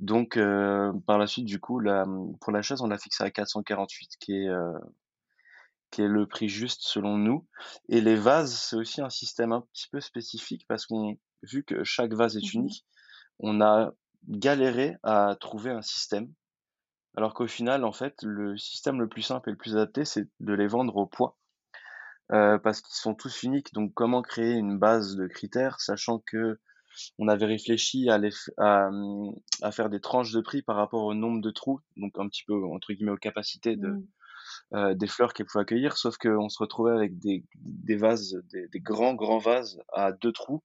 Donc, 0.00 0.38
euh, 0.38 0.92
par 1.06 1.18
la 1.18 1.26
suite, 1.26 1.44
du 1.44 1.60
coup, 1.60 1.78
la, 1.78 2.06
pour 2.40 2.52
la 2.52 2.62
chaise, 2.62 2.80
on 2.80 2.88
l'a 2.88 2.98
fixé 2.98 3.22
à 3.22 3.30
448, 3.30 4.16
qui 4.18 4.32
est, 4.32 4.48
euh, 4.48 4.78
qui 5.90 6.02
est 6.02 6.08
le 6.08 6.26
prix 6.26 6.48
juste 6.48 6.80
selon 6.82 7.18
nous. 7.18 7.46
Et 7.90 8.00
les 8.00 8.16
vases, 8.16 8.54
c'est 8.54 8.76
aussi 8.76 9.02
un 9.02 9.10
système 9.10 9.52
un 9.52 9.60
petit 9.60 9.88
peu 9.90 10.00
spécifique 10.00 10.64
parce 10.68 10.86
qu'on, 10.86 11.18
vu 11.42 11.64
que 11.64 11.84
chaque 11.84 12.14
vase 12.14 12.36
est 12.36 12.40
mmh 12.40 12.58
unique, 12.58 12.86
on 13.40 13.60
a 13.60 13.92
galéré 14.28 14.96
à 15.02 15.36
trouver 15.38 15.70
un 15.70 15.82
système. 15.82 16.32
Alors 17.16 17.34
qu'au 17.34 17.46
final, 17.46 17.84
en 17.84 17.92
fait, 17.92 18.14
le 18.22 18.56
système 18.56 19.00
le 19.00 19.08
plus 19.08 19.22
simple 19.22 19.50
et 19.50 19.52
le 19.52 19.58
plus 19.58 19.76
adapté, 19.76 20.04
c'est 20.06 20.28
de 20.40 20.54
les 20.54 20.66
vendre 20.66 20.96
au 20.96 21.06
poids. 21.06 21.36
Euh, 22.32 22.58
parce 22.58 22.80
qu'ils 22.80 22.94
sont 22.94 23.14
tous 23.14 23.42
uniques. 23.42 23.74
Donc, 23.74 23.92
comment 23.94 24.22
créer 24.22 24.52
une 24.54 24.78
base 24.78 25.16
de 25.16 25.26
critères, 25.26 25.80
sachant 25.80 26.20
que 26.20 26.58
on 27.18 27.28
avait 27.28 27.46
réfléchi 27.46 28.08
à, 28.08 28.18
mmh, 28.18 29.32
à, 29.62 29.72
faire 29.72 29.90
des 29.90 30.00
tranches 30.00 30.32
de 30.32 30.40
prix 30.40 30.62
par 30.62 30.76
rapport 30.76 31.04
au 31.04 31.14
nombre 31.14 31.40
de 31.40 31.50
trous, 31.50 31.80
donc 31.96 32.18
un 32.18 32.28
petit 32.28 32.44
peu 32.44 32.64
entre 32.66 32.92
guillemets 32.92 33.12
aux 33.12 33.16
capacités 33.16 33.76
de, 33.76 33.88
mmh. 33.88 34.06
euh, 34.74 34.94
des 34.94 35.06
fleurs 35.06 35.32
qu'elles 35.32 35.46
pouvaient 35.46 35.62
accueillir, 35.62 35.96
sauf 35.96 36.16
qu'on 36.18 36.48
se 36.48 36.58
retrouvait 36.58 36.94
avec 36.94 37.18
des, 37.18 37.44
des 37.54 37.96
vases, 37.96 38.42
des, 38.52 38.68
des, 38.68 38.80
grands 38.80 39.14
grands 39.14 39.38
vases 39.38 39.80
à 39.92 40.12
deux 40.12 40.32
trous 40.32 40.62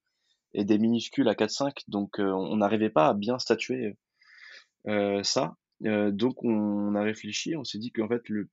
et 0.53 0.63
des 0.63 0.77
minuscules 0.77 1.27
à 1.27 1.33
4-5, 1.33 1.83
donc 1.87 2.19
euh, 2.19 2.31
on 2.31 2.57
n'arrivait 2.57 2.89
pas 2.89 3.07
à 3.07 3.13
bien 3.13 3.39
statuer 3.39 3.97
euh, 4.87 5.21
ça. 5.23 5.55
donc 5.81 6.43
on, 6.43 6.95
a 6.95 7.01
réfléchi, 7.01 7.55
on 7.55 7.63
s'est 7.63 7.79
dit 7.79 7.91
qu'en 7.91 8.07
fait 8.07 8.27
le, 8.29 8.49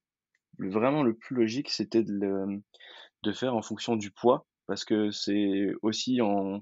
vraiment 0.59 1.03
le 1.03 1.13
plus 1.15 1.35
logique 1.35 1.69
c'était 1.69 2.03
de, 2.03 2.61
de 3.23 3.31
faire 3.31 3.55
en 3.55 3.61
fonction 3.61 3.95
du 3.95 4.11
poids, 4.11 4.45
parce 4.67 4.83
que 4.83 5.11
c'est 5.11 5.71
aussi 5.81 6.21
en 6.21 6.61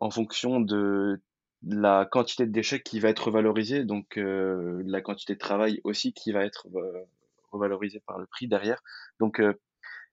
en 0.00 0.10
fonction 0.10 0.60
de 0.60 1.20
la 1.62 2.06
quantité 2.06 2.46
de 2.46 2.52
déchets 2.52 2.80
qui 2.80 3.00
va 3.00 3.08
être 3.08 3.26
revalorisée, 3.26 3.84
donc 3.84 4.16
euh, 4.16 4.82
la 4.86 5.00
quantité 5.00 5.34
de 5.34 5.38
travail 5.38 5.80
aussi 5.84 6.12
qui 6.12 6.32
va 6.32 6.44
être 6.44 6.68
euh, 6.74 7.04
revalorisée 7.50 8.00
par 8.06 8.18
le 8.18 8.26
prix 8.26 8.46
derrière. 8.46 8.80
Donc 9.18 9.40
euh, 9.40 9.54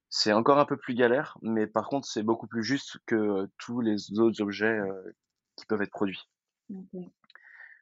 c'est 0.09 0.33
encore 0.33 0.57
un 0.57 0.65
peu 0.65 0.77
plus 0.77 0.95
galère, 0.95 1.37
mais 1.41 1.67
par 1.67 1.87
contre 1.87 2.07
c'est 2.07 2.23
beaucoup 2.23 2.47
plus 2.47 2.63
juste 2.63 2.97
que 3.05 3.47
tous 3.59 3.81
les 3.81 4.19
autres 4.19 4.41
objets 4.41 4.79
qui 5.55 5.65
peuvent 5.65 5.81
être 5.81 5.91
produits. 5.91 6.21
Il 6.69 7.11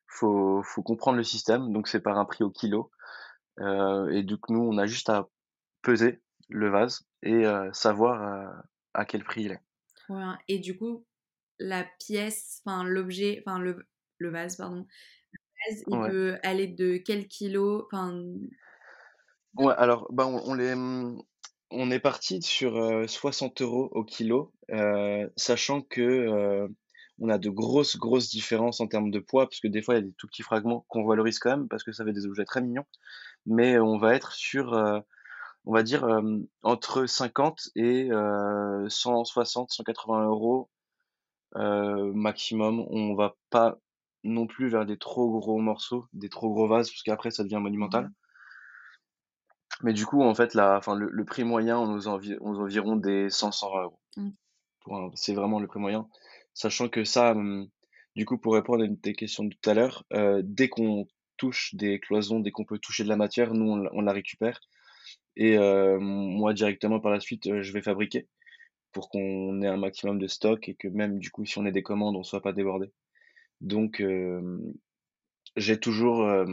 Faut, 0.07 0.61
faut 0.63 0.83
comprendre 0.83 1.17
le 1.17 1.23
système, 1.23 1.71
donc 1.71 1.87
c'est 1.87 2.01
par 2.01 2.17
un 2.17 2.25
prix 2.25 2.43
au 2.43 2.49
kilo. 2.49 2.91
et 3.59 4.23
donc 4.23 4.49
nous 4.49 4.61
on 4.61 4.77
a 4.77 4.87
juste 4.87 5.09
à 5.09 5.29
peser 5.83 6.21
le 6.49 6.69
vase 6.69 7.05
et 7.21 7.43
savoir 7.71 8.65
à 8.93 9.05
quel 9.05 9.23
prix 9.23 9.43
il 9.43 9.51
est. 9.51 9.61
Et 10.47 10.59
du 10.59 10.77
coup, 10.77 11.05
la 11.63 11.85
pièce, 11.99 12.61
enfin 12.65 12.83
l'objet, 12.83 13.41
enfin 13.45 13.59
le, 13.59 13.87
le 14.17 14.29
vase, 14.29 14.57
pardon, 14.57 14.85
le 15.31 15.71
vase, 15.71 15.83
il 15.87 16.11
peut 16.11 16.37
aller 16.43 16.67
de 16.67 16.97
quel 16.97 17.27
kilo 17.27 17.87
enfin... 17.91 18.21
Ouais, 19.55 19.73
alors 19.77 20.07
bah, 20.11 20.27
on, 20.27 20.41
on, 20.45 20.53
les, 20.55 20.75
mmh, 20.75 21.21
on 21.71 21.91
est 21.91 21.99
parti 21.99 22.41
sur 22.41 23.03
60 23.07 23.61
euros 23.61 23.89
au 23.91 24.03
kilo, 24.03 24.53
sachant 25.35 25.81
que 25.81 26.67
on 27.19 27.29
a 27.29 27.37
de 27.37 27.49
grosses, 27.49 27.97
grosses 27.97 28.29
différences 28.29 28.79
en 28.79 28.87
termes 28.87 29.11
de 29.11 29.19
poids, 29.19 29.45
parce 29.45 29.59
que 29.59 29.67
des 29.67 29.81
fois, 29.81 29.93
il 29.93 29.97
y 29.97 30.01
a 30.01 30.05
des 30.05 30.13
tout 30.13 30.27
petits 30.27 30.41
fragments 30.41 30.85
qu'on 30.89 31.05
valorise 31.05 31.39
quand 31.39 31.51
même, 31.51 31.67
parce 31.67 31.83
que 31.83 31.91
ça 31.91 32.03
fait 32.03 32.11
des 32.11 32.25
objets 32.25 32.45
très 32.45 32.61
mignons. 32.61 32.85
Mais 33.45 33.77
on 33.79 33.97
va 33.97 34.15
être 34.15 34.31
sur, 34.31 34.73
on 35.65 35.73
va 35.73 35.83
dire, 35.83 36.07
entre 36.63 37.05
50 37.05 37.69
et 37.75 38.09
160, 38.87 39.71
180 39.71 40.25
euros 40.25 40.69
euh, 41.55 42.11
maximum. 42.13 42.85
On 42.89 43.15
va 43.15 43.35
pas 43.49 43.77
non 44.23 44.47
plus 44.47 44.69
vers 44.69 44.85
des 44.85 44.97
trop 44.97 45.29
gros 45.39 45.59
morceaux, 45.59 46.05
des 46.13 46.29
trop 46.29 46.51
gros 46.53 46.67
vases, 46.67 46.89
parce 46.89 47.03
qu'après 47.03 47.31
ça 47.31 47.43
devient 47.43 47.59
monumental. 47.61 48.05
Mmh. 48.05 48.13
Mais 49.81 49.93
du 49.93 50.05
coup, 50.05 50.21
en 50.21 50.35
fait, 50.35 50.53
la, 50.53 50.77
enfin, 50.77 50.95
le, 50.95 51.25
prix 51.25 51.43
moyen, 51.43 51.77
on 51.77 51.87
nous, 51.87 52.07
aux 52.07 52.59
environ 52.59 52.95
des 52.95 53.29
100, 53.29 53.51
120 53.51 53.83
euros. 53.83 53.99
Mmh. 54.17 54.29
C'est 55.15 55.33
vraiment 55.33 55.59
le 55.59 55.67
prix 55.67 55.79
moyen. 55.79 56.07
Sachant 56.53 56.89
que 56.89 57.03
ça, 57.03 57.31
hum, 57.31 57.67
du 58.15 58.25
coup, 58.25 58.37
pour 58.37 58.53
répondre 58.53 58.83
à 58.83 58.85
une 58.85 58.95
des 58.97 59.13
questions 59.13 59.43
de 59.43 59.53
tout 59.53 59.69
à 59.69 59.73
l'heure, 59.73 60.05
euh, 60.13 60.41
dès 60.43 60.69
qu'on 60.69 61.07
touche 61.37 61.73
des 61.75 61.99
cloisons, 61.99 62.39
dès 62.39 62.51
qu'on 62.51 62.65
peut 62.65 62.79
toucher 62.79 63.03
de 63.03 63.09
la 63.09 63.15
matière, 63.15 63.53
nous, 63.53 63.87
on, 63.91 64.01
la 64.01 64.11
récupère. 64.11 64.59
Et 65.35 65.57
euh, 65.57 65.99
moi, 65.99 66.53
directement 66.53 66.99
par 66.99 67.11
la 67.11 67.19
suite, 67.19 67.61
je 67.61 67.73
vais 67.73 67.81
fabriquer 67.81 68.27
pour 68.93 69.09
qu'on 69.09 69.61
ait 69.61 69.67
un 69.67 69.77
maximum 69.77 70.19
de 70.19 70.27
stock 70.27 70.69
et 70.69 70.75
que 70.75 70.87
même 70.87 71.19
du 71.19 71.31
coup 71.31 71.45
si 71.45 71.57
on 71.57 71.65
ait 71.65 71.71
des 71.71 71.83
commandes 71.83 72.15
on 72.15 72.23
soit 72.23 72.41
pas 72.41 72.53
débordé. 72.53 72.91
Donc 73.61 74.03
j'ai 75.55 75.79
toujours 75.79 76.45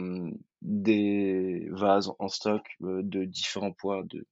des 0.61 1.67
vases 1.71 2.11
en 2.19 2.27
stock 2.27 2.63
de 2.81 3.25
différents 3.25 3.71
poids 3.71 4.03
de 4.05 4.25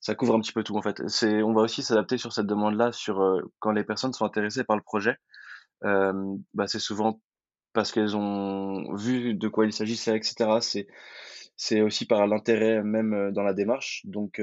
ça 0.00 0.14
couvre 0.14 0.34
un 0.36 0.40
petit 0.40 0.52
peu 0.52 0.62
tout 0.62 0.76
en 0.76 0.82
fait. 0.82 1.02
C'est 1.08 1.42
on 1.42 1.52
va 1.52 1.62
aussi 1.62 1.82
s'adapter 1.82 2.18
sur 2.18 2.32
cette 2.32 2.46
demande 2.46 2.76
là 2.76 2.92
sur 2.92 3.42
quand 3.58 3.72
les 3.72 3.84
personnes 3.84 4.12
sont 4.12 4.24
intéressées 4.24 4.64
par 4.64 4.76
le 4.76 4.82
projet. 4.82 5.16
bah 5.82 6.66
c'est 6.66 6.78
souvent 6.78 7.20
parce 7.72 7.92
qu'elles 7.92 8.16
ont 8.16 8.94
vu 8.94 9.34
de 9.34 9.48
quoi 9.48 9.66
il 9.66 9.72
s'agissait, 9.72 10.16
etc. 10.16 10.60
C'est 10.60 10.86
c'est 11.56 11.80
aussi 11.80 12.06
par 12.06 12.26
l'intérêt 12.26 12.82
même 12.82 13.32
dans 13.32 13.42
la 13.42 13.54
démarche. 13.54 14.02
Donc 14.04 14.40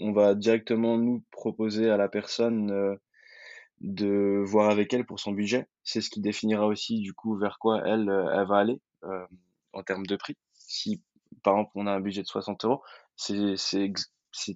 on 0.00 0.12
va 0.12 0.34
directement 0.34 0.98
nous 0.98 1.24
proposer 1.30 1.90
à 1.90 1.96
la 1.96 2.08
personne 2.08 2.70
euh, 2.70 2.96
de 3.80 4.42
voir 4.44 4.70
avec 4.70 4.92
elle 4.94 5.06
pour 5.06 5.20
son 5.20 5.32
budget. 5.32 5.68
C'est 5.84 6.00
ce 6.00 6.10
qui 6.10 6.20
définira 6.20 6.66
aussi 6.66 7.00
du 7.00 7.14
coup 7.14 7.36
vers 7.36 7.58
quoi 7.58 7.82
elle, 7.86 8.08
euh, 8.08 8.28
elle 8.32 8.46
va 8.46 8.58
aller 8.58 8.80
euh, 9.04 9.26
en 9.72 9.82
termes 9.82 10.06
de 10.06 10.16
prix. 10.16 10.36
Si 10.54 11.02
par 11.42 11.54
exemple 11.54 11.72
on 11.74 11.86
a 11.86 11.92
un 11.92 12.00
budget 12.00 12.22
de 12.22 12.26
60 12.26 12.64
euros, 12.64 12.82
c'est 13.16 13.56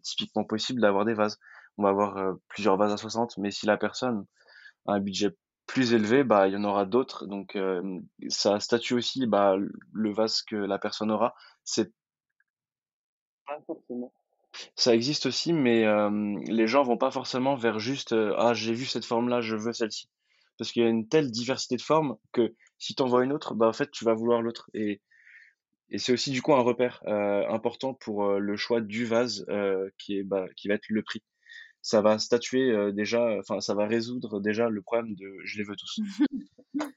typiquement 0.03 0.45
possible 0.45 0.81
d'avoir 0.81 1.05
des 1.05 1.14
vases. 1.14 1.39
On 1.79 1.83
va 1.85 1.91
avoir 1.91 2.37
plusieurs 2.49 2.77
vases 2.77 2.93
à 2.93 2.97
60, 2.99 3.39
mais 3.39 3.51
si 3.51 3.64
la 3.64 3.79
personne 3.79 4.27
a 4.87 4.95
un 4.95 5.01
budget 5.01 5.31
plus 5.67 5.95
élevé, 5.95 6.25
bah 6.25 6.49
il 6.49 6.53
y 6.53 6.57
en 6.57 6.64
aura 6.64 6.85
d'autres. 6.85 7.27
Donc 7.27 7.57
ça 8.29 8.61
statue 8.61 8.95
aussi 8.95 9.27
bah, 9.27 9.57
le 9.93 10.12
vase 10.12 10.43
que 10.43 10.57
la 10.57 10.79
personne 10.79 11.11
aura. 11.11 11.35
C'est 11.64 11.91
forcément 13.67 14.12
ça 14.75 14.95
existe 14.95 15.27
aussi, 15.27 15.53
mais 15.53 15.85
les 16.47 16.67
gens 16.67 16.83
vont 16.83 16.97
pas 16.97 17.11
forcément 17.11 17.55
vers 17.57 17.79
juste, 17.79 18.15
«Ah 18.37 18.55
j'ai 18.55 18.75
vu 18.75 18.85
cette 18.87 19.05
forme-là, 19.05 19.41
je 19.41 19.57
veux 19.57 19.73
celle-ci». 19.73 20.09
Parce 20.59 20.73
qu'il 20.73 20.83
y 20.83 20.87
a 20.87 20.89
une 20.89 21.09
telle 21.09 21.31
diversité 21.31 21.77
de 21.77 21.83
formes 21.83 22.17
que 22.33 22.55
si 22.79 22.95
tu 22.95 23.03
en 23.03 23.07
vois 23.07 23.25
une 23.25 23.33
autre, 23.33 23.55
bah, 23.55 23.67
en 23.69 23.73
fait, 23.73 23.91
tu 23.91 24.05
vas 24.05 24.15
vouloir 24.15 24.43
l'autre 24.43 24.69
et 24.75 25.01
et 25.93 25.99
c'est 25.99 26.13
aussi 26.13 26.31
du 26.31 26.41
coup 26.41 26.55
un 26.55 26.61
repère, 26.61 27.03
important 27.49 27.95
pour, 27.95 28.35
le 28.39 28.57
choix 28.57 28.81
du 28.81 29.05
vase, 29.05 29.45
qui 29.99 30.19
est, 30.19 30.23
bah, 30.23 30.47
qui 30.57 30.69
va 30.69 30.75
être 30.75 30.89
le 30.89 31.03
prix. 31.03 31.23
Ça 31.83 32.03
va 32.03 32.19
statuer, 32.19 32.93
déjà 32.93 33.39
enfin 33.39 33.61
ça 33.61 33.75
va 33.75 33.87
résoudre 33.87 34.41
déjà 34.41 34.69
le 34.69 34.83
problème 34.83 35.15
de 35.15 35.39
«je 35.45 35.59
les 35.59 35.65
veux 35.65 35.77
tous». 35.77 36.01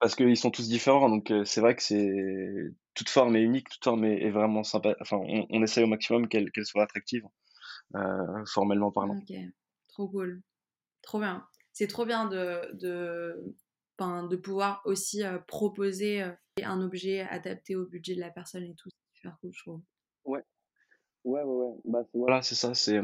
Parce 0.00 0.14
qu'ils 0.14 0.36
sont 0.36 0.50
tous 0.50 0.68
différents, 0.68 1.08
donc 1.08 1.32
c'est 1.44 1.60
vrai 1.60 1.74
que 1.74 1.82
c'est 1.82 2.12
toute 2.94 3.08
forme 3.08 3.36
est 3.36 3.42
unique, 3.42 3.68
toute 3.68 3.84
forme 3.84 4.04
est, 4.04 4.30
vraiment 4.30 4.62
sympa. 4.62 4.94
Enfin, 5.00 5.16
on, 5.16 5.46
on 5.48 5.62
essaye 5.62 5.84
au 5.84 5.88
maximum 5.88 6.28
qu'elle 6.28 6.50
soit 6.64 6.82
attractive, 6.82 7.24
formellement 8.46 8.90
parlant. 8.90 9.16
Ok, 9.18 9.34
trop 9.88 10.08
cool, 10.08 10.42
trop 11.02 11.18
bien. 11.18 11.46
C'est 11.72 11.86
trop 11.86 12.04
bien 12.04 12.26
de, 12.26 12.72
de, 12.74 13.54
de 13.98 14.36
pouvoir 14.36 14.82
aussi 14.84 15.22
proposer 15.46 16.24
un 16.62 16.80
objet 16.82 17.20
adapté 17.22 17.74
au 17.74 17.86
budget 17.86 18.14
de 18.14 18.20
la 18.20 18.30
personne 18.30 18.64
et 18.64 18.74
tout. 18.74 18.90
C'est 18.90 19.16
super 19.18 19.38
cool, 19.40 19.52
je 19.54 19.62
trouve. 19.62 19.80
Ouais, 20.24 20.42
ouais, 21.24 21.42
ouais, 21.42 21.66
ouais. 21.66 21.80
Bah, 21.84 22.04
voilà, 22.12 22.42
c'est 22.42 22.54
ça. 22.54 22.74
C'est 22.74 23.00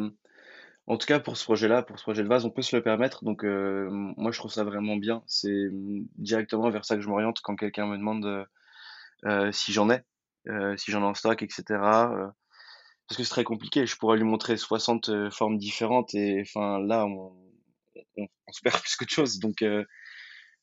en 0.90 0.96
tout 0.96 1.06
cas, 1.06 1.20
pour 1.20 1.36
ce 1.36 1.44
projet-là, 1.44 1.84
pour 1.84 2.00
ce 2.00 2.02
projet 2.02 2.24
de 2.24 2.28
vase, 2.28 2.44
on 2.44 2.50
peut 2.50 2.62
se 2.62 2.74
le 2.74 2.82
permettre. 2.82 3.24
Donc, 3.24 3.44
euh, 3.44 3.88
moi, 3.90 4.32
je 4.32 4.38
trouve 4.40 4.50
ça 4.50 4.64
vraiment 4.64 4.96
bien. 4.96 5.22
C'est 5.28 5.68
directement 6.16 6.68
vers 6.68 6.84
ça 6.84 6.96
que 6.96 7.00
je 7.00 7.08
m'oriente 7.08 7.40
quand 7.42 7.54
quelqu'un 7.54 7.86
me 7.86 7.96
demande 7.96 8.26
euh, 8.26 8.44
euh, 9.24 9.52
si 9.52 9.72
j'en 9.72 9.88
ai, 9.88 10.00
si 10.76 10.90
j'en 10.90 11.02
ai 11.02 11.04
en 11.04 11.14
stock, 11.14 11.44
etc. 11.44 11.62
parce 11.68 13.16
que 13.16 13.22
c'est 13.22 13.30
très 13.30 13.44
compliqué. 13.44 13.86
Je 13.86 13.96
pourrais 13.96 14.16
lui 14.16 14.24
montrer 14.24 14.56
60 14.56 15.30
formes 15.30 15.58
différentes 15.58 16.12
et 16.16 16.40
enfin 16.40 16.80
là, 16.80 17.06
on, 17.06 17.36
on, 18.16 18.26
se 18.50 18.60
perd 18.64 18.80
plus 18.80 18.96
de 19.00 19.08
chose. 19.08 19.38
Donc, 19.38 19.64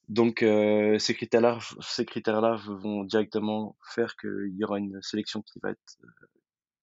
donc 0.09 0.39
ces 0.39 1.13
critères-là, 1.13 1.59
ces 1.79 2.05
critères-là 2.05 2.59
vont 2.67 3.05
directement 3.05 3.77
faire 3.93 4.17
qu'il 4.17 4.57
y 4.57 4.63
aura 4.65 4.77
une 4.77 5.01
sélection 5.01 5.41
qui 5.41 5.59
va 5.63 5.69
être 5.69 5.97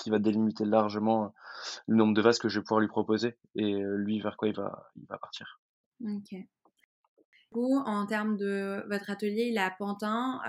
qui 0.05 0.11
va 0.11 0.19
délimiter 0.19 0.65
largement 0.65 1.35
le 1.87 1.97
nombre 1.97 2.15
de 2.15 2.21
vases 2.21 2.39
que 2.39 2.49
je 2.49 2.61
vais 2.61 2.63
pouvoir 2.63 2.81
lui 2.81 2.89
proposer 2.89 3.37
et 3.57 3.75
lui 3.97 4.21
vers 4.21 4.37
quoi 4.37 4.49
il 4.49 4.55
va, 4.55 4.91
il 4.97 5.07
va 5.09 5.19
partir. 5.19 5.61
Ok. 6.05 6.39
Vous, 7.53 7.83
en 7.87 8.05
termes 8.05 8.37
de 8.37 8.85
votre 8.89 9.09
atelier, 9.11 9.49
il 9.51 9.57
est 9.57 9.61
à 9.61 9.71
Pantin. 9.71 10.41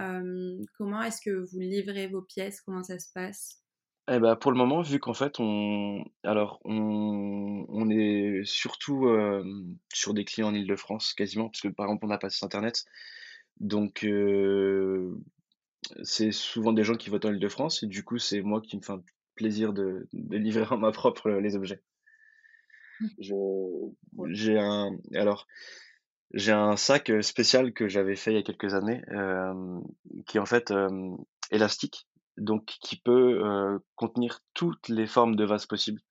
comment 0.77 1.01
est-ce 1.03 1.21
que 1.21 1.29
vous 1.29 1.59
livrez 1.59 2.07
vos 2.07 2.21
pièces? 2.21 2.61
Comment 2.61 2.83
ça 2.83 2.99
se 2.99 3.11
passe? 3.13 3.61
Eh 4.07 4.19
ben, 4.19 4.35
pour 4.35 4.51
le 4.51 4.57
moment, 4.57 4.81
vu 4.81 4.99
qu'en 4.99 5.13
fait, 5.13 5.39
on, 5.39 6.03
alors, 6.23 6.59
on, 6.65 7.65
on 7.69 7.89
est 7.89 8.41
surtout 8.43 9.07
sur 9.93 10.13
des 10.13 10.25
clients 10.25 10.49
en 10.49 10.53
Ile-de-France, 10.53 11.13
quasiment, 11.13 11.47
parce 11.49 11.61
que 11.61 11.69
par 11.69 11.85
exemple, 11.85 12.05
on 12.05 12.09
n'a 12.09 12.17
pas 12.17 12.27
de 12.27 12.33
site 12.33 12.43
internet. 12.43 12.85
Donc, 13.59 14.05
c'est 16.03 16.31
souvent 16.31 16.73
des 16.73 16.83
gens 16.83 16.95
qui 16.95 17.09
votent 17.09 17.25
en 17.25 17.33
Ile-de-France, 17.33 17.83
et 17.83 17.87
du 17.87 18.03
coup, 18.03 18.17
c'est 18.17 18.41
moi 18.41 18.61
qui 18.61 18.77
me 18.77 18.81
fais 18.81 18.93
plaisir 19.35 19.73
de, 19.73 20.07
de 20.13 20.37
livrer 20.37 20.65
en 20.69 20.77
ma 20.77 20.91
propre 20.91 21.29
les 21.29 21.55
objets. 21.55 21.81
Mmh. 22.99 23.07
j'ai 24.29 24.57
un, 24.57 24.97
alors, 25.13 25.47
j'ai 26.33 26.51
un 26.51 26.75
sac 26.75 27.11
spécial 27.21 27.73
que 27.73 27.87
j'avais 27.87 28.15
fait 28.15 28.31
il 28.31 28.35
y 28.35 28.39
a 28.39 28.43
quelques 28.43 28.73
années, 28.73 29.01
euh, 29.09 29.79
qui 30.27 30.37
est 30.37 30.39
en 30.39 30.45
fait 30.45 30.71
euh, 30.71 31.15
élastique, 31.51 32.07
donc 32.37 32.65
qui 32.65 32.97
peut 32.97 33.45
euh, 33.45 33.79
contenir 33.95 34.39
toutes 34.53 34.89
les 34.89 35.07
formes 35.07 35.35
de 35.35 35.45
vases 35.45 35.65
possibles. 35.65 36.01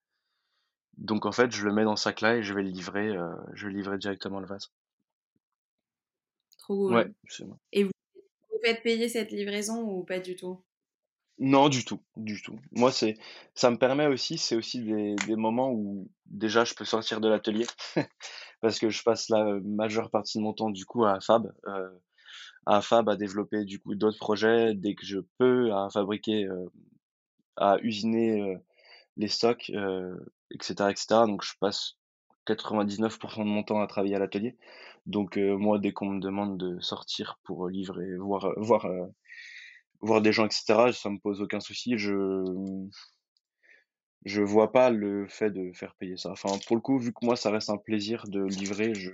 Donc 0.96 1.26
en 1.26 1.32
fait, 1.32 1.50
je 1.50 1.64
le 1.64 1.72
mets 1.72 1.84
dans 1.84 1.96
ce 1.96 2.04
sac-là 2.04 2.36
et 2.36 2.42
je 2.42 2.54
vais 2.54 2.62
le 2.62 2.70
livrer, 2.70 3.16
je 3.54 3.66
vais 3.66 3.72
livrer 3.72 3.98
directement 3.98 4.38
le 4.38 4.46
vase. 4.46 4.70
Trop 6.58 6.86
cool. 6.86 6.94
Ouais, 6.94 7.12
et 7.72 7.82
vous, 7.82 7.90
vous 8.14 8.58
faites 8.62 8.82
payer 8.82 9.08
cette 9.08 9.32
livraison 9.32 9.82
ou 9.82 10.04
pas 10.04 10.20
du 10.20 10.36
tout? 10.36 10.62
Non, 11.38 11.68
du 11.68 11.84
tout, 11.84 12.00
du 12.16 12.40
tout. 12.42 12.60
Moi, 12.72 12.92
c'est, 12.92 13.18
ça 13.54 13.70
me 13.70 13.76
permet 13.76 14.06
aussi, 14.06 14.38
c'est 14.38 14.54
aussi 14.54 14.80
des, 14.82 15.36
moments 15.36 15.72
où 15.72 16.08
déjà 16.26 16.64
je 16.64 16.74
peux 16.74 16.84
sortir 16.84 17.20
de 17.20 17.28
l'atelier 17.28 17.66
parce 18.60 18.78
que 18.78 18.88
je 18.88 19.02
passe 19.02 19.28
la 19.30 19.58
majeure 19.64 20.10
partie 20.10 20.38
de 20.38 20.44
mon 20.44 20.52
temps 20.52 20.70
du 20.70 20.84
coup 20.86 21.04
à 21.04 21.20
Fab, 21.20 21.52
euh, 21.66 21.90
à 22.66 22.80
Fab 22.80 23.08
à 23.08 23.16
développer 23.16 23.64
du 23.64 23.80
coup 23.80 23.96
d'autres 23.96 24.18
projets 24.18 24.74
dès 24.74 24.94
que 24.94 25.04
je 25.04 25.18
peux, 25.38 25.72
à 25.74 25.88
fabriquer, 25.92 26.44
euh, 26.44 26.70
à 27.56 27.78
usiner 27.82 28.40
euh, 28.40 28.56
les 29.16 29.28
stocks, 29.28 29.70
etc., 30.50 30.90
etc. 30.90 31.06
Donc 31.26 31.42
je 31.42 31.54
passe 31.58 31.96
99% 32.46 33.38
de 33.40 33.44
mon 33.44 33.64
temps 33.64 33.80
à 33.80 33.86
travailler 33.88 34.14
à 34.14 34.18
l'atelier. 34.20 34.56
Donc 35.06 35.36
moi, 35.36 35.78
dès 35.78 35.92
qu'on 35.92 36.10
me 36.10 36.20
demande 36.20 36.58
de 36.58 36.80
sortir 36.80 37.38
pour 37.44 37.68
livrer, 37.68 38.16
voir, 38.16 38.52
voir 38.56 38.86
voir 40.04 40.22
des 40.22 40.32
gens, 40.32 40.46
etc., 40.46 40.92
ça 40.92 41.10
me 41.10 41.18
pose 41.18 41.40
aucun 41.40 41.60
souci. 41.60 41.98
Je 41.98 42.42
je 44.24 44.40
vois 44.40 44.72
pas 44.72 44.90
le 44.90 45.26
fait 45.28 45.50
de 45.50 45.72
faire 45.72 45.94
payer 45.96 46.16
ça. 46.16 46.30
Enfin, 46.30 46.48
pour 46.66 46.76
le 46.76 46.80
coup, 46.80 46.98
vu 46.98 47.12
que 47.12 47.24
moi, 47.24 47.36
ça 47.36 47.50
reste 47.50 47.68
un 47.68 47.76
plaisir 47.76 48.24
de 48.26 48.42
livrer, 48.42 48.94
je 48.94 49.10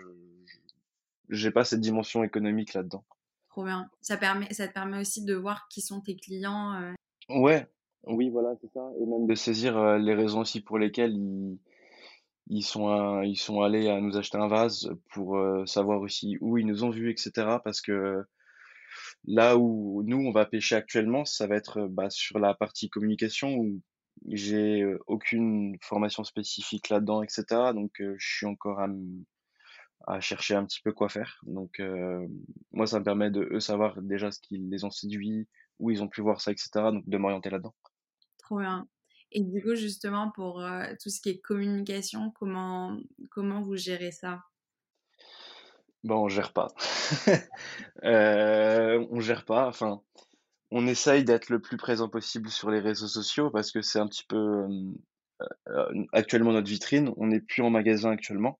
j'ai 1.29 1.51
pas 1.51 1.65
cette 1.65 1.81
dimension 1.81 2.25
économique 2.25 2.75
là-dedans. 2.75 3.05
Trop 3.49 3.65
bien. 3.65 3.89
Ça 4.01 4.17
permet, 4.17 4.53
ça 4.53 4.69
te 4.69 4.73
permet 4.73 5.01
aussi 5.01 5.25
de 5.25 5.35
voir 5.35 5.69
qui 5.69 5.81
sont 5.81 6.01
tes 6.01 6.17
clients. 6.17 6.75
Euh. 6.75 6.93
Ouais. 7.29 7.67
Oui, 8.05 8.31
voilà, 8.31 8.55
c'est 8.61 8.73
ça. 8.73 8.89
Et 9.01 9.07
même 9.07 9.27
de 9.27 9.35
saisir 9.35 9.77
euh, 9.77 9.99
les 9.99 10.15
raisons 10.15 10.41
aussi 10.41 10.61
pour 10.61 10.79
lesquelles 10.79 11.15
ils, 11.15 11.59
ils 12.49 12.63
sont, 12.63 13.23
ils 13.23 13.37
sont 13.37 13.61
allés 13.61 13.89
à 13.89 14.01
nous 14.01 14.17
acheter 14.17 14.39
un 14.39 14.49
vase 14.49 14.91
pour 15.13 15.37
euh, 15.37 15.67
savoir 15.67 16.01
aussi 16.01 16.39
où 16.41 16.57
ils 16.59 16.67
nous 16.67 16.83
ont 16.83 16.91
vus, 16.91 17.11
etc. 17.11 17.59
Parce 17.63 17.81
que 17.81 18.25
Là 19.27 19.57
où 19.57 20.03
nous, 20.05 20.19
on 20.19 20.31
va 20.31 20.47
pêcher 20.47 20.77
actuellement, 20.77 21.25
ça 21.25 21.47
va 21.47 21.57
être 21.57 21.87
bah, 21.89 22.11
sur 22.11 22.39
la 22.39 22.55
partie 22.55 22.89
communication 22.89 23.55
où 23.55 23.81
j'ai 24.29 24.85
aucune 25.07 25.77
formation 25.83 26.25
spécifique 26.25 26.89
là-dedans, 26.89 27.23
etc. 27.23 27.45
Donc, 27.75 27.93
je 27.99 28.35
suis 28.37 28.47
encore 28.47 28.81
à, 30.07 30.21
chercher 30.21 30.55
un 30.55 30.65
petit 30.65 30.81
peu 30.83 30.93
quoi 30.93 31.09
faire. 31.09 31.41
Donc, 31.45 31.81
moi, 32.73 32.87
ça 32.87 32.99
me 32.99 33.05
permet 33.05 33.31
de 33.31 33.59
savoir 33.59 34.01
déjà 34.03 34.31
ce 34.31 34.41
qui 34.41 34.59
les 34.59 34.85
ont 34.85 34.91
séduits, 34.91 35.49
où 35.79 35.91
ils 35.91 36.03
ont 36.03 36.09
pu 36.09 36.23
voir 36.23 36.41
ça, 36.41 36.51
etc. 36.51 36.71
Donc, 36.75 37.09
de 37.09 37.17
m'orienter 37.19 37.51
là-dedans. 37.51 37.75
Trop 38.39 38.59
bien. 38.59 38.89
Et 39.33 39.43
du 39.43 39.63
coup, 39.63 39.75
justement, 39.75 40.31
pour 40.33 40.63
tout 41.01 41.11
ce 41.11 41.21
qui 41.21 41.31
est 41.31 41.41
communication, 41.41 42.31
comment, 42.33 42.99
comment 43.31 43.63
vous 43.63 43.77
gérez 43.77 44.13
ça? 44.13 44.43
Bon, 46.05 46.25
on 46.25 46.29
gère 46.29 46.53
pas. 46.53 46.69
euh, 48.05 49.07
on 49.11 49.21
gère 49.21 49.45
pas. 49.45 49.69
Enfin, 49.69 50.01
on 50.71 50.87
essaye 50.87 51.25
d'être 51.25 51.51
le 51.51 51.61
plus 51.61 51.77
présent 51.77 52.09
possible 52.09 52.49
sur 52.49 52.71
les 52.71 52.81
réseaux 52.81 53.09
sociaux 53.09 53.51
parce 53.51 53.71
que 53.71 53.83
c'est 53.83 53.99
un 53.99 54.07
petit 54.07 54.25
peu 54.27 54.37
euh, 54.37 54.69
euh, 55.69 56.05
actuellement 56.13 56.53
notre 56.53 56.69
vitrine. 56.71 57.13
On 57.19 57.27
n'est 57.27 57.41
plus 57.41 57.63
en 57.63 57.71
magasin 57.71 58.13
actuellement, 58.13 58.59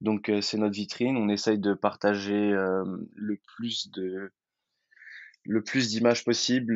donc 0.00 0.30
c'est 0.40 0.56
notre 0.56 0.74
vitrine. 0.74 1.16
On 1.18 1.28
essaye 1.28 1.58
de 1.58 1.74
partager 1.74 2.52
le 3.14 3.36
plus 3.46 3.90
d'images 5.88 6.24
possible, 6.24 6.72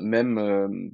même 0.00 0.90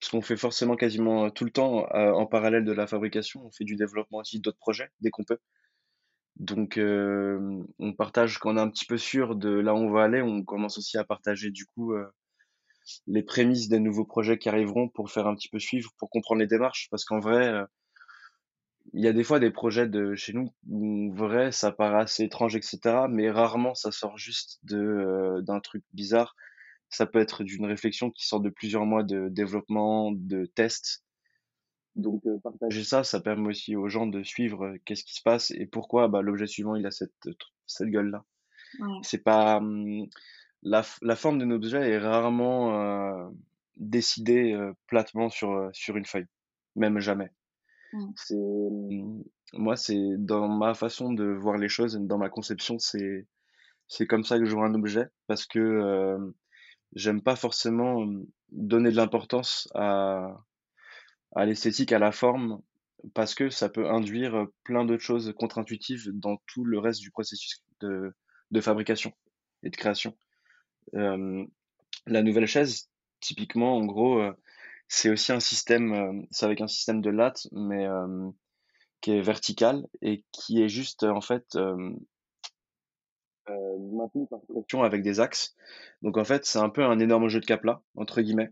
parce 0.00 0.10
qu'on 0.10 0.22
fait 0.22 0.36
forcément 0.36 0.76
quasiment 0.76 1.30
tout 1.30 1.44
le 1.44 1.52
temps 1.52 1.86
en 1.92 2.26
parallèle 2.26 2.64
de 2.64 2.72
la 2.72 2.88
fabrication. 2.88 3.46
On 3.46 3.52
fait 3.52 3.64
du 3.64 3.76
développement 3.76 4.18
aussi 4.18 4.40
d'autres 4.40 4.58
projets 4.58 4.90
dès 5.00 5.10
qu'on 5.10 5.24
peut. 5.24 5.38
Donc, 6.36 6.76
euh, 6.76 7.64
on 7.78 7.92
partage 7.94 8.38
quand 8.38 8.52
on 8.52 8.56
est 8.58 8.60
un 8.60 8.70
petit 8.70 8.84
peu 8.84 8.98
sûr 8.98 9.36
de 9.36 9.48
là 9.50 9.74
où 9.74 9.78
on 9.78 9.90
va 9.90 10.04
aller. 10.04 10.20
On 10.22 10.42
commence 10.44 10.78
aussi 10.78 10.98
à 10.98 11.04
partager 11.04 11.50
du 11.50 11.66
coup 11.66 11.94
euh, 11.94 12.06
les 13.06 13.22
prémices 13.22 13.68
des 13.68 13.80
nouveaux 13.80 14.04
projets 14.04 14.38
qui 14.38 14.48
arriveront 14.48 14.88
pour 14.88 15.10
faire 15.10 15.26
un 15.26 15.34
petit 15.34 15.48
peu 15.48 15.58
suivre, 15.58 15.90
pour 15.98 16.10
comprendre 16.10 16.40
les 16.40 16.46
démarches. 16.46 16.88
Parce 16.90 17.04
qu'en 17.04 17.20
vrai, 17.20 17.48
euh, 17.48 17.64
il 18.92 19.02
y 19.04 19.08
a 19.08 19.12
des 19.12 19.24
fois 19.24 19.40
des 19.40 19.50
projets 19.50 19.88
de 19.88 20.14
chez 20.14 20.32
nous 20.32 20.50
où 20.68 21.12
vrai 21.14 21.52
ça 21.52 21.72
paraît 21.72 22.02
assez 22.02 22.24
étrange, 22.24 22.54
etc. 22.56 23.06
Mais 23.10 23.30
rarement 23.30 23.74
ça 23.74 23.90
sort 23.92 24.16
juste 24.18 24.60
de 24.64 25.40
d'un 25.42 25.60
truc 25.60 25.84
bizarre. 25.92 26.36
Ça 26.90 27.06
peut 27.06 27.18
être 27.18 27.44
d'une 27.44 27.66
réflexion 27.66 28.10
qui 28.10 28.26
sort 28.26 28.40
de 28.40 28.50
plusieurs 28.50 28.86
mois 28.86 29.02
de 29.02 29.28
développement, 29.28 30.12
de 30.12 30.46
tests 30.46 31.05
donc 31.96 32.22
partager 32.42 32.84
ça, 32.84 33.04
ça 33.04 33.20
permet 33.20 33.48
aussi 33.48 33.74
aux 33.74 33.88
gens 33.88 34.06
de 34.06 34.22
suivre 34.22 34.76
qu'est-ce 34.84 35.02
qui 35.02 35.14
se 35.14 35.22
passe 35.22 35.50
et 35.50 35.66
pourquoi 35.66 36.08
bah, 36.08 36.20
l'objet 36.20 36.46
suivant 36.46 36.76
il 36.76 36.86
a 36.86 36.90
cette, 36.90 37.28
cette 37.66 37.88
gueule-là. 37.88 38.24
C'est 39.02 39.22
pas 39.24 39.60
mmh, 39.60 40.06
la, 40.62 40.82
la 41.00 41.16
forme 41.16 41.38
de 41.38 41.46
nos 41.46 41.56
objets 41.56 41.90
est 41.90 41.98
rarement 41.98 43.30
décidée 43.76 44.54
platement 44.86 45.30
sur, 45.30 45.70
sur 45.72 45.96
une 45.96 46.04
feuille, 46.04 46.26
même 46.74 47.00
jamais. 47.00 47.30
C'est 48.16 48.34
mmh, 48.36 49.22
moi 49.54 49.76
c'est 49.76 50.16
dans 50.18 50.48
ma 50.48 50.74
façon 50.74 51.12
de 51.12 51.24
voir 51.24 51.56
les 51.56 51.68
choses, 51.70 51.96
dans 51.96 52.18
ma 52.18 52.28
conception, 52.28 52.78
c'est 52.78 53.26
c'est 53.88 54.06
comme 54.06 54.24
ça 54.24 54.38
que 54.38 54.44
je 54.44 54.54
vois 54.54 54.66
un 54.66 54.74
objet 54.74 55.06
parce 55.28 55.46
que 55.46 56.18
j'aime 56.94 57.22
pas 57.22 57.36
forcément 57.36 58.04
mmh, 58.04 58.26
donner 58.50 58.90
de 58.90 58.96
l'importance 58.96 59.68
à 59.74 60.36
à 61.34 61.44
l'esthétique, 61.44 61.92
à 61.92 61.98
la 61.98 62.12
forme, 62.12 62.60
parce 63.14 63.34
que 63.34 63.50
ça 63.50 63.68
peut 63.68 63.88
induire 63.88 64.46
plein 64.64 64.84
d'autres 64.84 65.02
choses 65.02 65.32
contre-intuitives 65.36 66.10
dans 66.12 66.38
tout 66.46 66.64
le 66.64 66.78
reste 66.78 67.00
du 67.00 67.10
processus 67.10 67.62
de, 67.80 68.14
de 68.50 68.60
fabrication 68.60 69.12
et 69.62 69.70
de 69.70 69.76
création. 69.76 70.16
La 70.92 72.22
nouvelle 72.22 72.46
chaise, 72.46 72.88
typiquement, 73.20 73.76
en 73.76 73.84
gros, 73.84 74.22
c'est 74.88 75.10
aussi 75.10 75.32
un 75.32 75.40
système, 75.40 76.26
c'est 76.30 76.46
avec 76.46 76.60
un 76.60 76.68
système 76.68 77.00
de 77.00 77.10
latte, 77.10 77.48
mais 77.52 77.86
qui 79.00 79.10
est 79.12 79.20
vertical 79.20 79.86
et 80.02 80.24
qui 80.32 80.62
est 80.62 80.68
juste, 80.68 81.02
en 81.02 81.20
fait, 81.20 81.58
maintenu 83.48 84.26
par 84.28 84.40
pression 84.48 84.82
avec 84.82 85.02
des 85.02 85.20
axes. 85.20 85.54
Donc 86.02 86.16
en 86.16 86.24
fait, 86.24 86.44
c'est 86.44 86.58
un 86.58 86.70
peu 86.70 86.84
un 86.84 86.98
énorme 86.98 87.28
jeu 87.28 87.40
de 87.40 87.46
cap-là, 87.46 87.82
entre 87.94 88.20
guillemets. 88.20 88.50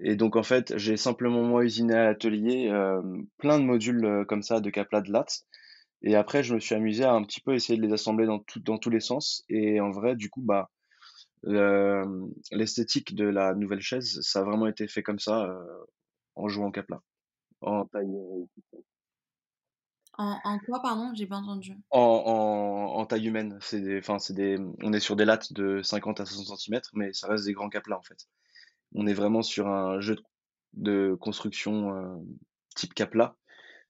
Et 0.00 0.16
donc 0.16 0.36
en 0.36 0.42
fait, 0.42 0.76
j'ai 0.76 0.96
simplement 0.96 1.42
moi 1.42 1.64
usiné 1.64 1.94
à 1.94 2.04
l'atelier 2.04 2.70
plein 3.38 3.58
de 3.58 3.64
modules 3.64 4.24
comme 4.28 4.42
ça 4.42 4.60
de 4.60 4.70
capla 4.70 5.00
de 5.00 5.12
lattes. 5.12 5.44
Et 6.02 6.14
après, 6.14 6.42
je 6.42 6.54
me 6.54 6.60
suis 6.60 6.74
amusé 6.74 7.04
à 7.04 7.12
un 7.12 7.24
petit 7.24 7.40
peu 7.40 7.54
essayer 7.54 7.76
de 7.76 7.84
les 7.84 7.92
assembler 7.92 8.26
dans, 8.26 8.38
tout, 8.38 8.60
dans 8.60 8.78
tous 8.78 8.90
les 8.90 9.00
sens. 9.00 9.44
Et 9.48 9.80
en 9.80 9.90
vrai, 9.90 10.14
du 10.14 10.30
coup, 10.30 10.42
bah, 10.42 10.70
l'esthétique 12.52 13.14
de 13.14 13.24
la 13.24 13.54
nouvelle 13.54 13.80
chaise, 13.80 14.20
ça 14.22 14.40
a 14.40 14.44
vraiment 14.44 14.66
été 14.66 14.86
fait 14.86 15.02
comme 15.02 15.18
ça, 15.18 15.58
en 16.36 16.48
jouant 16.48 16.70
capla. 16.70 17.02
En 17.60 17.84
taille. 17.86 18.16
En, 20.16 20.38
en 20.44 20.58
quoi, 20.60 20.80
pardon? 20.82 21.12
J'ai 21.14 21.26
pas 21.26 21.36
entendu. 21.36 21.76
En, 21.90 22.00
en, 22.00 23.00
en 23.00 23.06
taille 23.06 23.26
humaine. 23.26 23.58
C'est 23.60 23.80
des, 23.80 24.00
c'est 24.18 24.34
des, 24.34 24.56
on 24.82 24.92
est 24.92 25.00
sur 25.00 25.16
des 25.16 25.24
lattes 25.24 25.52
de 25.52 25.82
50 25.82 26.20
à 26.20 26.26
60 26.26 26.58
cm, 26.58 26.80
mais 26.94 27.12
ça 27.12 27.28
reste 27.28 27.44
des 27.44 27.52
grands 27.52 27.68
caplas 27.68 27.96
en 27.98 28.02
fait. 28.02 28.28
On 28.94 29.06
est 29.06 29.14
vraiment 29.14 29.42
sur 29.42 29.68
un 29.68 30.00
jeu 30.00 30.16
de, 30.74 31.16
construction 31.20 31.94
euh, 31.94 32.16
type 32.74 32.94
capla, 32.94 33.36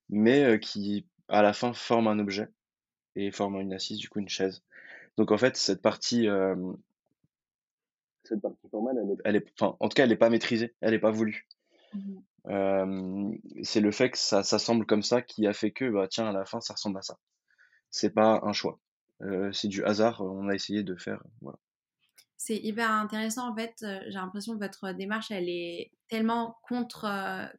mais 0.08 0.44
euh, 0.44 0.58
qui 0.58 1.06
à 1.28 1.42
la 1.42 1.52
fin 1.52 1.72
forme 1.72 2.08
un 2.08 2.18
objet 2.18 2.48
et 3.16 3.30
forme 3.30 3.60
une 3.60 3.72
assise, 3.72 3.98
du 3.98 4.08
coup 4.08 4.20
une 4.20 4.28
chaise. 4.28 4.62
Donc 5.16 5.32
en 5.32 5.38
fait, 5.38 5.56
cette 5.56 5.82
partie, 5.82 6.28
euh, 6.28 6.54
cette 8.24 8.40
partie 8.40 8.68
formelle, 8.70 8.96
elle 9.02 9.10
est, 9.10 9.20
elle 9.24 9.36
est, 9.36 9.52
enfin, 9.58 9.76
en 9.80 9.88
tout 9.88 9.94
cas, 9.94 10.04
elle 10.04 10.10
n'est 10.10 10.16
pas 10.16 10.30
maîtrisée, 10.30 10.74
elle 10.80 10.92
n'est 10.92 10.98
pas 10.98 11.10
voulue. 11.10 11.46
Mmh 11.94 12.18
c'est 13.62 13.80
le 13.80 13.90
fait 13.90 14.10
que 14.10 14.16
ça, 14.16 14.42
ça 14.42 14.58
semble 14.58 14.86
comme 14.86 15.02
ça 15.02 15.20
qui 15.20 15.46
a 15.46 15.52
fait 15.52 15.70
que, 15.70 15.84
bah, 15.90 16.08
tiens, 16.08 16.28
à 16.28 16.32
la 16.32 16.46
fin, 16.46 16.62
ça 16.62 16.72
ressemble 16.72 16.96
à 16.96 17.02
ça. 17.02 17.18
C'est 17.90 18.08
pas 18.08 18.40
un 18.42 18.54
choix. 18.54 18.78
c'est 19.52 19.68
du 19.68 19.84
hasard, 19.84 20.22
on 20.22 20.48
a 20.48 20.54
essayé 20.54 20.82
de 20.82 20.96
faire. 20.96 21.22
Voilà. 21.42 21.58
C'est 22.40 22.56
hyper 22.56 22.90
intéressant 22.90 23.50
en 23.50 23.54
fait. 23.54 23.74
J'ai 23.80 24.14
l'impression 24.14 24.56
que 24.56 24.64
votre 24.64 24.92
démarche, 24.92 25.30
elle 25.30 25.48
est 25.48 25.90
tellement 26.08 26.56
contre, 26.62 27.06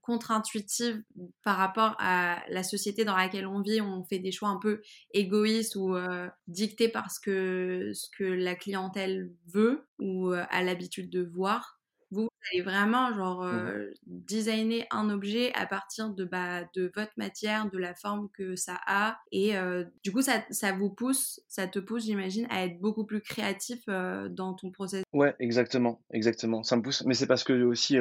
contre-intuitive 0.02 1.04
par 1.44 1.58
rapport 1.58 1.96
à 2.00 2.42
la 2.50 2.64
société 2.64 3.04
dans 3.04 3.16
laquelle 3.16 3.46
on 3.46 3.62
vit. 3.62 3.82
On 3.82 4.06
fait 4.06 4.20
des 4.20 4.32
choix 4.32 4.50
un 4.50 4.58
peu 4.58 4.82
égoïstes 5.14 5.76
ou 5.76 5.96
dictés 6.48 6.88
par 6.88 7.12
ce 7.12 7.20
que, 7.20 7.92
ce 7.94 8.08
que 8.18 8.24
la 8.24 8.56
clientèle 8.56 9.32
veut 9.54 9.86
ou 10.00 10.32
a 10.32 10.64
l'habitude 10.64 11.10
de 11.10 11.24
voir. 11.24 11.79
Vous, 12.12 12.24
vous 12.24 12.30
allez 12.52 12.62
vraiment 12.64 13.14
genre 13.14 13.44
mmh 13.44 13.50
euh, 13.50 13.94
designer 14.06 14.86
un 14.92 15.10
objet 15.10 15.54
à 15.54 15.66
partir 15.66 16.10
de, 16.10 16.24
bah, 16.26 16.64
de 16.76 16.92
votre 16.96 17.12
matière, 17.18 17.70
de 17.70 17.78
la 17.78 17.94
forme 17.94 18.30
que 18.34 18.56
ça 18.56 18.80
a. 18.88 19.20
Et 19.32 19.58
euh, 19.58 19.84
du 20.04 20.12
coup, 20.12 20.22
ça, 20.22 20.44
ça, 20.50 20.72
vous 20.72 20.90
pousse, 20.90 21.42
ça 21.48 21.68
te 21.68 21.80
pousse, 21.80 22.06
j'imagine, 22.06 22.48
à 22.50 22.66
être 22.66 22.80
beaucoup 22.80 23.06
plus 23.06 23.22
créatif 23.22 23.82
euh, 23.90 24.30
dans 24.30 24.54
ton 24.54 24.72
process. 24.72 25.04
Ouais, 25.14 25.36
exactement, 25.40 26.02
exactement. 26.12 26.64
Ça 26.64 26.76
me 26.76 26.82
pousse. 26.82 27.04
Mais 27.06 27.14
c'est 27.14 27.28
parce 27.28 27.44
que 27.44 27.54
aussi, 27.64 27.98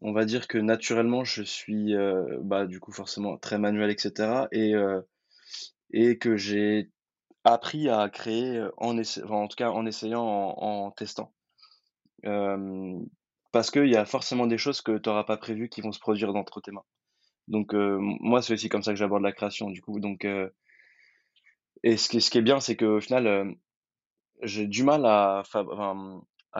on 0.00 0.12
va 0.12 0.24
dire 0.24 0.48
que 0.48 0.58
naturellement, 0.58 1.24
je 1.24 1.42
suis, 1.42 1.94
bah, 2.42 2.66
du 2.66 2.80
coup, 2.80 2.92
forcément 2.92 3.36
très 3.36 3.58
manuel, 3.58 3.90
etc. 3.90 4.46
Et, 4.52 4.74
et 5.92 6.18
que 6.18 6.36
j'ai 6.36 6.90
appris 7.44 7.88
à 7.88 8.08
créer 8.08 8.62
en, 8.78 8.98
en 8.98 9.48
tout 9.48 9.56
cas 9.56 9.70
en 9.70 9.86
essayant, 9.86 10.22
en 10.22 10.90
testant 10.90 11.32
parce 12.22 13.70
qu'il 13.70 13.88
y 13.88 13.96
a 13.96 14.04
forcément 14.04 14.46
des 14.46 14.58
choses 14.58 14.80
que 14.80 14.98
tu 14.98 15.08
n'auras 15.08 15.24
pas 15.24 15.36
prévues 15.36 15.68
qui 15.68 15.80
vont 15.80 15.92
se 15.92 16.00
produire 16.00 16.34
entre 16.34 16.60
tes 16.60 16.72
mains. 16.72 16.84
Donc 17.48 17.72
moi, 17.72 18.42
c'est 18.42 18.54
aussi 18.54 18.68
comme 18.68 18.82
ça 18.82 18.92
que 18.92 18.98
j'aborde 18.98 19.22
la 19.22 19.32
création, 19.32 19.70
du 19.70 19.80
coup. 19.80 20.00
Donc, 20.00 20.26
et 21.84 21.96
ce 21.96 22.08
qui, 22.08 22.38
est 22.38 22.42
bien, 22.42 22.60
c'est 22.60 22.76
qu'au 22.76 23.00
final, 23.00 23.54
j'ai 24.42 24.66
du 24.66 24.84
mal 24.84 25.04
à, 25.06 25.42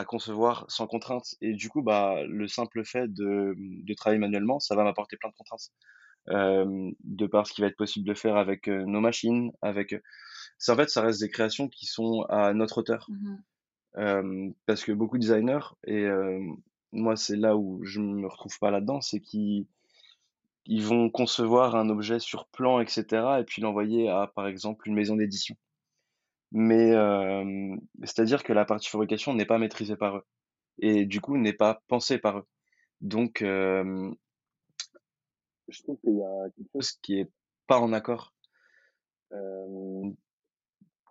concevoir 0.06 0.64
sans 0.68 0.86
contrainte. 0.86 1.34
Et 1.40 1.54
du 1.54 1.68
coup, 1.68 1.82
bah, 1.82 2.22
le 2.26 2.46
simple 2.48 2.84
fait 2.84 3.12
de, 3.12 3.54
de 3.56 3.94
travailler 3.94 4.20
manuellement, 4.20 4.60
ça 4.60 4.76
va 4.76 4.84
m'apporter 4.84 5.16
plein 5.16 5.30
de 5.30 5.34
contraintes. 5.34 5.70
de 6.28 7.26
par 7.26 7.46
ce 7.46 7.52
qui 7.52 7.60
va 7.60 7.66
être 7.66 7.76
possible 7.76 8.06
de 8.06 8.14
faire 8.14 8.36
avec 8.36 8.68
nos 8.68 9.00
machines, 9.00 9.52
avec... 9.60 9.94
en 10.68 10.76
fait, 10.76 10.88
ça 10.88 11.02
reste 11.02 11.20
des 11.20 11.30
créations 11.30 11.68
qui 11.68 11.86
sont 11.86 12.22
à 12.30 12.54
notre 12.54 12.78
hauteur. 12.78 13.06
Mmh 13.10 13.36
parce 13.94 14.84
que 14.84 14.92
beaucoup 14.92 15.18
de 15.18 15.22
designers, 15.22 15.74
et 15.86 16.06
moi 16.92 17.16
c'est 17.16 17.36
là 17.36 17.56
où 17.56 17.84
je 17.84 18.00
me 18.00 18.26
retrouve 18.26 18.58
pas 18.58 18.70
là-dedans, 18.70 19.00
c'est 19.00 19.20
qu'ils 19.20 19.66
ils 20.66 20.84
vont 20.84 21.08
concevoir 21.08 21.76
un 21.76 21.88
objet 21.88 22.18
sur 22.18 22.46
plan, 22.48 22.80
etc., 22.80 23.06
et 23.40 23.44
puis 23.44 23.62
l'envoyer 23.62 24.08
à, 24.10 24.30
par 24.34 24.46
exemple, 24.46 24.86
une 24.86 24.94
maison 24.94 25.16
d'édition. 25.16 25.56
Mais 26.52 26.92
c'est-à-dire 28.04 28.44
que 28.44 28.52
la 28.52 28.64
partie 28.66 28.88
fabrication 28.88 29.34
n'est 29.34 29.46
pas 29.46 29.58
maîtrisée 29.58 29.96
par 29.96 30.18
eux, 30.18 30.24
et 30.78 31.06
du 31.06 31.20
coup 31.20 31.36
n'est 31.38 31.54
pas 31.54 31.82
pensée 31.88 32.18
par 32.18 32.38
eux. 32.38 32.46
Donc, 33.00 33.38
je 33.40 34.12
trouve 35.82 35.98
qu'il 36.00 36.16
y 36.16 36.22
a 36.22 36.50
quelque 36.56 36.70
chose 36.74 36.92
qui 37.02 37.20
est 37.20 37.30
pas 37.66 37.78
en 37.80 37.92
accord 37.92 38.34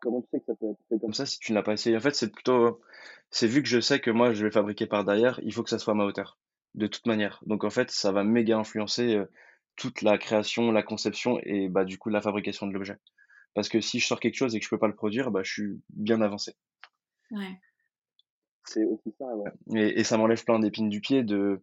comment 0.01 0.21
tu 0.21 0.27
sais 0.31 0.39
que 0.39 0.45
ça 0.45 0.55
peut 0.55 0.71
être 0.71 0.79
fait 0.89 0.99
comme 0.99 1.13
ça? 1.13 1.25
si 1.25 1.39
tu 1.39 1.51
ne 1.51 1.57
l'as 1.57 1.63
pas 1.63 1.73
essayé 1.73 1.95
En 1.97 1.99
fait, 1.99 2.15
c'est 2.15 2.31
plutôt, 2.31 2.81
c'est 3.31 3.47
vu 3.47 3.61
que 3.61 3.69
je 3.69 3.79
sais 3.79 3.99
que 3.99 4.11
moi 4.11 4.33
je 4.33 4.45
vais 4.45 4.51
fabriquer 4.51 4.87
par 4.87 5.03
derrière, 5.03 5.39
il 5.43 5.53
faut 5.53 5.63
que 5.63 5.69
ça 5.69 5.79
soit 5.79 5.93
à 5.93 5.95
ma 5.95 6.05
hauteur, 6.05 6.37
de 6.75 6.87
toute 6.87 7.05
manière. 7.05 7.41
Donc 7.45 7.63
en 7.63 7.69
fait, 7.69 7.91
ça 7.91 8.11
va 8.11 8.23
méga 8.23 8.57
influencer 8.57 9.15
euh, 9.15 9.25
toute 9.75 10.01
la 10.01 10.17
création, 10.17 10.71
la 10.71 10.83
conception 10.83 11.39
et 11.43 11.69
bah 11.69 11.85
du 11.85 11.97
coup 11.97 12.09
la 12.09 12.21
fabrication 12.21 12.67
de 12.67 12.73
l'objet. 12.73 12.97
Parce 13.53 13.69
que 13.69 13.81
si 13.81 13.99
je 13.99 14.07
sors 14.07 14.19
quelque 14.19 14.35
chose 14.35 14.55
et 14.55 14.59
que 14.59 14.65
je 14.65 14.69
peux 14.69 14.79
pas 14.79 14.87
le 14.87 14.95
produire, 14.95 15.31
bah 15.31 15.41
je 15.43 15.51
suis 15.51 15.81
bien 15.89 16.21
avancé. 16.21 16.55
Ouais. 17.31 17.59
C'est 18.65 18.83
aussi 18.85 19.13
ça, 19.17 19.25
ouais. 19.25 19.51
Et, 19.75 19.99
et 19.99 20.03
ça 20.03 20.17
m'enlève 20.17 20.43
plein 20.43 20.59
d'épines 20.59 20.89
du 20.89 20.99
pied 20.99 21.23
de, 21.23 21.61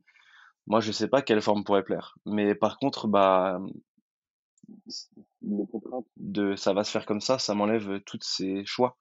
moi 0.66 0.80
je 0.80 0.93
sais 0.93 1.09
pas 1.09 1.22
quelle 1.22 1.43
forme 1.43 1.64
pourrait 1.64 1.85
plaire. 1.85 2.16
Mais 2.24 2.55
par 2.55 2.78
contre, 2.78 3.09
bah 3.09 3.61
les 5.47 5.66
contraintes 5.66 6.07
de 6.16 6.57
ça 6.57 6.72
va 6.72 6.84
se 6.84 6.90
faire 6.90 7.07
comme 7.07 7.20
ça, 7.20 7.38
ça 7.38 7.55
m'enlève 7.55 8.01
tous 8.01 8.20
ces 8.22 8.64
choix. 8.64 8.97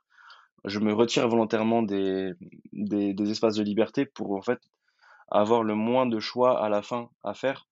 Je 0.65 0.79
me 0.79 0.93
retire 0.93 1.27
volontairement 1.27 1.83
des, 1.83 2.31
des, 2.71 3.13
des, 3.13 3.31
espaces 3.31 3.55
de 3.55 3.63
liberté 3.63 4.05
pour 4.05 4.31
en 4.31 4.41
fait 4.41 4.59
avoir 5.29 5.63
le 5.63 5.75
moins 5.75 6.05
de 6.05 6.19
choix 6.19 6.63
à 6.63 6.69
la 6.69 6.81
fin 6.81 7.09
à 7.23 7.33
faire 7.33 7.67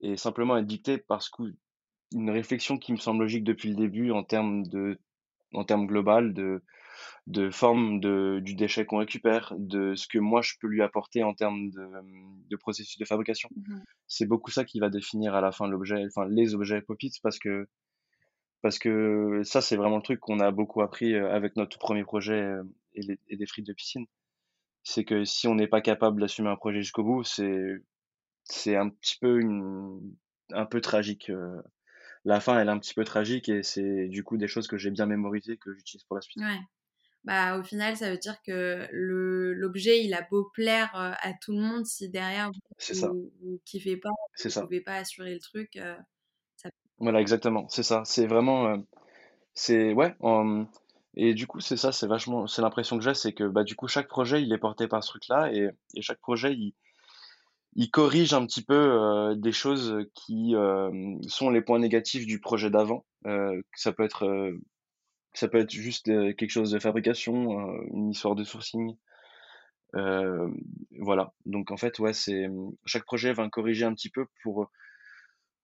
et 0.00 0.16
simplement 0.16 0.56
être 0.56 0.66
dicté 0.66 0.98
parce 0.98 1.28
qu'une 1.28 2.30
réflexion 2.30 2.78
qui 2.78 2.92
me 2.92 2.98
semble 2.98 3.22
logique 3.22 3.44
depuis 3.44 3.70
le 3.70 3.76
début 3.76 4.10
en 4.10 4.24
termes 4.24 4.66
de 4.66 4.98
en 5.52 5.64
termes 5.64 5.86
global 5.86 6.34
de 6.34 6.62
de 7.26 7.50
forme 7.50 8.00
de, 8.00 8.40
du 8.42 8.54
déchet 8.54 8.86
qu'on 8.86 8.98
récupère, 8.98 9.52
de 9.58 9.94
ce 9.94 10.06
que 10.06 10.18
moi 10.18 10.42
je 10.42 10.54
peux 10.60 10.68
lui 10.68 10.82
apporter 10.82 11.22
en 11.22 11.34
termes 11.34 11.70
de, 11.70 11.88
de 12.48 12.56
processus 12.56 12.98
de 12.98 13.04
fabrication. 13.04 13.48
Mmh 13.54 13.80
c'est 14.08 14.26
beaucoup 14.26 14.52
ça 14.52 14.64
qui 14.64 14.78
va 14.78 14.88
définir 14.88 15.34
à 15.34 15.40
la 15.40 15.50
fin 15.50 15.66
l'objet, 15.66 16.04
enfin 16.06 16.28
les 16.28 16.54
objets 16.54 16.80
Popit, 16.80 17.12
parce 17.24 17.40
que 17.40 17.66
parce 18.62 18.78
que 18.78 19.42
ça 19.44 19.60
c'est 19.60 19.76
vraiment 19.76 19.96
le 19.96 20.02
truc 20.02 20.20
qu'on 20.20 20.40
a 20.40 20.50
beaucoup 20.50 20.82
appris 20.82 21.14
euh, 21.14 21.30
avec 21.30 21.56
notre 21.56 21.70
tout 21.70 21.78
premier 21.78 22.04
projet 22.04 22.40
euh, 22.40 22.62
et, 22.94 23.02
les, 23.02 23.18
et 23.28 23.36
des 23.36 23.46
frites 23.46 23.66
de 23.66 23.72
piscine. 23.72 24.06
C'est 24.82 25.04
que 25.04 25.24
si 25.24 25.48
on 25.48 25.54
n'est 25.54 25.68
pas 25.68 25.80
capable 25.80 26.20
d'assumer 26.20 26.48
un 26.48 26.56
projet 26.56 26.80
jusqu'au 26.82 27.04
bout, 27.04 27.24
c'est 27.24 27.82
c'est 28.44 28.76
un 28.76 28.88
petit 28.88 29.16
peu 29.20 29.40
une 29.40 30.00
un 30.52 30.66
peu 30.66 30.80
tragique. 30.80 31.30
Euh. 31.30 31.60
La 32.24 32.40
fin 32.40 32.58
elle 32.58 32.68
est 32.68 32.72
un 32.72 32.78
petit 32.78 32.94
peu 32.94 33.04
tragique 33.04 33.48
et 33.48 33.62
c'est 33.62 34.08
du 34.08 34.24
coup 34.24 34.36
des 34.36 34.48
choses 34.48 34.68
que 34.68 34.78
j'ai 34.78 34.90
bien 34.90 35.06
mémorisées 35.06 35.58
que 35.58 35.72
j'utilise 35.74 36.04
pour 36.04 36.16
la 36.16 36.22
suite. 36.22 36.42
Ouais 36.42 36.58
bah, 37.24 37.58
au 37.58 37.64
final, 37.64 37.96
ça 37.96 38.08
veut 38.08 38.18
dire 38.18 38.40
que 38.46 38.86
l'objet, 38.92 40.04
il 40.04 40.14
a 40.14 40.22
beau 40.22 40.44
plaire 40.54 40.90
à 40.94 41.32
tout 41.42 41.50
le 41.50 41.60
monde, 41.60 41.84
si 41.84 42.08
derrière 42.08 42.52
vous, 42.52 43.32
vous, 43.40 43.60
kiffez 43.64 43.96
pas, 43.96 44.10
vous 44.38 44.48
ne 44.48 44.64
pouvez 44.64 44.80
pas 44.80 44.94
assurer 44.94 45.34
le 45.34 45.40
truc. 45.40 45.76
Voilà, 46.98 47.20
exactement, 47.20 47.66
c'est 47.68 47.82
ça. 47.82 48.02
C'est 48.04 48.26
vraiment. 48.26 48.82
c'est 49.54 49.92
ouais. 49.92 50.14
et 51.14 51.34
du 51.34 51.46
coup, 51.46 51.60
c'est 51.60 51.76
ça, 51.76 51.92
c'est 51.92 52.06
vachement. 52.06 52.46
C'est 52.46 52.62
l'impression 52.62 52.98
que 52.98 53.04
j'ai, 53.04 53.14
c'est 53.14 53.32
que 53.32 53.44
bah, 53.44 53.64
du 53.64 53.76
coup, 53.76 53.88
chaque 53.88 54.08
projet, 54.08 54.42
il 54.42 54.52
est 54.52 54.58
porté 54.58 54.88
par 54.88 55.04
ce 55.04 55.10
truc-là, 55.10 55.52
et, 55.52 55.68
et, 55.94 56.02
chaque 56.02 56.20
projet, 56.20 56.54
il, 56.54 56.74
il 57.74 57.90
corrige 57.90 58.32
un 58.32 58.46
petit 58.46 58.62
peu 58.62 59.34
des 59.36 59.52
choses 59.52 60.06
qui 60.14 60.54
sont 61.28 61.50
les 61.50 61.60
points 61.60 61.78
négatifs 61.78 62.26
du 62.26 62.40
projet 62.40 62.70
d'avant. 62.70 63.04
ça 63.74 63.92
peut 63.92 64.04
être 64.04 64.52
ça 65.34 65.48
peut 65.48 65.58
être 65.58 65.70
juste 65.70 66.06
quelque 66.06 66.50
chose 66.50 66.70
de 66.70 66.78
fabrication, 66.78 67.70
une 67.92 68.10
histoire 68.10 68.34
de 68.34 68.44
sourcing. 68.44 68.96
voilà. 69.92 71.34
Donc 71.44 71.70
en 71.70 71.76
fait, 71.76 71.98
ouais, 71.98 72.14
c'est 72.14 72.46
chaque 72.86 73.04
projet 73.04 73.34
va 73.34 73.48
corriger 73.50 73.84
un 73.84 73.94
petit 73.94 74.10
peu 74.10 74.26
pour 74.42 74.70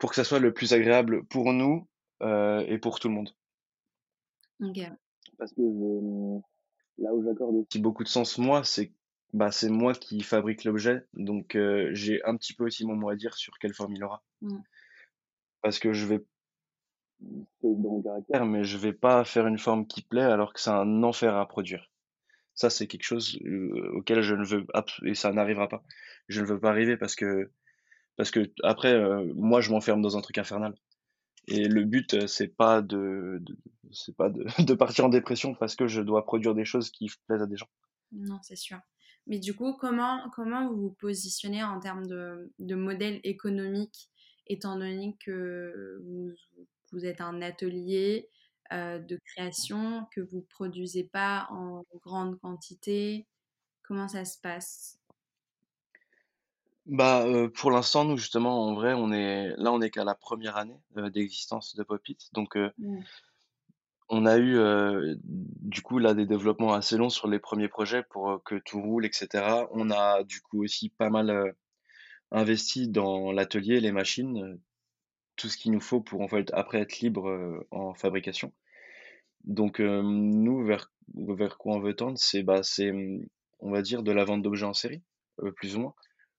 pour 0.03 0.11
que 0.11 0.17
ça 0.17 0.25
soit 0.25 0.41
le 0.41 0.53
plus 0.53 0.73
agréable 0.73 1.25
pour 1.27 1.53
nous 1.53 1.87
et 2.21 2.79
pour 2.79 2.99
tout 2.99 3.07
le 3.07 3.15
monde. 3.15 3.31
Ok. 4.59 4.81
Parce 5.39 5.53
que 5.53 5.63
là 6.99 7.15
où 7.15 7.23
j'accorde 7.23 7.55
aussi 7.55 7.79
beaucoup 7.79 8.03
de 8.03 8.09
sens 8.09 8.37
moi, 8.39 8.65
c'est 8.65 8.93
bah 9.33 9.53
c'est 9.53 9.71
moi 9.71 9.95
qui 9.95 10.21
fabrique 10.23 10.65
l'objet, 10.65 11.07
donc 11.15 11.57
j'ai 11.93 12.21
un 12.25 12.37
petit 12.37 12.53
peu 12.53 12.65
aussi 12.65 12.85
mon 12.85 12.97
mot 12.97 13.11
à 13.11 13.15
dire 13.15 13.35
sur 13.35 13.57
quelle 13.61 13.75
forme 13.75 13.95
il 13.95 14.03
aura. 14.03 14.25
Mmh. 14.41 14.59
Parce 15.63 15.79
que 15.79 15.93
je 15.93 16.05
vais 16.07 16.25
c'est 17.61 17.81
dans 17.81 17.91
mon 17.91 18.03
caractère, 18.03 18.45
mais 18.45 18.65
je 18.65 18.79
vais 18.79 18.93
pas 18.93 19.25
faire 19.25 19.47
une 19.47 19.59
forme 19.59 19.87
qui 19.87 20.03
plaît 20.03 20.23
alors 20.23 20.53
que 20.53 20.61
c'est 20.61 20.71
un 20.71 21.05
enfer 21.05 21.37
à 21.37 21.47
produire. 21.47 21.93
Ça, 22.55 22.71
c'est 22.71 22.89
quelque 22.89 23.05
chose 23.05 23.39
euh, 23.45 23.93
auquel 23.95 24.21
je 24.23 24.35
ne 24.35 24.45
veux 24.45 24.67
et 25.05 25.15
ça 25.15 25.33
n'arrivera 25.33 25.69
pas. 25.69 25.85
Je 26.27 26.41
ne 26.41 26.47
veux 26.47 26.59
pas 26.59 26.71
arriver 26.71 26.97
parce 26.97 27.15
que 27.15 27.53
parce 28.23 28.31
que 28.31 28.53
après, 28.63 28.95
euh, 28.95 29.33
moi, 29.35 29.61
je 29.61 29.73
m'enferme 29.73 30.01
dans 30.01 30.17
un 30.17 30.21
truc 30.21 30.39
infernal. 30.39 30.77
Et 31.49 31.67
le 31.67 31.83
but, 31.83 32.15
euh, 32.15 32.29
c'est 32.29 32.55
pas 32.55 32.81
de, 32.81 33.43
c'est 33.91 34.15
pas 34.15 34.31
de, 34.61 34.75
partir 34.75 35.07
en 35.07 35.09
dépression 35.09 35.57
parce 35.57 35.75
que 35.75 35.89
je 35.89 36.01
dois 36.01 36.25
produire 36.25 36.55
des 36.55 36.65
choses 36.65 36.93
qui 36.93 37.11
plaisent 37.27 37.43
à 37.43 37.49
des 37.49 37.57
gens. 37.57 37.67
Non, 38.13 38.39
c'est 38.43 38.55
sûr. 38.55 38.79
Mais 39.27 39.41
du 39.41 39.57
coup, 39.57 39.73
comment, 39.73 40.31
comment 40.37 40.69
vous 40.69 40.83
vous 40.83 40.93
positionnez 40.93 41.65
en 41.65 41.81
termes 41.81 42.07
de, 42.07 42.75
modèle 42.77 43.19
économique, 43.25 44.09
étant 44.47 44.77
donné 44.77 45.17
que 45.27 46.01
vous, 46.05 46.31
vous 46.93 47.05
êtes 47.05 47.21
un 47.21 47.43
atelier 47.43 48.29
euh, 48.73 49.01
de 49.01 49.19
création, 49.35 50.07
que 50.15 50.21
vous 50.21 50.43
produisez 50.43 51.03
pas 51.03 51.49
en 51.51 51.83
grande 52.05 52.39
quantité? 52.39 53.27
Comment 53.83 54.07
ça 54.07 54.25
se 54.25 54.39
passe? 54.39 55.02
Bah, 56.87 57.25
pour 57.55 57.71
l'instant, 57.71 58.05
nous, 58.05 58.17
justement, 58.17 58.69
en 58.69 58.75
vrai, 58.75 58.93
on 58.93 59.13
est 59.13 59.55
là, 59.57 59.73
on 59.73 59.81
est 59.81 59.91
qu'à 59.91 60.05
la 60.05 60.15
première 60.15 60.57
année 60.57 60.81
d'existence 61.13 61.77
de 61.77 61.83
Pop 61.85 62.03
Donc, 62.33 62.57
mmh. 62.57 62.99
on 64.09 64.27
a 64.27 64.39
eu, 64.39 64.59
du 65.25 65.83
coup, 65.83 65.99
là, 65.99 66.15
des 66.15 66.27
développements 66.27 66.73
assez 66.73 66.97
longs 66.97 67.11
sur 67.11 67.29
les 67.29 67.39
premiers 67.39 67.69
projets 67.69 68.03
pour 68.03 68.43
que 68.45 68.57
tout 68.57 68.81
roule, 68.81 69.07
etc. 69.07 69.67
On 69.71 69.91
a, 69.91 70.25
du 70.25 70.41
coup, 70.41 70.65
aussi 70.65 70.89
pas 70.89 71.09
mal 71.09 71.55
investi 72.33 72.89
dans 72.89 73.31
l'atelier, 73.31 73.79
les 73.81 73.93
machines, 73.93 74.59
tout 75.37 75.49
ce 75.49 75.57
qu'il 75.57 75.73
nous 75.73 75.81
faut 75.81 76.01
pour, 76.01 76.21
en 76.21 76.29
fait, 76.29 76.51
après 76.53 76.81
être 76.81 77.01
libre 77.01 77.65
en 77.71 77.95
fabrication. 77.95 78.53
Donc, 79.45 79.79
nous, 79.79 80.65
vers, 80.65 80.91
vers 81.15 81.59
quoi 81.59 81.77
on 81.77 81.81
veut 81.81 81.95
tendre, 81.95 82.19
c'est, 82.19 82.43
bah, 82.43 82.65
c'est, 82.65 82.93
on 83.61 83.71
va 83.71 83.83
dire, 83.83 84.03
de 84.03 84.11
la 84.11 84.25
vente 84.25 84.43
d'objets 84.43 84.67
en 84.67 84.75
série, 84.75 85.03
plus 85.57 85.77
ou 85.77 85.81
moins, 85.81 85.95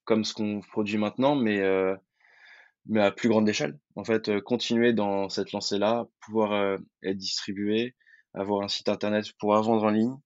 comme 0.06 0.24
ce 0.24 0.34
qu'on 0.34 0.62
produit 0.62 0.98
maintenant, 0.98 1.36
mais, 1.36 1.62
mais 2.86 3.02
à 3.02 3.12
plus 3.12 3.30
grande 3.30 3.48
échelle. 3.48 3.78
En 3.96 4.04
fait, 4.04 4.40
continuer 4.42 4.94
dans 4.94 5.30
cette 5.30 5.52
lancée-là, 5.52 6.08
pouvoir 6.22 6.80
être 7.04 7.18
distribué, 7.18 7.96
avoir 8.34 8.64
un 8.64 8.68
site 8.68 8.90
internet, 8.90 9.26
pouvoir 9.40 9.64
vendre 9.64 9.84
en 9.84 9.90
ligne 9.90 10.18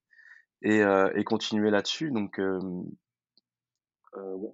et, 0.61 0.81
et 1.15 1.23
continuer 1.23 1.69
là-dessus. 1.69 2.11
Donc, 2.11 2.39
euh, 4.17 4.35
ouais, 4.35 4.53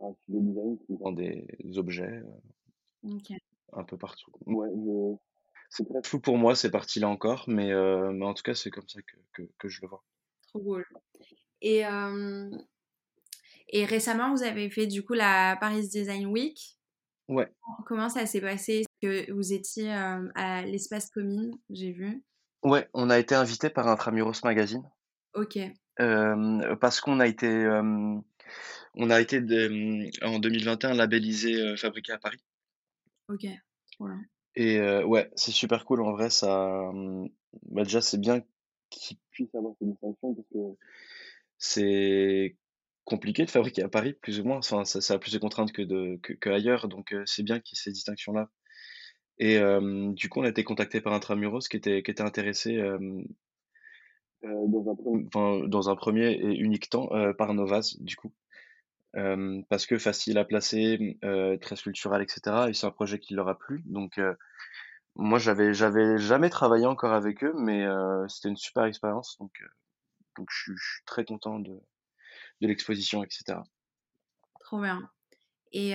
un 0.00 0.14
design 0.28 0.78
qui 0.78 0.96
vend 0.96 1.12
des, 1.12 1.46
objets 1.76 2.22
un 3.72 3.84
peu 3.84 3.96
partout. 3.96 4.32
Ouais, 4.46 4.68
c'est 5.70 5.88
très 5.88 6.02
flou 6.02 6.20
pour 6.20 6.36
moi, 6.36 6.54
c'est 6.54 6.70
parti 6.70 7.00
là 7.00 7.08
encore, 7.08 7.44
mais, 7.48 7.72
euh, 7.72 8.12
mais 8.12 8.26
en 8.26 8.34
tout 8.34 8.42
cas, 8.42 8.54
c'est 8.54 8.70
comme 8.70 8.88
ça 8.88 9.00
que, 9.32 9.42
que, 9.58 9.68
je 9.68 9.80
le 9.82 9.88
vois. 9.88 10.04
Trop 10.48 10.60
cool. 10.60 10.86
Et, 11.62 11.84
et 13.72 13.84
récemment, 13.84 14.32
vous 14.32 14.42
avez 14.44 14.70
fait 14.70 14.86
du 14.86 15.02
coup 15.02 15.14
la 15.14 15.56
Paris 15.60 15.88
Design 15.88 16.26
Week. 16.26 16.78
Ouais. 17.28 17.50
Comment 17.86 18.08
ça 18.08 18.26
s'est 18.26 18.40
passé? 18.40 18.84
Que 19.00 19.32
vous 19.32 19.52
étiez 19.52 19.90
à 19.90 20.62
l'espace 20.62 21.10
commune, 21.10 21.58
j'ai 21.70 21.90
vu? 21.92 22.22
Ouais, 22.62 22.88
on 22.94 23.10
a 23.10 23.18
été 23.18 23.34
invité 23.34 23.70
par 23.70 23.88
Intramuros 23.88 24.44
Magazine. 24.44 24.82
Ok. 25.34 25.58
parce 25.96 27.00
qu'on 27.00 27.20
a 27.20 27.26
été, 27.26 27.66
on 28.94 29.10
a 29.10 29.20
été 29.20 29.38
en 30.22 30.38
2021 30.38 30.94
labellisé 30.94 31.76
fabriqué 31.76 32.12
à 32.12 32.18
Paris. 32.18 32.42
Ok. 33.28 33.46
Voilà. 33.98 34.16
Et 34.54 34.80
ouais, 35.04 35.30
c'est 35.36 35.50
super 35.50 35.84
cool 35.84 36.02
en 36.02 36.12
vrai, 36.12 36.30
ça, 36.30 36.90
bah, 37.62 37.84
déjà 37.84 38.00
c'est 38.00 38.18
bien 38.18 38.42
qu'ils 38.90 39.18
puissent 39.30 39.54
avoir 39.54 39.74
cette 39.78 39.88
distinction 39.88 40.34
parce 40.34 40.48
que 40.48 40.78
c'est 41.58 42.56
compliqué 43.04 43.44
de 43.44 43.50
fabriquer 43.50 43.82
à 43.82 43.88
Paris 43.88 44.14
plus 44.14 44.40
ou 44.40 44.44
moins, 44.44 44.58
enfin 44.58 44.84
ça 44.84 45.00
ça 45.00 45.14
a 45.14 45.18
plus 45.18 45.32
de 45.32 45.38
contraintes 45.38 45.72
que 45.72 45.82
de 45.82 46.18
que 46.22 46.50
ailleurs 46.50 46.88
donc 46.88 47.14
c'est 47.26 47.42
bien 47.42 47.60
qu'il 47.60 47.76
y 47.76 47.80
ait 47.80 47.82
ces 47.82 47.92
distinctions-là. 47.92 48.48
Et 49.38 49.58
du 50.14 50.28
coup, 50.28 50.40
on 50.40 50.44
a 50.44 50.48
été 50.48 50.62
contacté 50.64 51.00
par 51.00 51.12
Intramuros 51.14 51.68
qui 51.68 51.76
était 51.76 52.02
qui 52.02 52.10
était 52.10 52.22
intéressé, 52.22 52.76
dans 54.42 54.90
un 54.90 55.26
enfin 55.26 55.66
dans 55.66 55.90
un 55.90 55.96
premier 55.96 56.32
et 56.32 56.56
unique 56.58 56.90
temps, 56.90 57.10
par 57.38 57.54
Novas 57.54 57.96
du 58.00 58.16
coup 58.16 58.32
parce 59.68 59.86
que 59.86 59.98
facile 59.98 60.38
à 60.38 60.44
placer, 60.44 61.18
très 61.60 61.76
sculptural, 61.76 62.22
etc. 62.22 62.68
Et 62.68 62.74
c'est 62.74 62.86
un 62.86 62.90
projet 62.90 63.18
qui 63.18 63.34
leur 63.34 63.48
a 63.48 63.58
plu. 63.58 63.82
Donc, 63.86 64.20
moi, 65.16 65.38
j'avais, 65.38 65.74
j'avais 65.74 66.18
jamais 66.18 66.50
travaillé 66.50 66.86
encore 66.86 67.12
avec 67.12 67.44
eux, 67.44 67.52
mais 67.56 67.84
c'était 68.28 68.48
une 68.48 68.56
super 68.56 68.84
expérience. 68.84 69.36
Donc, 69.38 69.52
donc 70.36 70.48
je, 70.50 70.72
suis 70.72 71.04
très 71.04 71.24
content 71.24 71.58
de, 71.58 71.78
de 72.62 72.68
l'exposition, 72.68 73.22
etc. 73.22 73.58
Trop 74.60 74.80
bien. 74.80 75.10
Et 75.74 75.94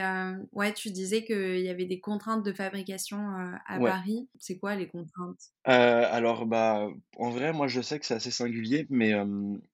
ouais, 0.53 0.73
tu 0.73 0.89
disais 0.89 1.23
qu'il 1.23 1.59
y 1.59 1.69
avait 1.69 1.85
des 1.85 1.99
contraintes 1.99 2.43
de 2.43 2.51
fabrication 2.51 3.19
à 3.67 3.79
Paris. 3.79 4.27
C'est 4.39 4.57
quoi 4.57 4.75
les 4.75 4.87
contraintes? 4.87 5.51
Alors, 5.65 6.47
bah, 6.47 6.87
en 7.17 7.29
vrai, 7.29 7.53
moi, 7.53 7.67
je 7.67 7.81
sais 7.81 7.99
que 7.99 8.05
c'est 8.07 8.15
assez 8.15 8.31
singulier, 8.31 8.87
mais 8.89 9.13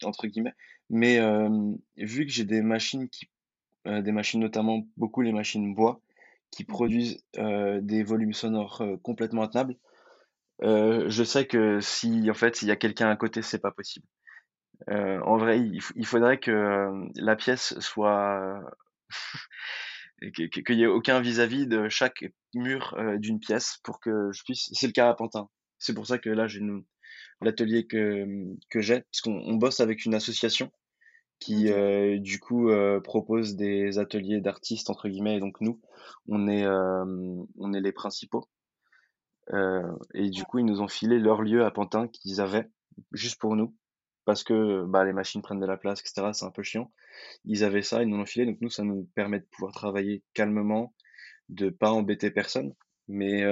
entre 0.04 0.28
guillemets. 0.28 0.56
Mais 0.89 1.20
vu 1.96 2.26
que 2.26 2.32
j'ai 2.34 2.44
des 2.44 2.62
machines 2.62 3.08
qui 3.08 3.30
euh, 3.86 4.02
des 4.02 4.14
machines 4.14 4.39
notamment 4.39 4.88
beaucoup 4.96 5.22
les 5.22 5.34
machines 5.34 5.74
bois 5.74 6.00
qui 6.52 6.64
mmh 6.64 6.68
produisent 6.68 7.24
euh, 7.38 7.82
des 7.82 8.04
volumes 8.04 8.34
sonores 8.34 8.82
euh, 8.82 8.96
complètement 8.98 9.44
intenables. 9.44 9.76
je 10.62 11.24
sais 11.26 11.46
que 11.48 11.82
si 11.82 12.30
en 12.30 12.34
fait 12.34 12.56
s'il 12.56 12.70
y 12.70 12.72
a 12.72 12.78
quelqu'un 12.78 13.10
à 13.10 13.16
côté, 13.18 13.41
c'est 13.41 13.60
pas 13.60 13.72
possible. 13.72 14.06
En 14.89 15.38
vrai, 15.38 15.59
il, 15.59 16.05
faudrait 16.05 16.39
que 16.39 16.91
la 17.15 17.36
pièce 17.36 17.77
soit 17.79 18.61
qu'il 20.36 20.75
n'y 20.75 20.84
ait 20.84 20.88
aucun 20.88 21.21
vis-à-vis 21.21 21.67
de 21.67 21.89
chaque 21.89 22.25
mur 22.53 22.95
d'une 23.17 23.39
pièce 23.39 23.79
pour 23.84 23.99
que 23.99 24.31
je 24.31 24.43
puisse. 24.43 24.69
C'est 24.73 24.88
le 24.88 24.93
cas 24.93 25.09
à 25.09 25.13
Pantin. 25.13 25.49
C'est 25.79 25.93
pour 25.93 26.07
ça 26.07 26.17
que 26.17 26.29
là 26.29 26.47
j'ai 26.47 26.61
l'atelier 27.41 27.86
que 27.88 28.25
que 28.69 28.81
j'ai 28.81 29.01
parce 29.01 29.21
qu'on 29.21 29.55
bosse 29.55 29.79
avec 29.79 30.05
une 30.05 30.15
association 30.15 30.71
qui 31.39 31.69
euh, 31.71 32.19
du 32.19 32.39
coup 32.39 32.69
euh, 32.69 33.01
propose 33.01 33.55
des 33.55 33.99
ateliers 33.99 34.39
d'artistes 34.39 34.89
entre 34.89 35.09
guillemets 35.09 35.38
et 35.38 35.39
donc 35.39 35.59
nous 35.59 35.81
on 36.29 36.47
est 36.47 36.65
euh, 36.65 37.03
on 37.57 37.73
est 37.73 37.81
les 37.81 37.91
principaux 37.91 38.47
et 40.13 40.29
du 40.29 40.45
coup 40.45 40.59
ils 40.59 40.65
nous 40.65 40.79
ont 40.79 40.88
filé 40.88 41.19
leur 41.19 41.41
lieu 41.41 41.65
à 41.65 41.71
Pantin 41.71 42.07
qu'ils 42.07 42.39
avaient 42.39 42.69
juste 43.11 43.41
pour 43.41 43.57
nous 43.57 43.75
parce 44.26 44.43
que 44.43 44.86
bah, 44.86 45.03
les 45.05 45.13
machines 45.13 45.41
prennent 45.41 45.59
de 45.59 45.65
la 45.65 45.78
place 45.78 46.01
etc 46.01 46.30
c'est 46.34 46.45
un 46.45 46.51
peu 46.51 46.63
chiant 46.63 46.91
ils 47.45 47.63
avaient 47.63 47.82
ça 47.82 48.01
ils 48.01 48.09
nous 48.09 48.17
l'ont 48.17 48.26
filé 48.26 48.45
donc 48.45 48.57
nous 48.61 48.69
ça 48.69 48.84
nous 48.84 49.09
permet 49.15 49.39
de 49.39 49.45
pouvoir 49.51 49.74
travailler 49.74 50.24
calmement 50.34 50.93
de 51.49 51.69
pas 51.69 51.91
embêter 51.91 52.32
personne 52.32 52.74
mais 53.07 53.43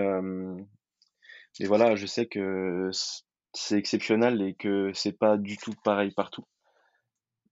mais 1.59 1.67
voilà 1.67 1.95
je 1.95 2.05
sais 2.05 2.27
que 2.27 2.89
c'est 3.53 3.77
exceptionnel 3.77 4.41
et 4.41 4.55
que 4.55 4.91
c'est 4.93 5.17
pas 5.17 5.37
du 5.37 5.57
tout 5.57 5.73
pareil 5.83 6.11
partout 6.11 6.45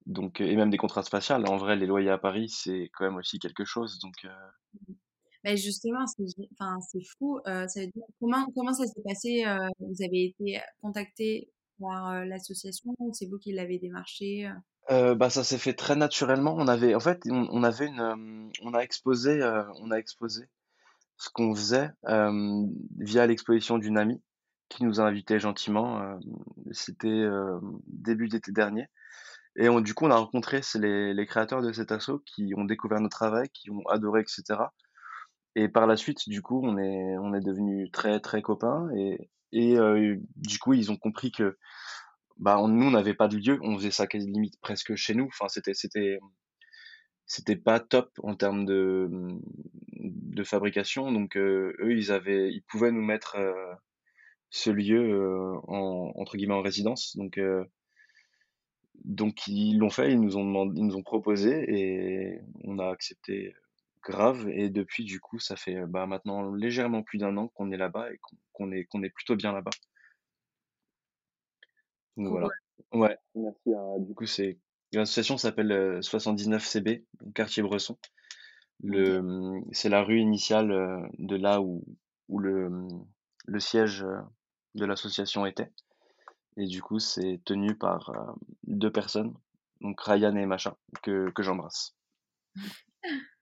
donc, 0.09 0.41
et 0.41 0.55
même 0.55 0.71
des 0.71 0.77
contrats 0.77 1.03
spatiales. 1.03 1.47
En 1.47 1.57
vrai, 1.57 1.75
les 1.75 1.85
loyers 1.85 2.09
à 2.09 2.17
Paris, 2.17 2.49
c'est 2.49 2.89
quand 2.93 3.05
même 3.05 3.17
aussi 3.17 3.37
quelque 3.37 3.63
chose. 3.63 3.99
Donc, 3.99 4.15
Mais 5.43 5.55
justement, 5.55 6.05
c'est, 6.07 6.25
fou. 7.17 7.39
dire, 7.45 8.03
comment, 8.19 8.45
comment 8.55 8.73
ça 8.73 8.87
s'est 8.87 9.03
passé 9.05 9.43
Vous 9.79 10.03
avez 10.03 10.25
été 10.25 10.59
contacté 10.81 11.51
par 11.79 12.25
l'association 12.25 12.95
c'est 13.13 13.27
vous 13.27 13.37
qui 13.37 13.53
l'avez 13.53 13.79
démarché 13.79 14.49
bah, 14.89 15.29
ça 15.29 15.43
s'est 15.43 15.59
fait 15.59 15.73
très 15.73 15.95
naturellement. 15.95 16.55
On 16.57 16.67
avait, 16.67 16.95
en 16.95 16.99
fait, 16.99 17.21
on, 17.29 17.63
avait 17.63 17.85
une, 17.85 18.51
on 18.63 18.73
a 18.73 18.79
exposé, 18.79 19.39
on 19.81 19.91
a 19.91 19.97
exposé 19.97 20.49
ce 21.15 21.29
qu'on 21.29 21.53
faisait 21.53 21.91
via 22.97 23.27
l'exposition 23.27 23.77
d'une 23.77 23.99
amie 23.99 24.19
qui 24.67 24.83
nous 24.83 24.99
a 24.99 25.03
invités 25.03 25.39
gentiment. 25.39 26.17
C'était 26.71 27.23
début 27.85 28.29
d'été 28.29 28.51
dernier. 28.51 28.87
Et 29.55 29.67
du 29.81 29.93
coup, 29.93 30.05
on 30.05 30.11
a 30.11 30.15
rencontré 30.15 30.61
les, 30.75 31.25
créateurs 31.25 31.61
de 31.61 31.71
cet 31.71 31.91
assaut 31.91 32.19
qui 32.19 32.53
ont 32.55 32.65
découvert 32.65 33.01
notre 33.01 33.17
travail, 33.17 33.49
qui 33.49 33.69
ont 33.69 33.85
adoré, 33.89 34.21
etc. 34.21 34.61
Et 35.55 35.67
par 35.67 35.87
la 35.87 35.97
suite, 35.97 36.29
du 36.29 36.41
coup, 36.41 36.61
on 36.63 36.77
est, 36.77 37.17
on 37.17 37.33
est 37.33 37.41
devenus 37.41 37.91
très, 37.91 38.19
très 38.19 38.41
copains. 38.41 38.89
Et, 38.95 39.29
et 39.51 39.75
du 40.35 40.59
coup, 40.59 40.73
ils 40.73 40.91
ont 40.91 40.97
compris 40.97 41.31
que 41.31 41.57
bah, 42.37 42.57
nous, 42.67 42.85
on 42.85 42.91
n'avait 42.91 43.13
pas 43.13 43.27
de 43.27 43.37
lieu. 43.37 43.59
On 43.61 43.77
faisait 43.77 43.91
ça 43.91 44.05
limite 44.13 44.59
presque 44.61 44.95
chez 44.95 45.13
nous. 45.13 45.25
Enfin, 45.25 45.47
c'était, 45.47 45.73
c'était, 45.73 46.19
c'était 47.25 47.55
pas 47.55 47.79
top 47.79 48.11
en 48.23 48.35
termes 48.35 48.65
de, 48.65 49.09
de 49.93 50.43
fabrication. 50.43 51.11
Donc, 51.11 51.35
eux, 51.37 51.75
ils 51.89 52.11
avaient, 52.11 52.51
ils 52.51 52.63
pouvaient 52.63 52.91
nous 52.91 53.03
mettre 53.03 53.37
ce 54.49 54.69
lieu 54.69 55.57
en, 55.67 56.13
entre 56.15 56.37
guillemets, 56.37 56.53
en 56.53 56.61
résidence. 56.61 57.17
Donc, 57.17 57.39
donc 59.05 59.47
ils 59.47 59.77
l'ont 59.77 59.89
fait, 59.89 60.11
ils 60.11 60.19
nous 60.19 60.37
ont 60.37 60.45
demandé, 60.45 60.79
ils 60.79 60.85
nous 60.85 60.95
ont 60.95 61.03
proposé 61.03 61.63
et 61.67 62.39
on 62.63 62.79
a 62.79 62.89
accepté 62.89 63.53
grave 64.03 64.47
et 64.49 64.69
depuis 64.69 65.03
du 65.03 65.19
coup, 65.19 65.39
ça 65.39 65.55
fait, 65.55 65.85
bah, 65.85 66.05
maintenant 66.05 66.51
légèrement 66.53 67.03
plus 67.03 67.17
d'un 67.17 67.35
an 67.37 67.47
qu'on 67.49 67.71
est 67.71 67.77
là-bas 67.77 68.11
et 68.11 68.19
qu'on 68.53 68.71
est 68.71 68.85
qu'on 68.85 69.03
est 69.03 69.09
plutôt 69.09 69.35
bien 69.35 69.51
là-bas. 69.51 69.71
Donc 72.17 72.27
voilà. 72.29 72.47
Ouais, 72.91 73.17
merci 73.35 73.71
du 73.99 74.13
coup, 74.15 74.25
c'est 74.25 74.57
l'association 74.93 75.37
s'appelle, 75.37 75.99
79 76.01 76.65
CB, 76.65 77.05
quartier 77.35 77.63
Bresson. 77.63 77.97
Le, 78.81 79.21
mmh, 79.21 79.65
c'est 79.73 79.89
la 79.89 80.03
rue 80.03 80.19
initiale, 80.19 81.09
de 81.17 81.35
là 81.35 81.61
où 81.61 81.83
où 82.29 82.39
le, 82.39 82.69
mmh, 82.69 83.05
le 83.45 83.59
siège, 83.59 84.05
de 84.75 84.85
l'association 84.85 85.45
était 85.45 85.71
et 86.59 86.65
du 86.65 86.81
coup, 86.81 86.99
c'est 86.99 87.41
tenu 87.45 87.75
par, 87.75 88.35
deux 88.63 88.91
personnes, 88.91 89.33
donc 89.81 89.99
Ryan 90.01 90.35
et 90.35 90.45
Macha, 90.45 90.77
que 91.01 91.29
que 91.31 91.41
j'embrasse. 91.41 91.95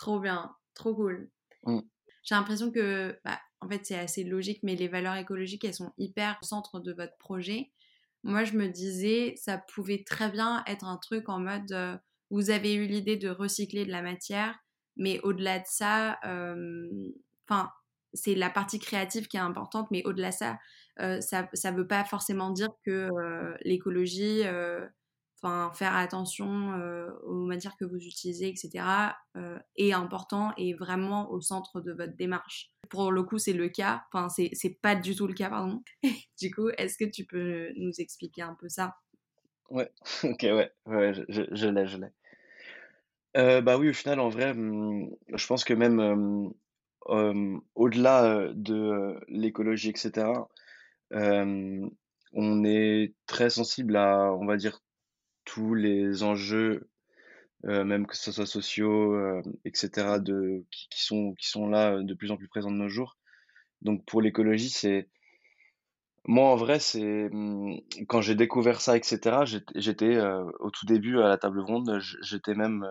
Trop 0.00 0.18
bien, 0.18 0.56
trop 0.74 0.94
cool. 0.94 1.30
Mmh. 1.64 1.80
J'ai 2.22 2.34
l'impression 2.34 2.70
que, 2.72 3.18
bah, 3.22 3.38
en 3.60 3.68
fait, 3.68 3.84
c'est 3.84 3.98
assez 3.98 4.24
logique, 4.24 4.60
mais 4.62 4.74
les 4.74 4.88
valeurs 4.88 5.16
écologiques, 5.16 5.62
elles 5.62 5.74
sont 5.74 5.92
hyper 5.98 6.38
au 6.40 6.46
centre 6.46 6.80
de 6.80 6.94
votre 6.94 7.18
projet. 7.18 7.70
Moi, 8.22 8.44
je 8.44 8.54
me 8.56 8.68
disais, 8.68 9.34
ça 9.36 9.58
pouvait 9.58 10.04
très 10.04 10.30
bien 10.30 10.64
être 10.66 10.86
un 10.86 10.96
truc 10.96 11.28
en 11.28 11.38
mode, 11.38 12.00
vous 12.30 12.48
avez 12.48 12.72
eu 12.74 12.86
l'idée 12.86 13.18
de 13.18 13.28
recycler 13.28 13.84
de 13.84 13.90
la 13.90 14.00
matière, 14.00 14.58
mais 14.96 15.20
au-delà 15.20 15.58
de 15.58 15.66
ça, 15.66 16.18
enfin, 17.46 17.70
c'est 18.14 18.34
la 18.34 18.48
partie 18.48 18.78
créative 18.78 19.28
qui 19.28 19.36
est 19.36 19.40
importante, 19.40 19.90
mais 19.90 20.02
au-delà 20.06 20.30
de 20.30 20.34
ça, 20.34 20.58
ça 21.20 21.42
ne 21.72 21.76
veut 21.76 21.86
pas 21.86 22.06
forcément 22.06 22.50
dire 22.50 22.70
que 22.86 23.10
l'écologie, 23.66 24.44
enfin, 25.42 25.70
faire 25.74 25.96
attention 25.96 26.72
aux 27.24 27.46
matières 27.46 27.76
que 27.76 27.84
vous 27.84 27.96
utilisez, 27.96 28.48
etc., 28.48 28.84
est 29.76 29.92
important 29.92 30.52
et 30.56 30.74
vraiment 30.74 31.30
au 31.30 31.40
centre 31.40 31.80
de 31.80 31.92
votre 31.92 32.16
démarche. 32.16 32.70
Pour 32.88 33.12
le 33.12 33.22
coup, 33.22 33.38
c'est 33.38 33.52
le 33.52 33.68
cas, 33.68 34.04
enfin, 34.12 34.28
c'est 34.28 34.78
pas 34.82 34.94
du 34.94 35.14
tout 35.14 35.26
le 35.26 35.34
cas, 35.34 35.48
pardon. 35.48 35.82
du 36.40 36.50
coup, 36.50 36.68
est-ce 36.76 36.98
que 36.98 37.08
tu 37.08 37.24
peux 37.24 37.70
nous 37.76 37.92
expliquer 37.98 38.42
un 38.42 38.54
peu 38.54 38.68
ça? 38.68 38.96
Ouais, 39.70 39.90
ok, 40.24 40.42
ouais, 40.42 40.70
ouais 40.86 41.14
je, 41.14 41.68
l'ai, 41.68 41.86
je 41.86 41.98
l'ai. 41.98 43.60
bah 43.62 43.78
oui, 43.78 43.88
au 43.90 43.94
final, 43.94 44.20
en 44.20 44.28
vrai, 44.28 44.52
mmh, 44.54 45.10
je 45.34 45.46
pense 45.46 45.64
que 45.64 45.74
même 45.74 46.52
au-delà 47.74 48.48
de 48.52 49.20
l'écologie, 49.28 49.90
etc., 49.90 50.26
on 52.32 52.64
est 52.64 53.14
très 53.26 53.50
sensible 53.50 53.96
à, 53.96 54.32
on 54.34 54.46
va 54.46 54.56
dire, 54.56 54.80
tous 55.44 55.74
les 55.74 56.22
enjeux, 56.22 56.88
même 57.64 58.06
que 58.06 58.16
ce 58.16 58.32
soit 58.32 58.46
sociaux, 58.46 59.18
etc., 59.64 60.18
de, 60.20 60.64
qui, 60.70 61.04
sont, 61.04 61.34
qui 61.34 61.48
sont 61.48 61.68
là 61.68 62.02
de 62.02 62.14
plus 62.14 62.30
en 62.30 62.36
plus 62.36 62.48
présents 62.48 62.70
de 62.70 62.76
nos 62.76 62.88
jours. 62.88 63.16
Donc 63.82 64.04
pour 64.06 64.22
l'écologie, 64.22 64.70
c'est... 64.70 65.08
Moi, 66.26 66.46
en 66.50 66.56
vrai, 66.56 66.78
c'est 66.78 67.30
mmh, 67.32 67.80
quand 68.06 68.20
j'ai 68.20 68.34
découvert 68.34 68.82
ça, 68.82 68.96
etc. 68.96 69.60
J'étais 69.74 70.18
au 70.60 70.70
tout 70.70 70.86
début 70.86 71.18
à 71.18 71.28
la 71.28 71.38
table 71.38 71.60
ronde, 71.60 71.98
j'étais 72.22 72.54
même 72.54 72.86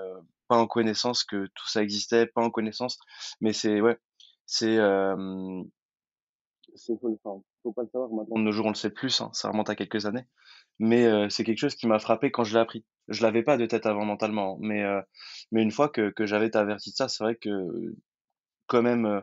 pas 0.48 0.58
en 0.58 0.66
connaissance 0.68 1.24
que 1.24 1.46
tout 1.54 1.68
ça 1.68 1.84
existait, 1.84 2.26
pas 2.26 2.42
en 2.42 2.50
connaissance, 2.50 2.98
mais 3.40 3.54
c'est 3.54 3.82
ouais, 3.82 3.98
c'est 4.48 4.80
c'est 6.76 7.00
faut, 7.00 7.20
faut 7.64 7.74
pas 7.74 7.84
le 7.84 7.90
savoir 7.90 8.10
maintenant. 8.12 8.38
De 8.38 8.42
nos 8.42 8.52
jours, 8.52 8.66
on 8.66 8.70
le 8.70 8.76
sait 8.76 8.90
plus, 8.90 9.22
hein, 9.22 9.30
ça 9.34 9.50
remonte 9.50 9.70
à 9.70 9.76
quelques 9.76 10.06
années. 10.06 10.26
Mais 10.80 11.30
c'est 11.30 11.44
quelque 11.44 11.60
chose 11.60 11.76
qui 11.76 11.88
m'a 11.88 12.00
frappé 12.00 12.32
quand 12.32 12.44
je 12.44 12.54
l'ai 12.54 12.62
appris. 12.62 12.86
Je 13.10 13.22
l'avais 13.24 13.44
pas 13.44 13.58
de 13.58 13.66
tête 13.66 13.86
avant 13.86 14.06
mentalement, 14.06 14.58
mais 14.62 14.84
mais 15.52 15.62
une 15.62 15.72
fois 15.72 15.90
que, 15.90 16.10
que 16.12 16.26
j'avais 16.26 16.48
été 16.48 16.58
averti 16.58 16.92
de 16.92 16.96
ça, 16.96 17.10
c'est 17.10 17.24
vrai 17.24 17.36
que 17.36 17.50
quand 18.68 18.82
même 18.82 19.22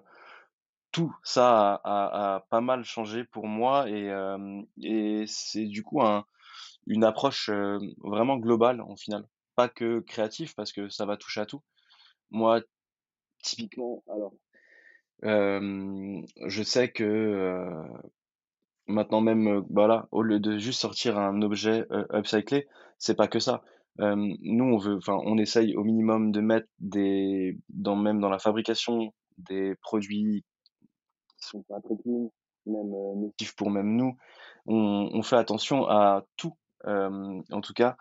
tout 0.92 1.14
ça 1.22 1.80
a, 1.84 2.34
a, 2.34 2.40
pas 2.50 2.60
mal 2.60 2.84
changé 2.84 3.24
pour 3.24 3.46
moi 3.46 3.88
et, 3.88 4.10
et 4.82 5.24
c'est 5.26 5.66
du 5.66 5.82
coup 5.82 6.02
un, 6.02 6.26
une 6.86 7.04
approche 7.04 7.50
vraiment 7.98 8.36
globale 8.36 8.80
en 8.80 8.96
final, 8.96 9.26
pas 9.54 9.68
que 9.68 10.00
créative 10.00 10.54
parce 10.54 10.72
que 10.72 10.88
ça 10.88 11.06
va 11.06 11.16
toucher 11.16 11.40
à 11.40 11.46
tout. 11.46 11.62
Moi, 12.30 12.60
typiquement, 13.42 14.02
alors 14.08 14.34
je 15.22 16.62
sais 16.62 16.90
que 16.92 17.82
maintenant 18.86 19.20
même, 19.20 19.64
voilà, 19.70 20.08
au 20.12 20.22
lieu 20.22 20.40
de 20.40 20.58
juste 20.58 20.80
sortir 20.80 21.18
un 21.18 21.42
objet 21.42 21.86
upcyclé, 22.12 22.66
c'est 22.98 23.16
pas 23.16 23.28
que 23.28 23.38
ça. 23.38 23.62
nous, 23.98 24.64
on 24.64 24.78
veut, 24.78 24.96
enfin, 24.96 25.18
on 25.24 25.38
essaye 25.38 25.76
au 25.76 25.84
minimum 25.84 26.32
de 26.32 26.40
mettre 26.40 26.68
des, 26.78 27.58
dans 27.68 27.96
même 27.96 28.20
dans 28.20 28.30
la 28.30 28.38
fabrication 28.38 29.12
des 29.38 29.74
produits 29.82 30.44
qui 31.38 31.48
sont 31.48 31.62
pas 31.68 31.80
très 31.80 31.96
clean, 32.02 32.32
même 32.66 32.88
motifs 33.16 33.54
pour 33.56 33.70
même 33.70 33.96
nous. 33.96 34.16
On, 34.66 35.10
on, 35.12 35.22
fait 35.22 35.36
attention 35.36 35.86
à 35.88 36.24
tout, 36.36 36.54
en 36.84 37.60
tout 37.62 37.74
cas, 37.74 37.96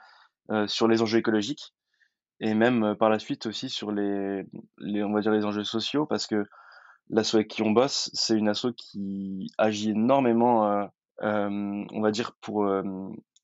sur 0.67 0.87
les 0.87 1.01
enjeux 1.01 1.19
écologiques 1.19 1.73
et 2.39 2.53
même 2.53 2.95
par 2.97 3.09
la 3.09 3.19
suite 3.19 3.45
aussi 3.45 3.69
sur 3.69 3.91
les, 3.91 4.43
les, 4.79 5.03
on 5.03 5.13
va 5.13 5.21
dire 5.21 5.31
les 5.31 5.45
enjeux 5.45 5.63
sociaux 5.63 6.05
parce 6.05 6.27
que 6.27 6.43
L'asso 7.09 7.35
avec 7.35 7.49
qui 7.49 7.61
on 7.61 7.71
bosse, 7.71 8.09
c'est 8.13 8.35
une 8.35 8.49
asso 8.49 8.67
qui 8.75 9.51
agit 9.57 9.91
énormément, 9.91 10.67
euh, 10.71 10.85
euh, 11.21 11.85
on 11.91 12.01
va 12.01 12.11
dire, 12.11 12.35
pour 12.41 12.65
euh, 12.65 12.83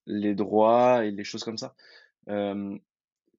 les 0.07 0.33
droits 0.33 1.05
et 1.05 1.11
les 1.11 1.23
choses 1.23 1.43
comme 1.43 1.57
ça. 1.57 1.75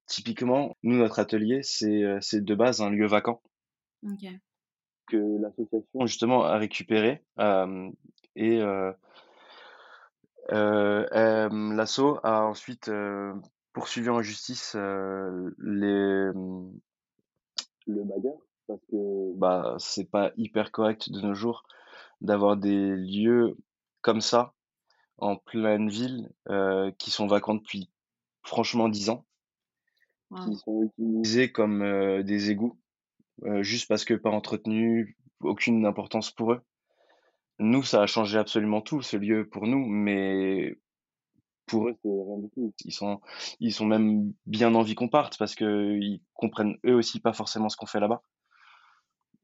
typiquement, 0.07 0.77
nous, 0.83 0.97
notre 0.97 1.19
atelier, 1.19 1.61
c'est 1.63 2.03
c'est 2.21 2.43
de 2.43 2.55
base 2.55 2.81
un 2.81 2.89
lieu 2.89 3.07
vacant 3.07 3.41
que 5.07 5.17
l'association 5.41 6.05
justement 6.05 6.43
a 6.43 6.57
récupéré 6.57 7.23
et 8.35 8.59
l'asso 10.49 12.19
a 12.23 12.45
ensuite 12.45 12.91
poursuivi 13.73 14.09
en 14.09 14.21
justice 14.21 14.75
les 14.75 16.31
le 17.85 18.03
bailleur 18.03 18.37
parce 18.73 18.85
que 18.89 19.37
bah 19.37 19.75
c'est 19.77 20.09
pas 20.09 20.31
hyper 20.37 20.71
correct 20.71 21.11
de 21.11 21.21
nos 21.21 21.33
jours 21.33 21.63
d'avoir 22.21 22.57
des 22.57 22.95
lieux 22.95 23.57
comme 24.01 24.21
ça 24.21 24.53
en 25.17 25.35
pleine 25.35 25.89
ville 25.89 26.31
euh, 26.49 26.91
qui 26.97 27.11
sont 27.11 27.27
vacants 27.27 27.55
depuis 27.55 27.89
franchement 28.41 28.89
dix 28.89 29.09
ans, 29.09 29.25
qui 30.43 30.55
sont 30.55 30.83
utilisés 30.83 31.51
comme 31.51 31.83
euh, 31.83 32.23
des 32.23 32.49
égouts 32.49 32.77
euh, 33.43 33.61
juste 33.61 33.87
parce 33.87 34.05
que 34.05 34.13
pas 34.13 34.29
entretenus, 34.29 35.15
aucune 35.41 35.85
importance 35.85 36.31
pour 36.31 36.53
eux. 36.53 36.61
Nous, 37.59 37.83
ça 37.83 38.01
a 38.01 38.07
changé 38.07 38.37
absolument 38.37 38.81
tout 38.81 39.01
ce 39.01 39.17
lieu 39.17 39.47
pour 39.47 39.67
nous, 39.67 39.85
mais 39.85 40.77
pour 41.67 41.89
eux, 41.89 41.95
c'est 42.01 42.09
rien 42.09 42.37
du 42.39 42.49
tout. 42.49 42.73
Ils 42.83 42.93
sont, 42.93 43.21
ils 43.59 43.73
sont 43.73 43.85
même 43.85 44.33
bien 44.45 44.73
envie 44.75 44.95
qu'on 44.95 45.09
parte 45.09 45.37
parce 45.37 45.55
que 45.55 45.97
ils 45.99 46.21
comprennent 46.33 46.77
eux 46.85 46.95
aussi 46.95 47.19
pas 47.19 47.33
forcément 47.33 47.69
ce 47.69 47.77
qu'on 47.77 47.85
fait 47.85 47.99
là-bas. 47.99 48.23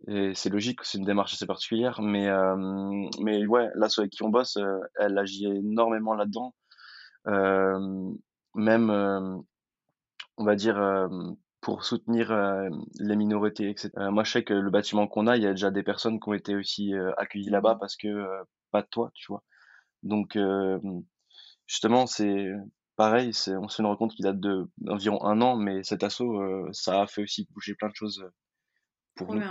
Et 0.07 0.33
c'est 0.33 0.49
logique, 0.49 0.83
c'est 0.83 0.97
une 0.97 1.05
démarche 1.05 1.33
assez 1.33 1.45
particulière, 1.45 2.01
mais, 2.01 2.29
euh, 2.29 2.55
mais 3.21 3.45
ouais, 3.45 3.69
l'asso 3.75 3.99
avec 3.99 4.11
qui 4.11 4.23
on 4.23 4.29
bosse, 4.29 4.57
euh, 4.57 4.79
elle 4.95 5.17
agit 5.17 5.45
énormément 5.45 6.13
là-dedans. 6.13 6.55
Euh, 7.27 8.11
même, 8.55 8.89
on 10.37 10.43
va 10.43 10.55
dire, 10.55 11.09
pour 11.61 11.83
soutenir 11.83 12.31
les 12.99 13.15
minorités, 13.15 13.69
etc. 13.69 13.91
moi, 14.09 14.23
je 14.23 14.31
sais 14.31 14.43
que 14.43 14.53
le 14.53 14.71
bâtiment 14.71 15.07
qu'on 15.07 15.27
a, 15.27 15.37
il 15.37 15.43
y 15.43 15.47
a 15.47 15.51
déjà 15.51 15.69
des 15.69 15.83
personnes 15.83 16.19
qui 16.19 16.29
ont 16.29 16.33
été 16.33 16.55
aussi 16.55 16.93
accueillies 17.17 17.49
là-bas 17.49 17.75
mmh. 17.75 17.79
parce 17.79 17.95
que 17.95 18.25
pas 18.71 18.81
de 18.81 18.87
toi, 18.87 19.11
tu 19.13 19.27
vois. 19.27 19.43
Donc, 20.01 20.37
justement, 21.67 22.07
c'est 22.07 22.47
pareil, 22.95 23.33
c'est, 23.33 23.55
on 23.55 23.67
se 23.67 23.81
rend 23.81 23.95
compte 23.97 24.15
qu'il 24.15 24.23
date 24.23 24.39
de 24.39 24.67
d'environ 24.79 25.23
un 25.23 25.41
an, 25.41 25.57
mais 25.57 25.83
cet 25.83 26.03
assaut, 26.03 26.41
ça 26.71 27.01
a 27.01 27.07
fait 27.07 27.21
aussi 27.21 27.47
bouger 27.51 27.75
plein 27.75 27.89
de 27.89 27.95
choses 27.95 28.25
pour 29.15 29.35
nous. 29.35 29.43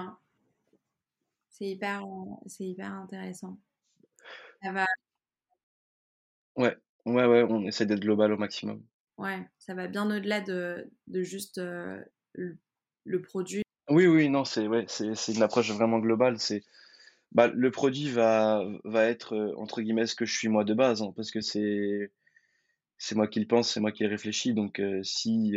C'est 1.58 1.66
hyper, 1.66 2.04
c'est 2.46 2.64
hyper 2.64 2.92
intéressant. 2.92 3.58
Ça 4.62 4.72
va? 4.72 4.86
Ouais, 6.54 6.76
ouais, 7.04 7.26
ouais, 7.26 7.44
on 7.48 7.64
essaie 7.66 7.86
d'être 7.86 8.00
global 8.00 8.32
au 8.32 8.36
maximum. 8.36 8.84
Ouais, 9.16 9.44
ça 9.58 9.74
va 9.74 9.88
bien 9.88 10.08
au-delà 10.08 10.40
de, 10.40 10.88
de 11.08 11.22
juste 11.22 11.58
le, 11.58 13.22
produit. 13.22 13.62
Oui, 13.90 14.06
oui, 14.06 14.28
non, 14.28 14.44
c'est 14.44 14.68
ouais, 14.68 14.84
c'est 14.88 15.34
une 15.34 15.42
approche 15.42 15.72
vraiment 15.72 15.98
globale. 15.98 16.38
C'est 16.38 16.62
bah, 17.32 17.48
le 17.48 17.70
produit 17.72 18.08
va, 18.08 18.64
va 18.84 19.04
être 19.06 19.54
entre 19.56 19.82
guillemets 19.82 20.06
ce 20.06 20.14
que 20.14 20.26
je 20.26 20.36
suis 20.36 20.48
moi 20.48 20.62
de 20.62 20.74
base, 20.74 21.02
hein, 21.02 21.12
parce 21.16 21.32
que 21.32 21.40
c'est 21.40 22.12
c'est 22.98 23.16
moi 23.16 23.26
qui 23.26 23.40
le 23.40 23.46
pense, 23.46 23.72
c'est 23.72 23.80
moi 23.80 23.90
qui 23.90 24.04
le 24.04 24.10
réfléchis. 24.10 24.54
Donc 24.54 24.80
si 25.02 25.56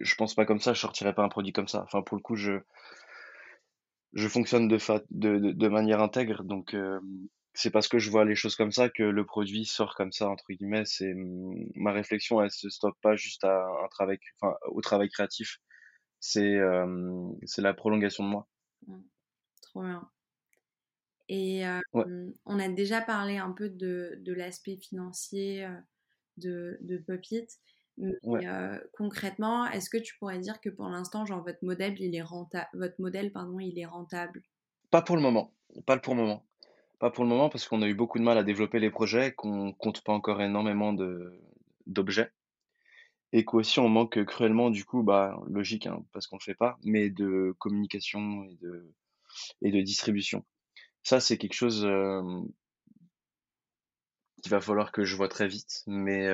je 0.00 0.14
pense 0.14 0.34
pas 0.34 0.46
comme 0.46 0.60
ça, 0.60 0.72
je 0.72 0.80
sortirais 0.80 1.14
pas 1.14 1.24
un 1.24 1.28
produit 1.28 1.52
comme 1.52 1.68
ça. 1.68 1.82
Enfin, 1.82 2.02
pour 2.02 2.16
le 2.16 2.22
coup, 2.22 2.36
je 2.36 2.60
je 4.12 4.28
fonctionne 4.28 4.68
de, 4.68 4.78
de, 5.10 5.52
de, 5.52 5.68
manière 5.68 6.00
intègre, 6.00 6.42
donc 6.44 6.74
euh, 6.74 7.00
c'est 7.54 7.70
parce 7.70 7.88
que 7.88 7.98
je 7.98 8.10
vois 8.10 8.24
les 8.24 8.34
choses 8.34 8.56
comme 8.56 8.72
ça 8.72 8.88
que 8.88 9.02
le 9.02 9.24
produit 9.24 9.64
sort 9.64 9.94
comme 9.94 10.12
ça 10.12 10.28
entre 10.28 10.44
guillemets. 10.50 10.84
C'est 10.84 11.12
ma 11.74 11.92
réflexion, 11.92 12.42
elle 12.42 12.50
se 12.50 12.68
stoppe 12.68 12.96
pas 13.02 13.16
juste 13.16 13.44
à 13.44 13.66
un 13.84 13.88
travail, 13.88 14.18
enfin 14.40 14.56
au 14.68 14.80
travail 14.80 15.08
créatif. 15.08 15.58
c'est 16.20 16.58
c'est 17.44 17.62
la 17.62 17.74
prolongation 17.74 18.24
de 18.24 18.28
moi. 18.30 18.48
Mmh. 18.86 19.00
Trop 19.62 19.82
bien. 19.82 20.08
Et 21.28 21.62
on 21.94 22.58
a 22.58 22.68
déjà 22.68 23.00
parlé 23.00 23.36
un 23.38 23.52
peu 23.52 23.68
de, 23.68 24.18
de 24.20 24.32
l'aspect 24.32 24.76
financier 24.76 25.68
de, 26.36 26.78
de 26.80 26.98
Puppet. 26.98 27.46
Mais 27.98 28.46
concrètement, 28.96 29.66
est-ce 29.66 29.90
que 29.90 29.98
tu 29.98 30.16
pourrais 30.18 30.38
dire 30.38 30.60
que 30.60 30.70
pour 30.70 30.88
l'instant, 30.88 31.26
genre 31.26 31.42
votre 31.42 31.62
modèle, 31.62 32.00
il 32.00 32.14
est 32.14 32.22
rentable, 32.22 32.68
votre 32.74 33.00
modèle, 33.00 33.32
pardon, 33.32 33.58
il 33.58 33.78
est 33.78 33.86
rentable? 33.86 34.42
Pas 34.90 35.02
pour 35.02 35.16
le 35.16 35.22
moment, 35.22 35.52
pas 35.86 35.98
pour 35.98 36.14
le 36.14 36.20
moment, 36.22 36.46
pas 36.98 37.10
pour 37.10 37.24
le 37.24 37.30
moment 37.30 37.48
parce 37.48 37.68
qu'on 37.68 37.82
a 37.82 37.88
eu 37.88 37.94
beaucoup 37.94 38.18
de 38.18 38.24
mal 38.24 38.38
à 38.38 38.42
développer 38.42 38.80
les 38.80 38.90
projets, 38.90 39.32
qu'on 39.32 39.72
compte 39.72 40.02
pas 40.02 40.12
encore 40.12 40.40
énormément 40.42 40.92
de 40.92 41.32
d'objets 41.86 42.32
et 43.32 43.44
qu'aussi 43.44 43.78
on 43.78 43.88
manque 43.88 44.24
cruellement 44.24 44.70
du 44.70 44.84
coup, 44.84 45.02
bah 45.02 45.40
logique 45.48 45.86
hein, 45.86 46.04
parce 46.12 46.26
qu'on 46.26 46.36
le 46.36 46.42
fait 46.42 46.54
pas, 46.54 46.78
mais 46.82 47.10
de 47.10 47.54
communication 47.58 48.44
et 48.44 48.56
de 48.60 48.92
et 49.62 49.70
de 49.70 49.80
distribution. 49.80 50.44
Ça 51.02 51.20
c'est 51.20 51.38
quelque 51.38 51.54
chose 51.54 51.86
qu'il 54.42 54.50
va 54.50 54.60
falloir 54.60 54.90
que 54.90 55.04
je 55.04 55.16
vois 55.16 55.28
très 55.28 55.46
vite, 55.48 55.82
mais 55.86 56.28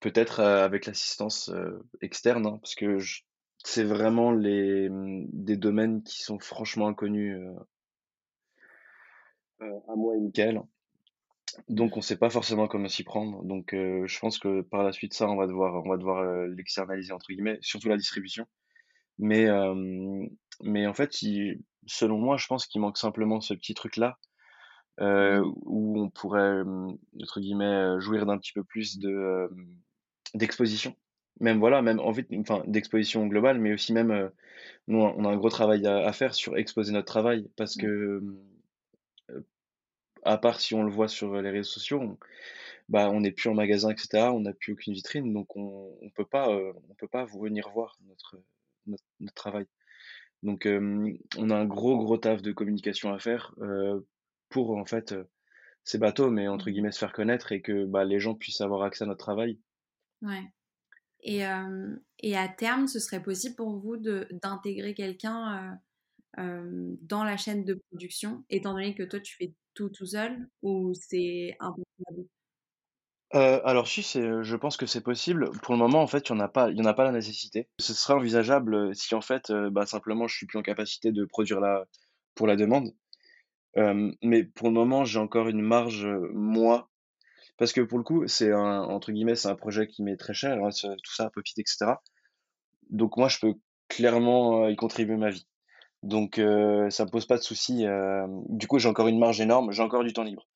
Peut-être, 0.00 0.40
avec 0.40 0.86
l'assistance, 0.86 1.50
externe, 2.00 2.46
hein, 2.46 2.58
parce 2.62 2.74
que 2.74 2.98
c'est 3.64 3.84
vraiment 3.84 4.30
les, 4.30 4.88
mmh, 4.88 5.26
des 5.32 5.56
domaines 5.56 6.02
qui 6.02 6.22
sont 6.22 6.38
franchement 6.38 6.86
inconnus, 6.88 7.36
à 9.60 9.96
moi 9.96 10.16
et 10.16 10.20
Mickaël. 10.20 10.62
Donc 11.68 11.96
on 11.96 12.00
sait 12.00 12.16
pas 12.16 12.30
forcément 12.30 12.68
comment 12.68 12.88
s'y 12.88 13.02
prendre. 13.02 13.42
Donc 13.42 13.70
je 13.72 14.18
pense 14.20 14.38
que 14.38 14.60
par 14.60 14.84
la 14.84 14.92
suite 14.92 15.14
ça, 15.14 15.28
on 15.28 15.34
va 15.34 15.48
devoir 15.48 15.82
on 15.84 15.88
va 15.88 15.96
devoir, 15.96 16.46
«l'externaliser» 16.46 17.12
entre 17.12 17.32
guillemets, 17.32 17.58
surtout 17.60 17.88
la 17.88 17.96
distribution. 17.96 18.46
Mais 19.18 19.48
mais 20.62 20.86
en 20.86 20.94
fait, 20.94 21.12
selon 21.86 22.18
moi, 22.18 22.36
je 22.36 22.46
pense 22.46 22.66
qu'il 22.66 22.80
manque 22.80 22.98
simplement 22.98 23.40
ce 23.40 23.54
petit 23.54 23.74
truc-là, 23.74 24.18
mmh. 25.00 25.40
où 25.64 26.00
on 26.00 26.10
pourrait, 26.10 26.62
entre 27.20 27.40
guillemets, 27.40 27.98
«jouir» 27.98 28.26
d'un 28.26 28.38
petit 28.38 28.52
peu 28.52 28.62
plus 28.62 29.00
de, 29.00 29.50
D'exposition. 30.34 30.96
Même 31.40 31.60
voilà, 31.60 31.82
même 31.82 32.00
en 32.00 32.12
fait, 32.12 32.26
enfin 32.38 32.64
d'exposition 32.66 33.26
globale, 33.26 33.58
mais 33.60 33.72
aussi 33.72 33.92
même, 33.92 34.10
euh, 34.10 34.28
nous, 34.88 34.98
on 34.98 35.24
a 35.24 35.28
un 35.28 35.36
gros 35.36 35.50
travail 35.50 35.86
à, 35.86 36.12
faire 36.12 36.34
sur 36.34 36.56
exposer 36.56 36.92
notre 36.92 37.06
travail 37.06 37.48
parce 37.56 37.76
mmh. 37.76 37.80
que, 37.80 38.22
euh, 39.30 39.46
à 40.24 40.36
part 40.38 40.60
si 40.60 40.74
on 40.74 40.82
le 40.82 40.90
voit 40.90 41.08
sur 41.08 41.40
les 41.40 41.50
réseaux 41.50 41.70
sociaux, 41.70 42.00
on, 42.00 42.18
bah, 42.88 43.10
on 43.10 43.20
n'est 43.20 43.30
plus 43.32 43.48
en 43.50 43.54
magasin, 43.54 43.90
etc. 43.90 44.30
On 44.32 44.40
n'a 44.40 44.52
plus 44.52 44.72
aucune 44.72 44.94
vitrine, 44.94 45.32
donc 45.32 45.56
on, 45.56 45.96
on 46.02 46.10
peut 46.10 46.24
pas, 46.24 46.48
euh, 46.50 46.72
on 46.90 46.94
peut 46.94 47.08
pas 47.08 47.24
venir 47.24 47.70
voir 47.70 47.96
notre, 48.08 48.36
notre, 48.86 49.34
travail. 49.34 49.66
Donc, 50.42 50.66
on 50.66 51.50
a 51.50 51.56
un 51.56 51.66
gros, 51.66 51.98
gros 51.98 52.16
taf 52.18 52.42
de 52.42 52.52
communication 52.52 53.12
à 53.12 53.18
faire 53.18 53.54
pour 54.48 54.76
en 54.76 54.84
fait, 54.84 55.14
c'est 55.84 55.98
bateau, 55.98 56.30
mais 56.30 56.48
entre 56.48 56.68
mmh. 56.68 56.72
guillemets 56.72 56.92
se 56.92 56.98
faire 56.98 57.12
connaître 57.12 57.52
et 57.52 57.60
que 57.60 57.84
bah, 57.84 58.04
les 58.04 58.18
gens 58.20 58.34
puissent 58.34 58.60
avoir 58.60 58.82
accès 58.82 59.04
à 59.04 59.06
notre 59.06 59.24
travail 59.24 59.58
Ouais. 60.22 60.44
Et, 61.22 61.42
et 62.20 62.36
à 62.36 62.48
terme, 62.48 62.86
ce 62.86 63.00
serait 63.00 63.22
possible 63.22 63.56
pour 63.56 63.78
vous 63.78 63.96
d'intégrer 63.96 64.94
quelqu'un 64.94 65.78
dans 66.36 67.24
la 67.24 67.36
chaîne 67.36 67.64
de 67.64 67.80
production, 67.90 68.44
étant 68.50 68.72
donné 68.72 68.94
que 68.94 69.02
toi, 69.02 69.20
tu 69.20 69.36
fais 69.36 69.54
tout 69.74 69.88
tout 69.90 70.06
seul, 70.06 70.48
ou 70.62 70.92
c'est 70.94 71.56
impossible? 71.60 72.28
Euh, 73.34 73.60
alors 73.64 73.86
si, 73.86 74.02
c'est, 74.02 74.42
je 74.42 74.56
pense 74.56 74.76
que 74.76 74.86
c'est 74.86 75.02
possible. 75.02 75.50
Pour 75.62 75.74
le 75.74 75.78
moment, 75.78 76.00
en 76.00 76.06
fait, 76.06 76.28
il 76.28 76.32
n'y 76.32 76.40
en 76.40 76.44
a 76.44 76.48
pas, 76.48 76.70
il 76.70 76.78
y 76.78 76.80
en 76.80 76.86
a 76.86 76.94
pas 76.94 77.04
la 77.04 77.12
nécessité. 77.12 77.68
Ce 77.78 77.92
serait 77.92 78.14
envisageable 78.14 78.94
si 78.94 79.14
en 79.14 79.20
fait, 79.20 79.52
bah, 79.52 79.86
simplement, 79.86 80.26
je 80.28 80.36
suis 80.36 80.46
plus 80.46 80.58
en 80.58 80.62
capacité 80.62 81.12
de 81.12 81.24
produire 81.24 81.60
la, 81.60 81.84
pour 82.34 82.46
la 82.46 82.56
demande. 82.56 82.94
mais 84.22 84.44
pour 84.44 84.68
le 84.68 84.74
moment, 84.74 85.04
j'ai 85.04 85.18
encore 85.18 85.48
une 85.48 85.62
marge, 85.62 86.06
moi, 86.32 86.87
parce 87.58 87.72
que 87.72 87.80
pour 87.80 87.98
le 87.98 88.04
coup, 88.04 88.26
c'est 88.28 88.52
un, 88.52 88.82
entre 88.82 89.12
guillemets, 89.12 89.34
c'est 89.34 89.48
un 89.48 89.56
projet 89.56 89.88
qui 89.88 90.02
m'est 90.02 90.16
très 90.16 90.34
cher, 90.34 90.62
hein, 90.64 90.70
tout 90.72 91.12
ça, 91.12 91.28
Popit, 91.30 91.54
etc. 91.58 91.94
Donc 92.90 93.16
moi, 93.16 93.28
je 93.28 93.38
peux 93.40 93.54
clairement 93.88 94.64
euh, 94.64 94.70
y 94.70 94.76
contribuer 94.76 95.16
ma 95.16 95.30
vie. 95.30 95.46
Donc 96.02 96.38
euh, 96.38 96.88
ça 96.90 97.04
me 97.04 97.10
pose 97.10 97.26
pas 97.26 97.36
de 97.36 97.42
souci. 97.42 97.84
Euh, 97.86 98.26
du 98.48 98.68
coup, 98.68 98.78
j'ai 98.78 98.88
encore 98.88 99.08
une 99.08 99.18
marge 99.18 99.40
énorme, 99.40 99.72
j'ai 99.72 99.82
encore 99.82 100.04
du 100.04 100.12
temps 100.12 100.22
libre. 100.22 100.46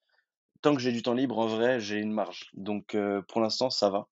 Tant 0.62 0.74
que 0.74 0.80
j'ai 0.80 0.92
du 0.92 1.02
temps 1.02 1.14
libre, 1.14 1.38
en 1.38 1.46
vrai, 1.48 1.80
j'ai 1.80 1.98
une 1.98 2.12
marge. 2.12 2.50
Donc 2.54 2.96
pour 3.28 3.40
l'instant, 3.40 3.68
ça 3.68 3.90
va. 3.90 4.06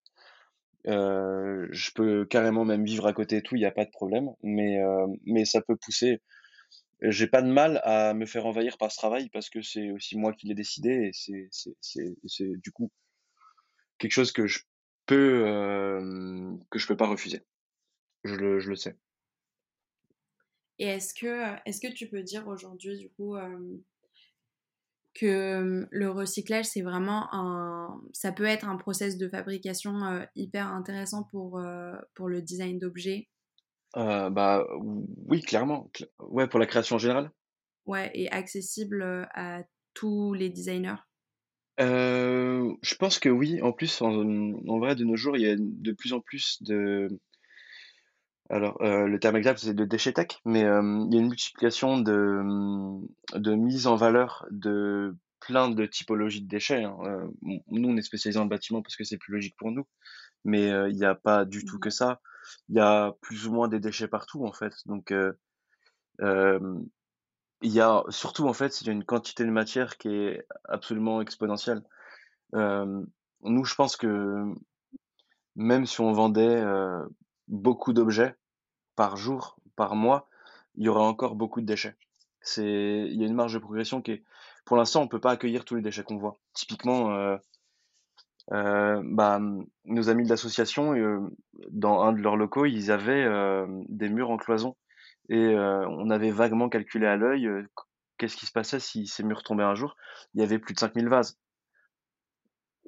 je 0.85 1.91
peux 1.95 2.25
carrément 2.25 2.65
même 2.65 2.85
vivre 2.85 3.07
à 3.07 3.13
côté 3.13 3.37
et 3.37 3.43
tout, 3.43 3.55
il 3.55 3.61
n'y 3.61 3.67
a 3.67 3.71
pas 3.71 3.85
de 3.85 3.91
problème. 3.91 4.31
Mais, 4.43 4.81
mais 5.27 5.45
ça 5.45 5.61
peut 5.61 5.77
pousser. 5.77 6.21
J'ai 7.03 7.27
pas 7.27 7.43
de 7.43 7.49
mal 7.49 7.81
à 7.85 8.15
me 8.15 8.27
faire 8.27 8.47
envahir 8.47 8.77
par 8.79 8.93
ce 8.93 8.97
travail 8.99 9.31
parce 9.31 9.49
que 9.49 9.63
c'est 9.63 9.91
aussi 9.91 10.19
moi 10.19 10.33
qui 10.33 10.47
l'ai 10.47 10.55
décidé 10.55 11.11
et 11.11 11.13
c'est, 11.13 12.57
du 12.59 12.73
coup 12.73 12.91
quelque 13.99 14.13
chose 14.13 14.33
que 14.33 14.47
je 14.47 14.61
peux 15.07 15.47
euh, 15.47 16.53
que 16.71 16.79
je 16.79 16.87
peux 16.87 16.97
pas 16.97 17.07
refuser. 17.07 17.43
Je 18.25 18.35
le, 18.35 18.61
je 18.61 18.69
le 18.69 18.77
sais. 18.77 18.97
Et 20.79 20.87
est-ce 20.87 21.15
que 21.15 21.57
est-ce 21.67 21.81
que 21.81 21.93
tu 21.93 22.09
peux 22.09 22.23
dire 22.23 22.49
aujourd'hui 22.49 22.99
du 22.99 23.11
coup 23.11 23.37
que 25.15 25.87
le 25.91 26.11
recyclage 26.11 26.67
c'est 26.67 26.83
vraiment 26.83 27.29
un 27.35 28.01
ça 28.13 28.33
peut 28.33 28.45
être 28.45 28.69
un 28.69 28.77
process 28.77 29.19
de 29.19 29.29
fabrication 29.29 30.27
hyper 30.37 30.69
intéressant 30.69 31.25
pour 31.25 31.61
pour 32.15 32.29
le 32.29 32.43
design 32.43 32.79
d'objets? 32.79 33.29
Bah, 33.95 34.65
oui, 35.27 35.43
clairement. 35.43 35.91
ouais, 36.19 36.49
pour 36.49 36.61
la 36.61 36.67
création 36.67 36.99
générale? 36.99 37.31
Ouais, 37.87 38.11
et 38.15 38.31
accessible, 38.31 39.03
à 39.35 39.63
tous 39.95 40.35
les 40.35 40.51
designers? 40.51 40.97
Je 41.79 42.95
pense 42.97 43.19
que 43.19 43.29
oui. 43.29 43.61
En 43.63 43.73
plus, 43.73 44.01
en 44.03 44.13
en 44.69 44.79
vrai, 44.79 44.95
de 44.95 45.05
nos 45.05 45.17
jours, 45.17 45.37
il 45.37 45.43
y 45.43 45.49
a 45.49 45.57
de 45.59 45.93
plus 45.93 46.13
en 46.13 46.21
plus 46.21 46.63
de 46.63 47.09
alors, 48.53 48.79
le 48.83 49.17
terme 49.21 49.37
exact, 49.37 49.59
c'est 49.61 49.75
de 49.75 49.85
déchet 49.85 50.13
tech, 50.13 50.27
mais, 50.45 50.61
il 50.61 50.65
y 50.65 50.67
a 50.67 51.21
une 51.21 51.29
multiplication 51.29 51.99
de, 52.01 52.41
mmh, 52.43 53.07
de 53.37 53.55
mise 53.55 53.87
en 53.87 53.95
valeur 53.95 54.45
de 54.51 55.17
plein 55.39 55.71
de 55.71 55.87
typologies 55.87 56.43
de 56.43 56.49
déchets, 56.49 56.83
hein. 56.83 56.97
nous, 57.43 57.89
on 57.89 57.97
est 57.97 58.03
spécialisé 58.03 58.39
dans 58.39 58.45
le 58.45 58.51
bâtiment 58.51 58.83
parce 58.83 58.97
que 58.97 59.05
c'est 59.05 59.19
plus 59.19 59.33
logique 59.35 59.55
pour 59.57 59.71
nous, 59.71 59.85
mais, 60.45 60.69
il 60.91 60.97
n'y 60.97 61.05
a 61.05 61.15
pas 61.15 61.45
du 61.45 61.65
tout 61.65 61.79
mmh 61.79 61.81
que 61.81 61.91
ça 61.91 62.21
il 62.69 62.77
y 62.77 62.81
a 62.81 63.13
plus 63.21 63.47
ou 63.47 63.53
moins 63.53 63.69
des 63.69 63.81
déchets 63.81 64.09
partout 64.09 64.47
en 64.47 64.53
fait. 64.53 64.75
Donc 64.87 65.13
euh, 65.13 65.33
il 67.63 67.73
y 67.73 67.81
a 67.81 68.03
surtout 68.09 68.49
en 68.49 68.53
fait, 68.53 68.81
il 68.81 68.87
y 68.87 68.91
a 68.91 68.93
une 68.93 69.05
quantité 69.05 69.45
de 69.45 69.51
matière 69.51 69.99
qui 69.99 70.09
est 70.09 70.47
absolument 70.65 71.21
exponentielle. 71.21 71.83
nous, 72.53 73.65
je 73.65 73.75
pense 73.75 73.97
que 73.97 74.45
même 75.57 75.87
si 75.87 76.01
on 76.01 76.13
vendait 76.13 76.63
beaucoup 77.49 77.93
d'objets 77.93 78.37
par 78.97 79.17
jour, 79.17 79.57
par 79.77 79.95
mois, 79.95 80.29
il 80.77 80.85
y 80.85 80.89
aurait 80.89 81.03
encore 81.03 81.35
beaucoup 81.35 81.61
de 81.61 81.67
déchets. 81.67 81.97
C'est, 82.43 83.07
il 83.11 83.21
y 83.21 83.25
a 83.25 83.27
une 83.27 83.35
marge 83.35 83.55
de 83.55 83.59
progression 83.59 84.01
qui 84.01 84.13
est, 84.13 84.25
pour 84.65 84.77
l'instant, 84.77 85.03
on 85.03 85.09
peut 85.09 85.21
pas 85.21 85.33
accueillir 85.33 85.65
tous 85.65 85.75
les 85.75 85.83
déchets 85.83 86.05
qu'on 86.05 86.17
voit. 86.17 86.39
Typiquement, 86.55 87.39
bah, 88.51 89.41
nos 89.85 90.09
amis 90.09 90.25
de 90.25 90.29
l'association, 90.29 90.95
euh, 90.95 91.21
dans 91.71 92.03
un 92.03 92.13
de 92.13 92.21
leurs 92.21 92.37
locaux, 92.37 92.67
ils 92.67 92.91
avaient 92.91 93.25
euh, 93.25 93.67
des 93.89 94.09
murs 94.09 94.31
en 94.31 94.37
cloison. 94.37 94.77
Et 95.29 95.55
on 95.55 96.11
avait 96.11 96.33
vaguement 96.33 96.69
calculé 96.69 97.07
à 97.07 97.17
l'œil 97.17 97.49
qu'est-ce 98.19 98.37
qui 98.37 98.47
se 98.47 98.53
passait 98.53 98.81
si 98.81 99.07
ces 99.07 99.23
murs 99.23 99.45
tombaient 99.45 99.63
un 99.63 99.77
jour. 99.77 99.95
Il 100.35 100.41
y 100.41 100.43
avait 100.43 100.59
plus 100.59 100.75
de 100.75 100.81
5000 100.81 101.09
vases. 101.09 101.39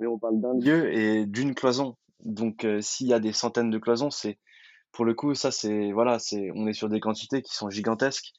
Et 0.00 0.06
on 0.08 0.18
parle 0.18 0.40
d'un 0.40 0.58
lieu 0.58 0.92
et 0.92 1.24
d'une 1.24 1.54
cloison. 1.54 1.96
Donc 2.24 2.66
s'il 2.80 3.06
y 3.06 3.14
a 3.14 3.20
des 3.20 3.32
centaines 3.32 3.70
de 3.70 3.78
cloisons, 3.78 4.10
c'est 4.10 4.40
pour 4.90 5.04
le 5.04 5.14
coup, 5.14 5.34
ça 5.34 5.52
c'est 5.52 5.92
voilà, 5.92 6.18
c'est 6.18 6.50
on 6.56 6.66
est 6.66 6.72
sur 6.72 6.88
des 6.88 6.98
quantités 6.98 7.42
qui 7.42 7.54
sont 7.54 7.70
gigantesques. 7.70 8.32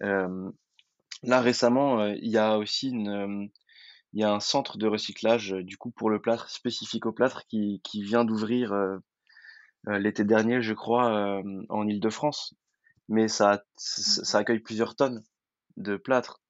là 0.00 1.40
récemment, 1.40 2.04
il 2.04 2.28
y 2.28 2.38
a 2.38 2.58
aussi 2.58 2.88
une 2.88 3.48
il 4.16 4.20
y 4.20 4.24
a 4.24 4.32
un 4.32 4.40
centre 4.40 4.78
de 4.78 4.86
recyclage 4.86 5.52
euh, 5.52 5.62
du 5.62 5.76
coup 5.76 5.90
pour 5.90 6.08
le 6.08 6.18
plâtre 6.18 6.48
spécifique 6.48 7.04
au 7.04 7.12
plâtre 7.12 7.46
qui, 7.48 7.82
qui 7.84 8.02
vient 8.02 8.24
d'ouvrir 8.24 8.72
euh, 8.72 8.96
euh, 9.88 9.98
l'été 9.98 10.24
dernier, 10.24 10.62
je 10.62 10.72
crois, 10.72 11.42
en 11.68 11.86
Île-de-France. 11.86 12.54
Mais 13.08 13.28
ça, 13.28 13.62
ça 13.76 14.38
accueille 14.38 14.60
plusieurs 14.60 14.96
tonnes 14.96 15.22
de 15.76 15.96
plâtre. 15.98 16.40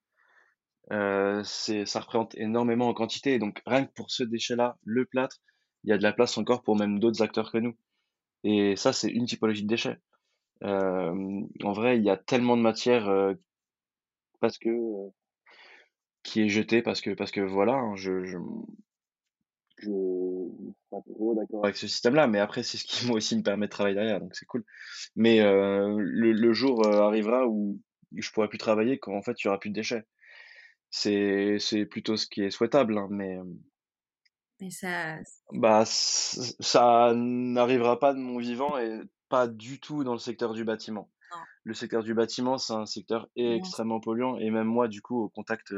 Euh, 0.92 1.42
ça 1.42 2.00
représente 2.00 2.36
énormément 2.36 2.88
en 2.88 2.94
quantité. 2.94 3.40
Donc 3.40 3.60
rien 3.66 3.84
que 3.84 3.92
pour 3.94 4.12
ce 4.12 4.22
déchet-là, 4.22 4.78
le 4.84 5.04
plâtre, 5.04 5.38
il 5.82 5.90
y 5.90 5.92
a 5.92 5.98
de 5.98 6.04
la 6.04 6.12
place 6.12 6.38
encore 6.38 6.62
pour 6.62 6.76
même 6.76 7.00
d'autres 7.00 7.22
acteurs 7.22 7.50
que 7.50 7.58
nous. 7.58 7.76
Et 8.44 8.76
ça, 8.76 8.92
c'est 8.92 9.10
une 9.10 9.26
typologie 9.26 9.64
de 9.64 9.68
déchets. 9.68 9.98
En 10.62 11.72
vrai, 11.72 11.98
il 11.98 12.04
y 12.04 12.10
a 12.10 12.16
tellement 12.16 12.56
de 12.56 12.62
matière 12.62 13.34
parce 14.40 14.56
que 14.56 14.70
qui 16.27 16.43
est 16.43 16.49
jeté 16.49 16.83
parce 16.83 17.01
que 17.01 17.11
parce 17.11 17.31
que 17.31 17.41
voilà, 17.41 17.74
hein, 17.74 17.95
je, 17.97 18.24
je 18.24 18.39
suis 19.79 20.74
pas 20.91 21.01
trop 21.03 21.35
d'accord 21.35 21.64
avec 21.64 21.77
ce 21.77 21.87
système-là, 21.87 22.27
mais 22.27 22.41
après, 22.41 22.62
c'est 22.62 22.79
ce 22.79 22.85
qui 22.85 23.07
moi 23.07 23.16
aussi 23.16 23.37
me 23.37 23.43
permet 23.43 23.66
de 23.66 23.70
travailler 23.70 23.95
derrière, 23.95 24.20
donc 24.20 24.35
c'est 24.35 24.47
cool. 24.47 24.64
Mais 25.14 25.41
le, 25.41 26.33
le, 26.33 26.53
jour 26.53 26.87
arrivera 26.87 27.47
où 27.47 27.81
je 28.14 28.31
pourrai 28.33 28.49
plus 28.49 28.59
travailler 28.59 28.99
quand 28.99 29.16
en 29.16 29.22
fait 29.22 29.41
il 29.43 29.47
y 29.47 29.49
aura 29.49 29.61
plus 29.61 29.70
de 29.70 29.74
déchets. 29.74 30.05
C'est 30.91 31.57
c'est 31.61 31.87
plutôt 31.87 32.16
ce 32.16 32.27
qui 32.27 32.43
est 32.43 32.51
souhaitable, 32.51 32.99
hein, 32.99 33.09
mais 33.11 33.39
mais 34.61 34.70
ça 34.70 35.18
bah 35.53 35.85
ça 35.85 37.12
n'arrivera 37.14 37.99
pas 37.99 38.14
de 38.14 38.18
mon 38.18 38.39
vivant 38.39 38.79
et 38.79 39.01
pas 39.29 39.47
du 39.47 39.81
tout 39.81 40.03
dans 40.05 40.12
le 40.12 40.18
secteur 40.18 40.55
du 40.55 40.64
bâtiment. 40.64 41.11
Le 41.64 41.74
secteur 41.74 42.03
du 42.03 42.14
bâtiment, 42.14 42.59
c'est 42.59 42.72
un 42.72 42.87
secteur 42.87 43.29
extrêmement 43.37 44.01
polluant 44.01 44.39
et 44.39 44.51
même 44.51 44.66
moi, 44.66 44.89
du 44.89 45.03
coup, 45.03 45.24
au 45.24 45.29
contact 45.29 45.74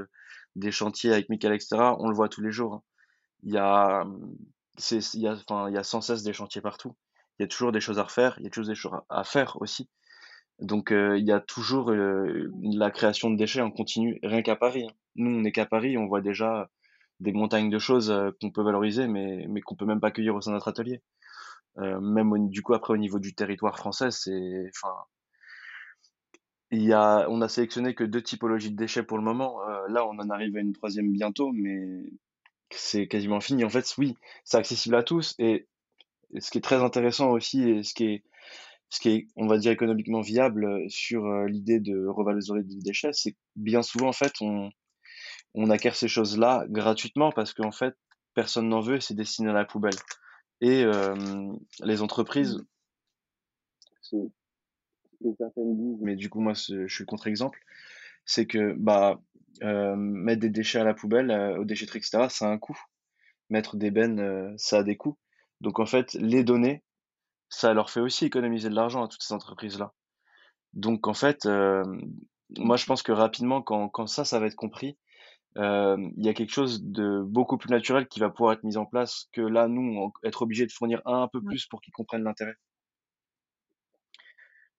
des 0.57 0.71
chantiers 0.71 1.13
avec 1.13 1.29
Michael, 1.29 1.55
etc., 1.55 1.77
on 1.99 2.09
le 2.09 2.15
voit 2.15 2.29
tous 2.29 2.43
les 2.43 2.53
jours. 2.53 2.75
Hein. 2.75 2.83
Il 3.43 3.55
y 3.55 3.59
a, 3.59 4.05
c'est, 4.77 4.99
il 5.15 5.21
y 5.21 5.29
a, 5.29 5.33
enfin, 5.49 5.69
il 5.69 5.75
y 5.75 5.79
a 5.79 5.85
sans 5.85 6.01
cesse 6.01 6.23
des 6.23 6.33
chantiers 6.33 6.61
partout. 6.61 6.97
Il 7.39 7.43
y 7.43 7.45
a 7.45 7.49
toujours 7.49 7.73
des 7.73 7.81
choses 7.81 7.99
à 7.99 8.03
refaire, 8.03 8.35
il 8.39 8.45
y 8.45 8.47
a 8.49 8.51
toujours 8.51 8.69
des 8.69 8.75
choses 8.75 9.01
à 9.09 9.25
faire 9.25 9.57
aussi. 9.63 9.89
Donc, 10.59 10.91
il 10.91 11.25
y 11.25 11.33
a 11.33 11.41
toujours 11.41 11.93
la 11.93 12.91
création 12.91 13.31
de 13.31 13.37
déchets 13.37 13.61
en 13.61 13.71
continu, 13.71 14.19
rien 14.23 14.43
qu'à 14.43 14.57
Paris. 14.57 14.87
Hein. 14.89 14.95
Nous, 15.15 15.31
on 15.31 15.45
est 15.45 15.53
qu'à 15.53 15.67
Paris, 15.67 15.97
on 15.97 16.07
voit 16.07 16.21
déjà 16.21 16.69
des 17.21 17.33
montagnes 17.33 17.71
de 17.71 17.79
choses 17.79 18.15
qu'on 18.41 18.51
peut 18.51 18.63
valoriser, 18.63 19.07
mais, 19.07 19.47
mais 19.49 19.61
qu'on 19.61 19.77
peut 19.77 19.87
même 19.87 20.01
pas 20.01 20.09
accueillir 20.09 20.35
au 20.35 20.41
sein 20.41 20.51
de 20.51 20.57
notre 20.57 20.69
atelier. 20.69 21.01
Même 21.77 22.49
du 22.49 22.63
coup 22.63 22.75
après 22.75 22.93
au 22.93 22.97
niveau 22.97 23.21
du 23.21 23.35
territoire 23.35 23.77
français, 23.77 24.11
c'est, 24.11 24.71
enfin, 24.77 24.95
il 26.71 26.83
y 26.85 26.93
a, 26.93 27.27
on 27.31 27.41
a 27.41 27.49
sélectionné 27.49 27.95
que 27.95 28.05
deux 28.05 28.23
typologies 28.23 28.71
de 28.71 28.77
déchets 28.77 29.03
pour 29.03 29.19
le 29.19 29.25
moment. 29.25 29.63
Euh, 29.69 29.89
là, 29.89 30.07
on 30.07 30.19
en 30.19 30.31
arrive 30.31 30.57
à 30.57 30.61
une 30.61 30.73
troisième 30.73 31.11
bientôt, 31.13 31.51
mais 31.53 32.05
c'est 32.71 33.09
quasiment 33.09 33.41
fini. 33.41 33.65
En 33.65 33.71
fait, 33.71 33.87
oui, 33.97 34.15
c'est 34.45 34.59
accessible 34.59 34.97
à 34.97 35.03
tous. 35.03 35.35
Et, 35.39 35.67
ce 36.41 36.51
qui 36.51 36.59
est 36.59 36.63
très 36.63 36.83
intéressant 36.83 37.31
aussi, 37.31 37.63
et 37.71 37.83
ce 37.83 37.95
qui 37.95 38.05
est, 38.05 38.23
ce 38.91 39.01
qui 39.01 39.09
est, 39.11 39.29
on 39.37 39.47
va 39.47 39.57
dire, 39.57 39.73
économiquement 39.73 40.21
viable 40.21 40.85
sur 40.91 41.25
euh, 41.25 41.47
l'idée 41.47 41.81
de 41.81 42.07
revaloriser 42.07 42.53
des 42.65 42.83
déchets, 42.83 43.13
c'est 43.13 43.35
bien 43.57 43.81
souvent, 43.83 44.09
en 44.09 44.13
fait, 44.13 44.33
on, 44.43 44.71
on 45.55 45.71
acquiert 45.71 45.97
ces 45.97 46.09
choses-là 46.09 46.67
gratuitement 46.69 47.33
parce 47.33 47.55
qu'en 47.55 47.73
fait, 47.73 47.95
personne 48.35 48.69
n'en 48.69 48.81
veut 48.81 48.97
et 48.97 49.01
c'est 49.01 49.15
destiné 49.15 49.51
à 49.51 49.55
la 49.55 49.65
poubelle. 49.65 49.97
Et 50.61 50.85
euh, 50.85 51.15
les 51.81 52.03
entreprises, 52.03 52.59
mmh 54.13 54.27
que 55.23 55.29
certaines 55.37 55.77
disent, 55.77 56.01
mais 56.03 56.17
du 56.17 56.31
coup, 56.31 56.41
moi, 56.41 56.55
je 56.55 56.87
suis 56.87 57.03
le 57.03 57.07
contre-exemple, 57.07 57.61
c'est 58.25 58.47
que 58.47 58.75
bah, 58.75 59.21
euh, 59.63 59.97
mettre 59.97 60.41
des 60.41 60.51
déchets 60.51 60.79
à 60.79 60.85
la 60.85 60.95
poubelle, 60.95 61.31
euh, 61.31 61.59
aux 61.59 61.65
déchetteries, 61.65 61.99
etc., 61.99 62.29
ça 62.29 62.49
a 62.49 62.53
un 62.53 62.59
coût. 62.59 62.79
Mettre 63.51 63.77
des 63.77 63.91
bennes, 63.91 64.21
euh, 64.21 64.53
ça 64.57 64.79
a 64.79 64.83
des 64.83 64.97
coûts. 64.97 65.19
Donc, 65.61 65.81
en 65.81 65.87
fait, 65.87 66.15
les 66.15 66.45
données, 66.45 66.85
ça 67.49 67.75
leur 67.75 67.91
fait 67.91 68.01
aussi 68.01 68.27
économiser 68.27 68.69
de 68.69 68.75
l'argent 68.75 69.05
à 69.05 69.09
toutes 69.09 69.23
ces 69.23 69.35
entreprises-là. 69.35 69.93
Donc, 70.75 71.09
en 71.09 71.15
fait, 71.15 71.47
moi, 71.47 72.77
je 72.77 72.85
pense 72.87 73.03
que 73.03 73.11
rapidement, 73.11 73.63
quand, 73.63 73.89
quand 73.89 74.07
ça, 74.07 74.25
ça 74.25 74.39
va 74.39 74.47
être 74.47 74.55
compris, 74.55 74.99
il 75.57 76.13
y 76.25 76.29
a 76.29 76.35
quelque 76.35 76.53
chose 76.53 76.85
de 76.85 77.23
beaucoup 77.23 77.57
plus 77.57 77.71
naturel 77.71 78.07
qui 78.07 78.21
va 78.21 78.29
pouvoir 78.29 78.53
être 78.53 78.65
mis 78.65 78.77
en 78.77 78.85
place 78.85 79.29
que 79.33 79.41
là, 79.41 79.67
nous, 79.67 80.13
être 80.23 80.43
obligé 80.43 80.67
de 80.67 80.73
fournir 80.73 81.01
un, 81.07 81.23
un 81.23 81.29
peu 81.29 81.43
plus 81.43 81.67
pour 81.67 81.81
qu'ils 81.81 81.95
comprennent 81.95 82.23
l'intérêt. 82.23 82.55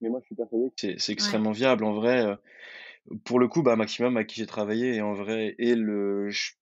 Mais 0.00 0.08
moi, 0.08 0.20
je 0.20 0.26
suis 0.26 0.34
persuadé 0.34 0.70
que 0.70 0.98
c'est 0.98 1.12
extrêmement 1.12 1.52
viable. 1.52 1.84
En 1.84 1.92
vrai, 1.92 2.24
euh, 2.24 2.36
pour 3.24 3.38
le 3.38 3.48
coup, 3.48 3.62
bah, 3.62 3.76
Maximum, 3.76 4.16
à 4.16 4.24
qui 4.24 4.36
j'ai 4.36 4.46
travaillé, 4.46 4.96
est 4.96 5.00
en 5.00 5.14
vrai, 5.14 5.54
est 5.58 5.74
le, 5.74 6.30
je 6.30 6.52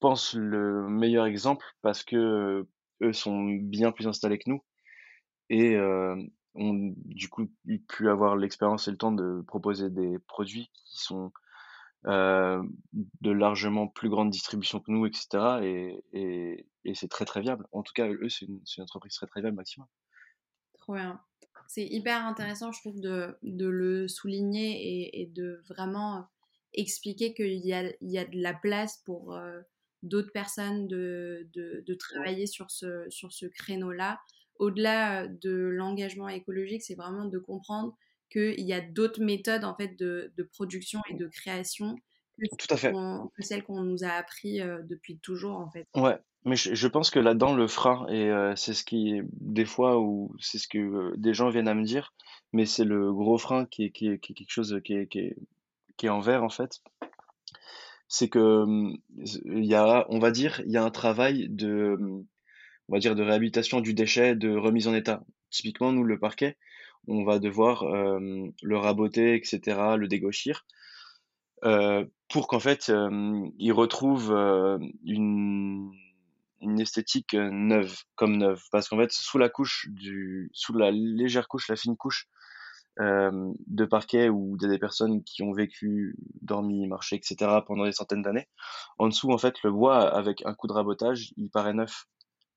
pense, 0.00 0.34
le 0.34 0.88
meilleur 0.88 1.26
exemple 1.26 1.66
parce 1.82 2.04
que 2.04 2.16
euh, 2.16 2.68
eux 3.02 3.12
sont 3.12 3.44
bien 3.44 3.92
plus 3.92 4.06
installés 4.06 4.38
que 4.38 4.48
nous 4.48 4.62
et 5.50 5.74
euh, 5.74 6.16
ont 6.54 6.94
du 6.96 7.28
coup 7.28 7.50
pu 7.88 8.08
avoir 8.08 8.36
l'expérience 8.36 8.86
et 8.88 8.90
le 8.90 8.96
temps 8.96 9.12
de 9.12 9.42
proposer 9.46 9.90
des 9.90 10.18
produits 10.20 10.70
qui 10.74 11.02
sont 11.02 11.32
de 12.04 13.30
largement 13.30 13.88
plus 13.88 14.08
grande 14.08 14.30
distribution 14.30 14.80
que 14.80 14.90
nous, 14.90 15.04
etc. 15.04 15.58
Et, 15.62 16.04
et, 16.12 16.66
et 16.84 16.94
c'est 16.94 17.08
très 17.08 17.24
très 17.24 17.40
viable. 17.40 17.66
En 17.72 17.82
tout 17.82 17.92
cas, 17.92 18.08
eux, 18.08 18.28
c'est 18.28 18.46
une, 18.46 18.60
une, 18.76 18.82
entreprise 18.84 19.14
très 19.14 19.26
très 19.26 19.40
viable, 19.40 19.56
Maximum. 19.56 19.88
Trop 20.78 20.94
bien 20.94 21.20
c'est 21.68 21.84
hyper 21.84 22.26
intéressant, 22.26 22.72
je 22.72 22.80
trouve, 22.80 22.98
de, 23.00 23.36
le 23.42 24.08
souligner 24.08 25.20
et, 25.20 25.26
de 25.26 25.62
vraiment 25.68 26.26
expliquer 26.72 27.34
qu'il 27.34 27.64
y 27.64 27.74
a, 27.74 27.84
il 28.00 28.10
y 28.10 28.18
a 28.18 28.24
de 28.24 28.40
la 28.40 28.54
place 28.54 29.02
pour 29.04 29.34
euh, 29.34 29.60
d'autres 30.02 30.32
personnes 30.32 30.88
de, 30.88 31.46
de, 31.52 31.94
travailler 31.94 32.46
sur 32.46 32.70
ce, 32.70 33.04
sur 33.10 33.32
ce 33.32 33.44
créneau-là. 33.44 34.18
Au-delà 34.56 35.28
de 35.28 35.50
l'engagement 35.50 36.28
écologique, 36.30 36.82
c'est 36.82 36.94
vraiment 36.94 37.26
de 37.26 37.38
comprendre 37.38 37.94
qu'il 38.30 38.60
y 38.60 38.72
a 38.72 38.80
d'autres 38.80 39.22
méthodes 39.22 39.64
en 39.64 39.76
fait 39.76 39.94
de, 39.98 40.32
de, 40.36 40.42
production 40.42 41.00
et 41.10 41.14
de 41.14 41.26
création 41.26 41.96
que, 42.38 42.56
Tout 42.56 42.74
à 42.74 42.76
fait. 42.78 42.92
que 42.92 43.42
celles 43.42 43.62
qu'on 43.62 43.82
nous 43.82 44.04
a 44.04 44.10
appris 44.10 44.62
euh, 44.62 44.80
depuis 44.84 45.18
toujours 45.18 45.58
en 45.58 45.70
fait. 45.70 45.86
Ouais, 45.94 46.18
mais 46.48 46.56
je, 46.56 46.88
pense 46.88 47.10
que 47.10 47.18
là-dedans, 47.18 47.54
le 47.54 47.68
frein, 47.68 48.06
et 48.08 48.30
euh, 48.30 48.54
c'est 48.56 48.74
ce 48.74 48.84
qui, 48.84 49.20
des 49.32 49.64
fois, 49.64 49.98
où 50.00 50.34
c'est 50.40 50.58
ce 50.58 50.66
que 50.68 50.78
euh, 50.78 51.14
des 51.16 51.34
gens 51.34 51.48
viennent 51.50 51.68
à 51.68 51.74
me 51.74 51.84
dire, 51.84 52.12
mais 52.52 52.66
c'est 52.66 52.84
le 52.84 53.12
gros 53.12 53.38
frein 53.38 53.66
qui 53.66 53.84
est, 53.84 53.90
qui 53.90 54.08
est, 54.08 54.18
quelque 54.18 54.50
chose 54.50 54.80
qui 54.84 54.94
est, 54.94 55.06
qui 55.06 55.20
est, 55.20 55.36
qui 55.96 56.06
est 56.06 56.10
en 56.10 56.20
vert, 56.20 56.42
en 56.42 56.48
fait. 56.48 56.82
C'est 58.08 58.28
que, 58.28 58.38
hum, 58.38 58.98
il 59.16 59.64
y 59.64 59.74
a, 59.74 60.06
on 60.08 60.18
va 60.18 60.30
dire, 60.30 60.60
il 60.64 60.72
y 60.72 60.76
a 60.76 60.84
un 60.84 60.90
travail 60.90 61.48
de, 61.50 61.96
hum, 62.00 62.26
on 62.88 62.92
va 62.94 62.98
dire, 62.98 63.14
de 63.14 63.22
réhabilitation 63.22 63.80
du 63.80 63.94
déchet, 63.94 64.34
de 64.34 64.56
remise 64.56 64.88
en 64.88 64.94
état. 64.94 65.22
Typiquement, 65.50 65.92
nous, 65.92 66.04
le 66.04 66.18
parquet, 66.18 66.56
on 67.06 67.24
va 67.24 67.38
devoir 67.38 67.84
euh, 67.84 68.48
le 68.62 68.76
raboter, 68.76 69.34
etc., 69.34 69.96
le 69.96 70.08
dégauchir, 70.08 70.66
euh, 71.64 72.04
pour 72.28 72.48
qu'en 72.48 72.60
fait, 72.60 72.92
il 73.58 73.72
retrouve 73.72 74.32
une 75.04 75.90
une 76.60 76.80
esthétique 76.80 77.34
neuve, 77.34 77.94
comme 78.14 78.36
neuve, 78.36 78.62
parce 78.72 78.88
qu'en 78.88 78.98
fait, 78.98 79.12
sous 79.12 79.38
la 79.38 79.48
couche 79.48 79.88
du, 79.90 80.50
sous 80.52 80.72
la 80.74 80.90
légère 80.90 81.48
couche, 81.48 81.68
la 81.68 81.76
fine 81.76 81.96
couche 81.96 82.28
euh, 83.00 83.52
de 83.68 83.84
parquet 83.84 84.28
où 84.28 84.56
il 84.56 84.62
y 84.62 84.66
a 84.66 84.68
des 84.68 84.78
personnes 84.78 85.22
qui 85.22 85.42
ont 85.42 85.52
vécu, 85.52 86.16
dormi, 86.42 86.86
marché, 86.88 87.16
etc. 87.16 87.62
pendant 87.66 87.84
des 87.84 87.92
centaines 87.92 88.22
d'années, 88.22 88.48
en 88.98 89.08
dessous, 89.08 89.30
en 89.30 89.38
fait, 89.38 89.62
le 89.62 89.70
bois 89.70 90.00
avec 90.00 90.44
un 90.44 90.54
coup 90.54 90.66
de 90.66 90.72
rabotage, 90.72 91.32
il 91.36 91.48
paraît 91.48 91.74
neuf 91.74 92.06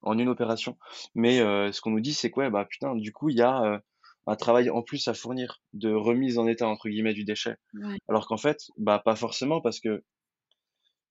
en 0.02 0.18
une 0.18 0.30
opération. 0.30 0.78
Mais 1.14 1.42
euh, 1.42 1.72
ce 1.72 1.82
qu'on 1.82 1.92
nous 1.92 2.00
dit, 2.00 2.14
c'est 2.14 2.32
quoi 2.32 2.50
bah 2.50 2.66
putain, 2.66 2.96
du 2.96 3.12
coup, 3.12 3.30
il 3.30 3.38
y 3.38 3.42
a 3.42 3.62
euh, 3.62 3.80
un 4.26 4.36
travail 4.36 4.70
en 4.70 4.82
plus 4.82 5.08
à 5.08 5.14
fournir 5.14 5.62
de 5.74 5.94
remise 5.94 6.38
en 6.38 6.48
état 6.48 6.68
entre 6.68 6.90
guillemets 6.90 7.14
du 7.14 7.24
déchet. 7.24 7.56
Alors 8.08 8.28
qu'en 8.28 8.38
fait, 8.38 8.58
bah 8.78 9.00
pas 9.04 9.16
forcément 9.16 9.62
parce 9.62 9.80
que 9.80 10.04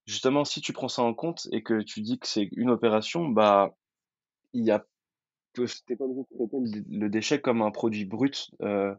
justement, 0.05 0.45
si 0.45 0.61
tu 0.61 0.73
prends 0.73 0.87
ça 0.87 1.03
en 1.03 1.13
compte 1.13 1.47
et 1.51 1.63
que 1.63 1.81
tu 1.81 2.01
dis 2.01 2.19
que 2.19 2.27
c'est 2.27 2.49
une 2.53 2.69
opération, 2.69 3.27
bah, 3.27 3.75
il 4.53 4.65
y 4.65 4.71
a, 4.71 4.85
t'es 5.53 5.95
pas 5.95 6.05
obligé 6.05 6.21
de 6.21 6.35
traiter 6.35 6.85
le 6.89 7.09
déchet 7.09 7.41
comme 7.41 7.61
un 7.61 7.71
produit 7.71 8.05
brut 8.05 8.51
euh, 8.61 8.93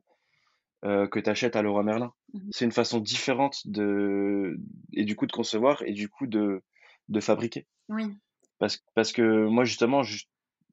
euh, 0.84 1.07
que 1.07 1.18
tu 1.18 1.30
achètes 1.30 1.57
à 1.57 1.62
Leroy 1.62 1.82
Merlin. 1.82 2.12
Mmh 2.34 2.38
c'est 2.50 2.64
une 2.64 2.72
façon 2.72 3.00
différente 3.00 3.66
de, 3.66 4.59
et 4.92 5.05
du 5.05 5.16
coup 5.16 5.26
de 5.26 5.32
concevoir 5.32 5.82
et 5.82 5.92
du 5.92 6.09
coup 6.09 6.26
de, 6.26 6.62
de 7.09 7.20
fabriquer. 7.20 7.66
Oui. 7.88 8.05
Parce, 8.59 8.82
parce 8.94 9.12
que 9.12 9.46
moi, 9.46 9.64
justement, 9.64 10.03
je, 10.03 10.24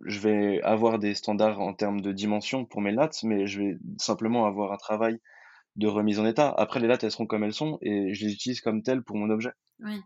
je 0.05 0.19
vais 0.19 0.61
avoir 0.61 0.99
des 0.99 1.15
standards 1.15 1.59
en 1.59 1.73
termes 1.73 2.01
de 2.01 2.11
dimension 2.11 2.65
pour 2.65 2.82
mes 2.82 2.91
lattes, 2.91 3.23
mais 3.23 3.47
je 3.47 3.61
vais 3.61 3.77
simplement 3.97 4.45
avoir 4.45 4.71
un 4.71 4.77
travail 4.77 5.19
de 5.75 5.88
remise 5.88 6.19
en 6.19 6.25
état. 6.25 6.53
Après, 6.57 6.80
les 6.80 6.88
lattes, 6.88 7.03
elles 7.03 7.11
seront 7.11 7.25
comme 7.25 7.43
elles 7.43 7.53
sont 7.53 7.77
et 7.82 8.13
je 8.13 8.25
les 8.25 8.34
utilise 8.34 8.61
comme 8.61 8.84
telles 8.84 9.03
pour 9.03 9.17
mon 9.17 9.30
objet. 9.30 9.51
Oui 9.80 10.01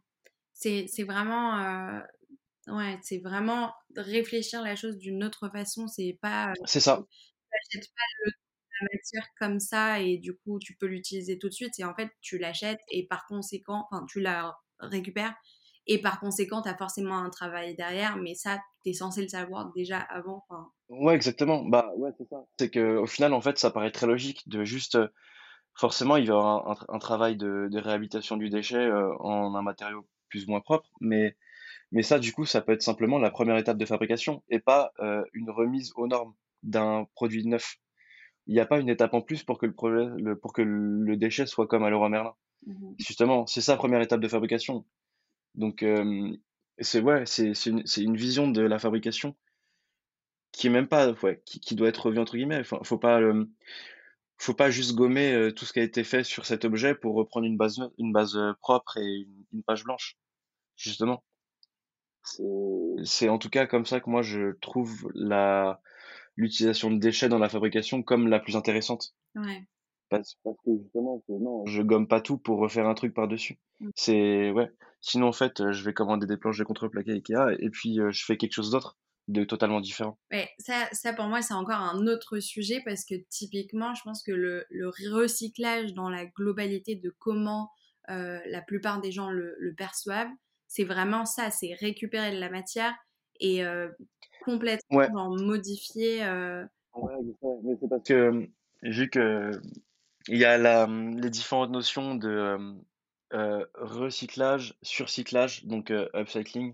c'est 0.53 1.03
vraiment 1.03 1.59
euh, 1.59 1.99
ouais 2.67 2.97
c'est 3.01 3.19
vraiment 3.19 3.73
réfléchir 3.95 4.61
la 4.61 4.75
chose 4.75 4.97
d'une 4.97 5.23
autre 5.23 5.49
façon 5.49 5.87
c'est 5.87 6.17
pas 6.21 6.49
euh, 6.49 6.53
c'est 6.65 6.79
ça. 6.79 6.97
tu 6.97 7.77
n'achètes 7.77 7.89
pas 7.89 8.31
la 8.81 8.87
matière 8.93 9.27
comme 9.39 9.59
ça 9.59 9.99
et 9.99 10.17
du 10.17 10.35
coup 10.37 10.59
tu 10.59 10.75
peux 10.75 10.85
l'utiliser 10.85 11.37
tout 11.37 11.49
de 11.49 11.53
suite 11.53 11.79
et 11.79 11.83
en 11.83 11.93
fait 11.93 12.09
tu 12.21 12.37
l'achètes 12.37 12.81
et 12.89 13.07
par 13.07 13.25
conséquent 13.27 13.85
enfin 13.91 14.05
tu 14.07 14.19
la 14.21 14.55
récupères 14.79 15.35
et 15.85 16.01
par 16.01 16.19
conséquent 16.19 16.61
tu 16.61 16.69
as 16.69 16.77
forcément 16.77 17.17
un 17.17 17.29
travail 17.29 17.75
derrière 17.75 18.15
mais 18.17 18.35
ça 18.35 18.59
tu 18.83 18.91
es 18.91 18.93
censé 18.93 19.21
le 19.21 19.27
savoir 19.27 19.71
déjà 19.73 19.99
avant 19.99 20.45
enfin. 20.49 20.71
Ouais 20.89 21.15
exactement. 21.15 21.63
Bah 21.65 21.91
ouais 21.97 22.11
c'est 22.17 22.27
ça. 22.29 22.45
C'est 22.59 22.69
que 22.69 22.97
au 22.97 23.07
final 23.07 23.33
en 23.33 23.41
fait 23.41 23.57
ça 23.57 23.71
paraît 23.71 23.91
très 23.91 24.07
logique 24.07 24.47
de 24.47 24.63
juste 24.63 24.95
euh, 24.95 25.07
forcément 25.73 26.17
il 26.17 26.27
va 26.27 26.33
y 26.33 26.37
avoir 26.37 26.85
un, 26.89 26.99
travail 26.99 27.35
de, 27.35 27.69
réhabilitation 27.73 28.37
du 28.37 28.49
déchet 28.49 28.91
en 29.19 29.55
un 29.55 29.61
matériau 29.61 30.05
plus 30.33 30.45
ou 30.47 30.49
moins 30.51 30.61
propre, 30.61 30.89
mais, 30.99 31.35
mais 31.91 32.03
ça, 32.03 32.19
du 32.19 32.33
coup, 32.33 32.45
ça 32.45 32.61
peut 32.61 32.73
être 32.73 32.81
simplement 32.83 33.19
la 33.19 33.31
première 33.31 33.57
étape 33.57 33.77
de 33.77 33.85
fabrication 33.85 34.43
et 34.49 34.59
pas 34.59 34.93
euh, 34.99 35.23
une 35.33 35.51
remise 35.51 35.93
aux 35.95 36.07
normes 36.07 36.33
d'un 36.63 37.07
produit 37.15 37.45
neuf. 37.45 37.77
Il 38.47 38.55
n'y 38.55 38.59
a 38.61 38.65
pas 38.65 38.79
une 38.79 38.89
étape 38.89 39.13
en 39.13 39.21
plus 39.21 39.43
pour 39.43 39.59
que 39.59 39.67
le, 39.67 39.73
le, 40.17 40.37
pour 40.39 40.53
que 40.53 40.63
le 40.63 41.17
déchet 41.17 41.45
soit 41.45 41.67
comme 41.67 41.83
à 41.83 41.91
Leroy 41.91 42.09
Merlin. 42.09 42.35
Mmh 42.65 42.93
Justement, 42.99 43.47
c'est 43.47 43.61
ça 43.61 43.77
première 43.77 44.01
étape 44.01 44.21
de 44.21 44.27
fabrication. 44.27 44.85
Donc, 45.55 45.83
euh, 45.83 46.31
c'est 46.79 47.01
ouais, 47.01 47.25
c'est 47.27 47.53
une 47.67 47.83
une 47.97 48.17
vision 48.17 48.49
de 48.49 48.61
la 48.63 48.79
fabrication 48.79 49.35
qui 50.51 50.67
est 50.67 50.69
même 50.69 50.87
pas 50.87 51.11
ouais, 51.23 51.41
qui 51.45 51.59
qui 51.59 51.75
doit 51.75 51.89
être 51.89 52.05
revue 52.07 52.19
entre 52.19 52.35
guillemets. 52.37 52.59
Enfin, 52.59 52.79
faut 52.83 52.97
pas, 52.97 53.19
hem, 53.21 53.49
faut 54.37 54.53
pas 54.55 54.71
juste 54.71 54.95
gommer, 54.95 55.33
heu, 55.33 55.53
tout 55.53 55.65
ce 55.65 55.73
qui 55.73 55.79
a 55.79 55.83
été 55.83 56.03
fait 56.03 56.23
sur 56.23 56.45
cet 56.45 56.65
objet 56.65 56.95
pour 56.95 57.15
reprendre 57.15 57.45
une 57.47 57.57
base 57.57 57.79
une 57.99 58.13
base, 58.13 58.37
propre 58.61 58.97
et 58.97 59.05
une 59.05 59.45
une 59.53 59.63
page 59.63 59.83
blanche, 59.85 60.17
justement. 60.75 61.23
C'est 63.03 63.29
en 63.29 63.37
tout 63.37 63.49
cas 63.49 63.67
comme 63.67 63.85
ça 63.85 63.99
que 63.99 64.09
moi 64.09 64.21
je 64.21 64.53
trouve 64.61 65.11
la 65.13 65.81
l'utilisation 66.35 66.91
de 66.91 66.99
déchets 66.99 67.29
dans 67.29 67.39
la 67.39 67.49
fabrication 67.49 68.03
comme 68.03 68.27
la 68.27 68.39
plus 68.39 68.55
intéressante. 68.55 69.15
Ouais. 69.35 69.67
Parce 70.09 70.35
parce 70.43 70.57
que 70.65 70.71
justement, 70.81 71.23
non, 71.29 71.65
je 71.65 71.81
gomme 71.81 72.07
pas 72.07 72.21
tout 72.21 72.37
pour 72.37 72.59
refaire 72.59 72.87
un 72.87 72.93
truc 72.93 73.13
par-dessus. 73.13 73.59
Mmh. 73.79 73.89
C'est 73.95 74.51
ouais, 74.51 74.71
sinon 75.01 75.27
en 75.27 75.33
fait, 75.33 75.71
je 75.71 75.83
vais 75.83 75.93
commander 75.93 76.27
des 76.27 76.37
planches 76.37 76.57
de 76.59 76.63
contreplaqué 76.63 77.11
Ikea 77.11 77.55
et 77.59 77.69
puis, 77.69 77.99
heu, 77.99 78.11
je 78.11 78.25
fais 78.25 78.37
quelque 78.37 78.53
chose 78.53 78.71
d'autre, 78.71 78.97
de 79.27 79.43
totalement 79.43 79.81
différent. 79.81 80.17
Ouais, 80.31 80.49
ça 80.57 80.87
ça 80.91 81.13
pour 81.13 81.25
moi, 81.25 81.41
c'est 81.41 81.53
encore 81.53 81.79
un 81.79 82.07
autre 82.07 82.39
sujet 82.39 82.81
parce 82.85 83.05
que 83.05 83.15
typiquement, 83.29 83.93
je 83.93 84.01
pense 84.03 84.23
que 84.23 84.31
le 84.31 84.65
le 84.69 84.89
recyclage 84.89 85.93
dans 85.93 86.09
la 86.09 86.25
globalité 86.25 86.95
de 86.95 87.13
comment, 87.19 87.69
heu, 88.09 88.39
la 88.45 88.61
plupart 88.61 89.01
des 89.01 89.11
gens 89.11 89.29
le 89.29 89.55
le 89.59 89.75
perçoivent, 89.75 90.31
c'est 90.73 90.85
vraiment 90.85 91.23
ça, 91.23 91.51
c'est 91.51 91.75
récupérer 91.75 92.31
de 92.31 92.39
la 92.39 92.49
matière 92.49 92.95
et 93.39 93.63
euh, 93.63 93.89
complètement 94.43 94.97
ouais. 94.97 95.43
modifier. 95.43 96.23
Euh... 96.23 96.65
Ouais, 96.95 97.13
mais 97.63 97.77
c'est 97.79 97.87
parce 97.87 98.01
que 98.03 98.49
vu 98.81 99.07
que 99.07 99.51
il 100.29 100.37
y 100.39 100.45
a 100.45 100.57
la, 100.57 100.87
les 100.87 101.29
différentes 101.29 101.69
notions 101.69 102.15
de 102.15 102.57
euh, 103.33 103.65
recyclage, 103.75 104.75
surcyclage, 104.81 105.65
donc 105.65 105.93
upcycling, 106.15 106.73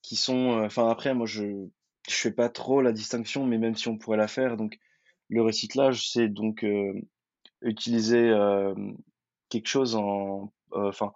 qui 0.00 0.16
sont, 0.16 0.62
enfin 0.64 0.88
après 0.88 1.12
moi 1.12 1.26
je 1.26 1.68
je 2.08 2.14
fais 2.14 2.32
pas 2.32 2.48
trop 2.48 2.80
la 2.80 2.92
distinction, 2.92 3.44
mais 3.44 3.58
même 3.58 3.74
si 3.74 3.88
on 3.88 3.98
pourrait 3.98 4.16
la 4.16 4.28
faire, 4.28 4.56
donc 4.56 4.78
le 5.28 5.42
recyclage 5.42 6.10
c'est 6.10 6.28
donc 6.28 6.64
utiliser 7.60 8.32
quelque 9.50 9.68
chose 9.68 9.94
en 9.94 10.50
enfin, 10.72 11.12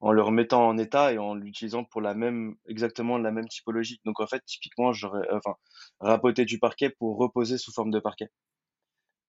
en 0.00 0.12
le 0.12 0.22
remettant 0.22 0.66
en 0.68 0.78
état 0.78 1.12
et 1.12 1.18
en 1.18 1.34
l'utilisant 1.34 1.84
pour 1.84 2.00
la 2.00 2.14
même, 2.14 2.56
exactement 2.66 3.18
la 3.18 3.30
même 3.30 3.48
typologie. 3.48 4.00
Donc 4.04 4.20
en 4.20 4.26
fait, 4.26 4.42
typiquement, 4.46 4.92
j'aurais, 4.92 5.26
euh, 5.30 5.38
enfin, 5.38 5.56
rapoter 6.00 6.44
du 6.44 6.58
parquet 6.58 6.90
pour 6.90 7.16
reposer 7.18 7.58
sous 7.58 7.72
forme 7.72 7.90
de 7.90 8.00
parquet. 8.00 8.28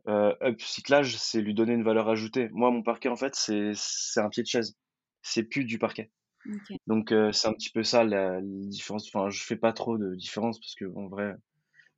Euh, 0.08 0.36
upcyclage, 0.42 1.18
c'est 1.18 1.42
lui 1.42 1.54
donner 1.54 1.74
une 1.74 1.84
valeur 1.84 2.10
ajoutée. 2.10 2.50
Moi, 2.52 2.72
mon 2.72 2.84
parquet, 2.84 3.10
en 3.10 3.16
fait, 3.16 3.36
c'est 3.36 3.72
c'est 3.76 4.20
un 4.20 4.30
pied 4.30 4.44
de 4.44 4.48
chaise. 4.48 4.76
C'est 5.22 5.44
plus 5.44 5.66
du 5.66 5.80
parquet. 5.80 6.12
Donc 6.86 7.12
c'est 7.32 7.48
un 7.48 7.54
petit 7.54 7.72
peu 7.72 7.82
ça 7.84 8.04
la, 8.04 8.40
différence. 8.42 9.08
Enfin, 9.08 9.30
je 9.32 9.44
fais 9.44 9.56
pas 9.56 9.74
trop 9.74 9.98
de 9.98 10.14
différence 10.14 10.60
parce 10.60 10.76
que 10.76 10.86
en 10.96 11.08
vrai, 11.08 11.34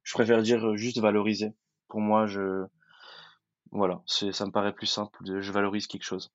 je 0.04 0.14
préfère 0.14 0.42
dire 0.42 0.78
juste 0.78 1.00
valoriser. 1.00 1.52
Pour 1.90 2.00
moi, 2.00 2.28
je 2.28 2.66
voilà, 3.72 4.02
c'est 4.06 4.32
ça 4.32 4.46
me 4.46 4.52
paraît 4.52 4.74
plus 4.74 4.88
simple. 4.88 5.22
De, 5.26 5.42
je 5.42 5.52
valorise 5.52 5.88
quelque 5.88 6.04
chose. 6.04 6.32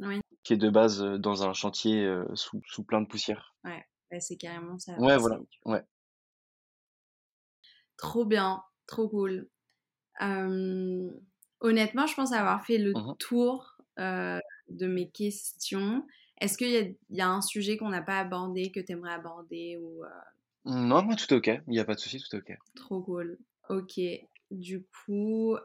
Oui 0.00 0.20
qui 0.46 0.52
est 0.52 0.56
de 0.56 0.70
base 0.70 1.02
dans 1.02 1.42
un 1.42 1.52
chantier 1.52 2.08
sous, 2.34 2.62
sous, 2.66 2.84
plein 2.84 3.00
de 3.00 3.08
poussière. 3.08 3.56
Ouais, 3.64 3.84
bah, 4.12 4.20
c'est 4.20 4.36
carrément 4.36 4.78
ça. 4.78 4.96
Ouais, 4.96 5.16
voilà. 5.16 5.40
Ouais. 5.64 5.82
Trop 7.96 8.24
bien, 8.24 8.62
trop 8.86 9.08
cool. 9.08 9.48
honnêtement, 10.20 12.06
je 12.06 12.14
pense 12.14 12.30
avoir 12.30 12.64
fait 12.64 12.78
le 12.78 12.92
mmh 12.92 13.16
tour 13.18 13.76
de 13.98 14.86
mes 14.86 15.10
questions. 15.10 16.06
Est-ce 16.40 16.56
qu'il 16.56 16.70
y, 16.70 17.16
y, 17.16 17.20
a 17.20 17.28
un 17.28 17.42
sujet 17.42 17.76
qu'on 17.76 17.88
n'a 17.88 18.02
pas 18.02 18.20
abordé, 18.20 18.70
que 18.70 18.78
tu 18.78 18.92
aimerais 18.92 19.14
aborder 19.14 19.78
ou, 19.78 20.04
Non, 20.64 21.02
moi 21.02 21.16
tout 21.16 21.34
est 21.34 21.36
ok. 21.36 21.60
Il 21.66 21.72
n'y 21.72 21.80
a 21.80 21.84
pas 21.84 21.96
de 21.96 22.00
souci, 22.00 22.20
tout 22.20 22.36
est 22.36 22.38
ok. 22.38 22.56
Trop 22.76 23.02
cool. 23.02 23.36
Ok. 23.68 23.98
Du 24.52 24.84
coup, 24.84 25.56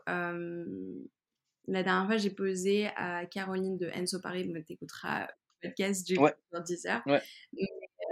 la 1.72 1.84
dernière 1.84 2.06
fois, 2.06 2.18
j'ai 2.18 2.30
posé 2.30 2.88
à 2.98 3.26
Caroline 3.26 3.78
de 3.78 3.90
Enso 3.96 4.20
Paris, 4.20 4.48
donc 4.48 4.66
t'écouteras 4.66 5.28
le 5.64 5.70
podcast 5.70 6.06
du 6.06 6.18
ouais. 6.18 6.34
dans 6.52 6.62
10 6.62 6.86
heures. 6.88 7.02
Ouais. 7.06 7.22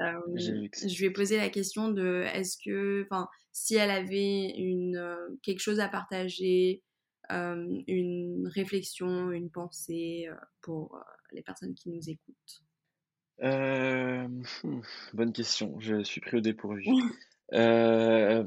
euh, 0.02 0.20
je 0.38 0.98
lui 0.98 1.06
ai 1.06 1.12
posé 1.12 1.38
la 1.38 1.50
question 1.50 1.90
de 1.90 2.24
est-ce 2.34 2.58
que, 2.64 3.04
enfin, 3.04 3.28
si 3.52 3.76
elle 3.76 3.92
avait 3.92 4.52
une, 4.58 4.96
euh, 4.96 5.18
quelque 5.44 5.60
chose 5.60 5.80
à 5.80 5.90
partager, 5.90 6.84
euh, 7.32 7.82
une 7.88 8.48
réflexion, 8.48 9.32
une 9.32 9.50
pensée 9.50 10.28
euh, 10.30 10.36
pour 10.62 11.00
les 11.32 11.44
personnes 11.44 11.76
qui 11.76 11.90
nous 11.90 12.10
écoutent. 12.10 12.64
Hmm, 13.42 14.42
bonne 15.14 15.34
question, 15.34 15.80
je 15.80 16.04
suis 16.04 16.22
pris 16.22 16.38
au 16.38 16.42
dépourvu. 16.42 16.86
euh, 17.54 18.44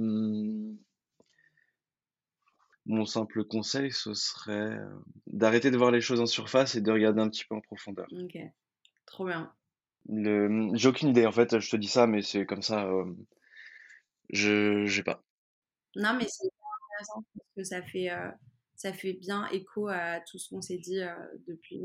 mon 2.86 3.06
simple 3.06 3.44
conseil, 3.44 3.92
ce 3.92 4.14
serait 4.14 4.52
euh, 4.52 4.90
d'arrêter 5.26 5.70
de 5.70 5.76
voir 5.76 5.90
les 5.90 6.00
choses 6.00 6.20
en 6.20 6.26
surface 6.26 6.74
et 6.74 6.80
de 6.80 6.90
regarder 6.90 7.20
un 7.20 7.28
petit 7.28 7.44
peu 7.44 7.54
en 7.54 7.60
profondeur. 7.60 8.06
Ok, 8.12 8.38
trop 9.06 9.26
bien. 9.26 9.52
Le... 10.08 10.70
J'ai 10.74 10.88
aucune 10.88 11.10
idée, 11.10 11.26
en 11.26 11.32
fait, 11.32 11.58
je 11.60 11.70
te 11.70 11.76
dis 11.76 11.88
ça, 11.88 12.06
mais 12.06 12.22
c'est 12.22 12.46
comme 12.46 12.62
ça. 12.62 12.86
Euh... 12.86 13.04
Je 14.30 14.84
j'ai 14.86 15.02
pas. 15.02 15.22
Non, 15.94 16.14
mais 16.14 16.26
c'est 16.26 16.46
intéressant 16.46 17.24
parce 17.34 17.48
que 17.56 17.64
ça 17.64 17.82
fait, 17.82 18.10
euh, 18.10 18.30
ça 18.76 18.92
fait 18.92 19.12
bien 19.12 19.46
écho 19.48 19.88
à 19.88 20.20
tout 20.20 20.38
ce 20.38 20.48
qu'on 20.48 20.62
s'est 20.62 20.78
dit 20.78 21.00
euh, 21.00 21.14
depuis. 21.46 21.84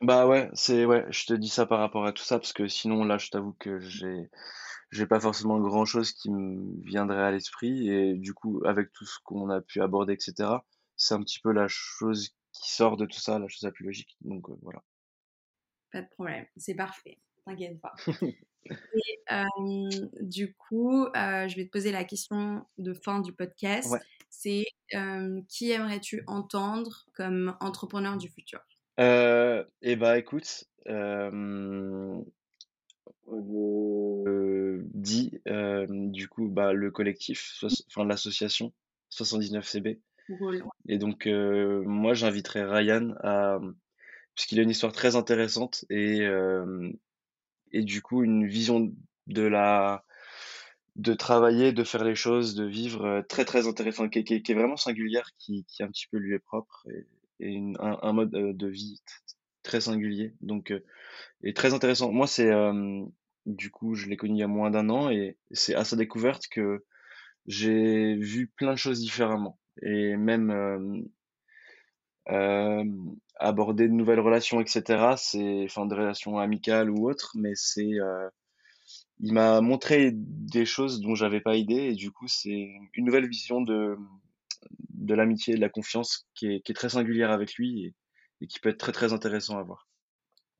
Bah 0.00 0.26
ouais, 0.26 0.48
c'est 0.54 0.84
ouais, 0.84 1.04
je 1.10 1.26
te 1.26 1.34
dis 1.34 1.48
ça 1.48 1.66
par 1.66 1.80
rapport 1.80 2.06
à 2.06 2.12
tout 2.12 2.22
ça 2.22 2.38
parce 2.38 2.52
que 2.52 2.68
sinon 2.68 3.04
là, 3.04 3.18
je 3.18 3.30
t'avoue 3.30 3.54
que 3.58 3.80
j'ai 3.80 4.30
j'ai 4.90 5.06
pas 5.06 5.20
forcément 5.20 5.58
grand 5.60 5.84
chose 5.84 6.12
qui 6.12 6.30
me 6.30 6.82
viendrait 6.84 7.22
à 7.22 7.30
l'esprit 7.30 7.90
et 7.90 8.14
du 8.14 8.34
coup 8.34 8.62
avec 8.64 8.92
tout 8.92 9.04
ce 9.04 9.18
qu'on 9.22 9.50
a 9.50 9.60
pu 9.60 9.80
aborder 9.80 10.14
etc 10.14 10.50
c'est 10.96 11.14
un 11.14 11.22
petit 11.22 11.40
peu 11.40 11.52
la 11.52 11.68
chose 11.68 12.30
qui 12.52 12.72
sort 12.72 12.96
de 12.96 13.06
tout 13.06 13.20
ça 13.20 13.38
la 13.38 13.48
chose 13.48 13.62
la 13.62 13.72
plus 13.72 13.84
logique 13.84 14.16
donc 14.22 14.48
euh, 14.48 14.54
voilà. 14.62 14.82
Pas 15.92 16.02
de 16.02 16.08
problème 16.08 16.46
c'est 16.56 16.74
parfait 16.74 17.18
t'inquiète 17.44 17.80
pas. 17.80 17.94
Et 18.66 19.18
euh, 19.32 20.06
du 20.20 20.54
coup 20.54 21.04
euh, 21.04 21.48
je 21.48 21.56
vais 21.56 21.64
te 21.64 21.70
poser 21.70 21.92
la 21.92 22.04
question 22.04 22.66
de 22.76 22.92
fin 22.92 23.20
du 23.20 23.32
podcast 23.32 23.94
c'est 24.30 24.64
qui 25.48 25.70
aimerais-tu 25.70 26.22
entendre 26.26 27.06
comme 27.14 27.56
entrepreneur 27.60 28.16
du 28.16 28.28
futur? 28.28 28.60
Et 28.98 29.62
eh 29.82 29.96
bah 29.96 30.18
écoute 30.18 30.64
je 33.30 34.82
dis 34.94 35.40
euh, 35.46 35.86
du 35.88 36.28
coup 36.28 36.48
bah, 36.48 36.72
le 36.72 36.90
collectif, 36.90 37.62
enfin 37.88 38.04
l'association 38.04 38.72
79CB. 39.12 39.98
Et 40.88 40.98
donc 40.98 41.26
euh, 41.26 41.82
moi 41.84 42.12
j'inviterais 42.14 42.64
Ryan 42.64 43.14
à 43.22 43.58
puisqu'il 44.34 44.60
a 44.60 44.62
une 44.62 44.70
histoire 44.70 44.92
très 44.92 45.16
intéressante 45.16 45.84
et 45.88 46.20
euh, 46.20 46.90
et 47.72 47.82
du 47.82 48.02
coup 48.02 48.22
une 48.22 48.46
vision 48.46 48.92
de 49.26 49.42
la 49.42 50.04
de 50.96 51.14
travailler, 51.14 51.72
de 51.72 51.84
faire 51.84 52.04
les 52.04 52.16
choses, 52.16 52.54
de 52.56 52.64
vivre 52.64 53.24
très 53.28 53.44
très 53.44 53.68
intéressant, 53.68 54.08
qui, 54.08 54.24
qui, 54.24 54.34
est 54.34 54.54
vraiment 54.54 54.76
singulière, 54.76 55.30
qui, 55.38 55.64
qui 55.64 55.82
un 55.84 55.88
petit 55.88 56.08
peu 56.10 56.18
lui 56.18 56.34
est 56.34 56.40
propre 56.40 56.86
et, 56.90 57.06
et 57.54 57.56
un, 57.78 57.98
un, 58.02 58.12
mode 58.12 58.30
de 58.30 58.66
vie 58.66 59.00
très 59.62 59.80
singulier, 59.80 60.34
donc 60.40 60.74
et 61.42 61.54
très 61.54 61.72
intéressant. 61.72 62.10
Moi 62.10 62.26
c'est 62.26 62.50
du 63.48 63.70
coup, 63.70 63.94
je 63.94 64.08
l'ai 64.08 64.16
connu 64.16 64.34
il 64.34 64.38
y 64.38 64.42
a 64.42 64.48
moins 64.48 64.70
d'un 64.70 64.90
an 64.90 65.10
et 65.10 65.36
c'est 65.52 65.74
à 65.74 65.84
sa 65.84 65.96
découverte 65.96 66.44
que 66.50 66.84
j'ai 67.46 68.14
vu 68.14 68.48
plein 68.48 68.72
de 68.72 68.78
choses 68.78 69.00
différemment 69.00 69.58
et 69.82 70.16
même 70.16 71.08
aborder 73.36 73.88
de 73.88 73.92
nouvelles 73.92 74.20
relations, 74.20 74.60
etc. 74.60 75.14
C'est, 75.16 75.64
enfin, 75.64 75.86
de 75.86 75.94
relations 75.94 76.38
amicales 76.38 76.90
ou 76.90 77.08
autres, 77.08 77.32
mais 77.36 77.52
c'est, 77.54 77.96
il 79.20 79.32
m'a 79.32 79.60
montré 79.60 80.12
des 80.14 80.64
choses 80.66 81.00
dont 81.00 81.14
j'avais 81.14 81.40
pas 81.40 81.56
idée 81.56 81.88
et 81.90 81.94
du 81.94 82.10
coup, 82.10 82.28
c'est 82.28 82.68
une 82.94 83.04
nouvelle 83.04 83.28
vision 83.28 83.60
de 83.60 83.96
l'amitié, 85.08 85.54
de 85.54 85.60
la 85.60 85.68
confiance 85.70 86.28
qui 86.34 86.46
est, 86.54 86.60
qui 86.60 86.72
est 86.72 86.74
très 86.74 86.90
singulière 86.90 87.30
avec 87.30 87.54
lui 87.54 87.84
et, 87.86 87.94
et 88.40 88.46
qui 88.46 88.60
peut 88.60 88.68
être 88.68 88.78
très 88.78 88.92
très 88.92 89.12
intéressant 89.12 89.58
à 89.58 89.62
voir. 89.62 89.87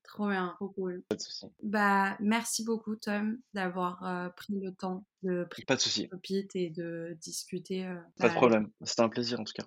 Trop 0.09 0.29
bien, 0.29 0.55
trop 0.57 0.71
cool. 0.71 1.03
Pas 1.07 1.17
de 1.17 1.21
souci. 1.21 1.47
Bah, 1.63 2.17
merci 2.19 2.65
beaucoup, 2.65 2.97
Tom, 2.97 3.39
d'avoir 3.53 4.03
euh, 4.05 4.31
pris 4.31 4.59
le 4.59 4.73
temps 4.73 5.05
de 5.23 5.47
Pas 5.67 5.77
de 5.77 5.81
souci. 5.81 6.09
et 6.55 6.71
de 6.71 7.17
discuter. 7.21 7.85
Euh, 7.85 7.95
pas 8.19 8.29
de 8.29 8.33
bah, 8.33 8.37
problème. 8.37 8.71
C'était 8.83 9.03
un 9.03 9.11
plaisir 9.11 9.39
en 9.39 9.45
tout 9.45 9.53
cas. 9.53 9.67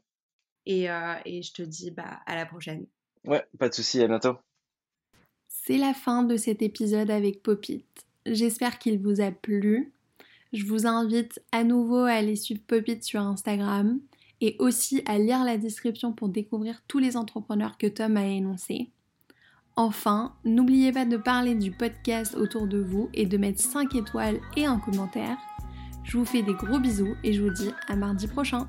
Et, 0.65 0.89
euh, 0.89 1.13
et 1.25 1.43
je 1.43 1.53
te 1.53 1.61
dis 1.61 1.91
bah, 1.91 2.21
à 2.25 2.35
la 2.35 2.47
prochaine. 2.47 2.87
Ouais, 3.23 3.45
pas 3.59 3.69
de 3.69 3.73
souci. 3.75 4.01
À 4.01 4.07
bientôt. 4.07 4.35
C'est 5.47 5.77
la 5.77 5.93
fin 5.93 6.23
de 6.23 6.35
cet 6.37 6.63
épisode 6.63 7.11
avec 7.11 7.43
Popit. 7.43 7.85
J'espère 8.25 8.79
qu'il 8.79 8.99
vous 8.99 9.21
a 9.21 9.31
plu. 9.31 9.93
Je 10.53 10.65
vous 10.65 10.87
invite 10.87 11.39
à 11.51 11.63
nouveau 11.63 12.05
à 12.05 12.13
aller 12.13 12.35
suivre 12.35 12.61
Popit 12.65 13.03
sur 13.03 13.21
Instagram 13.21 14.01
et 14.41 14.55
aussi 14.57 15.03
à 15.05 15.19
lire 15.19 15.43
la 15.43 15.59
description 15.59 16.13
pour 16.13 16.29
découvrir 16.29 16.81
tous 16.87 16.97
les 16.97 17.15
entrepreneurs 17.15 17.77
que 17.77 17.85
Tom 17.85 18.17
a 18.17 18.25
énoncés. 18.25 18.91
Enfin, 19.75 20.33
n'oubliez 20.43 20.91
pas 20.91 21.05
de 21.05 21.17
parler 21.17 21.55
du 21.55 21.71
podcast 21.71 22.35
autour 22.35 22.67
de 22.67 22.79
vous 22.79 23.09
et 23.13 23.25
de 23.25 23.37
mettre 23.37 23.61
5 23.61 23.95
étoiles 23.95 24.39
et 24.57 24.65
un 24.65 24.79
commentaire. 24.79 25.37
Je 26.03 26.17
vous 26.17 26.25
fais 26.25 26.41
des 26.41 26.53
gros 26.53 26.79
bisous 26.79 27.15
et 27.23 27.33
je 27.33 27.41
vous 27.41 27.51
dis 27.51 27.71
à 27.87 27.95
mardi 27.95 28.27
prochain. 28.27 28.67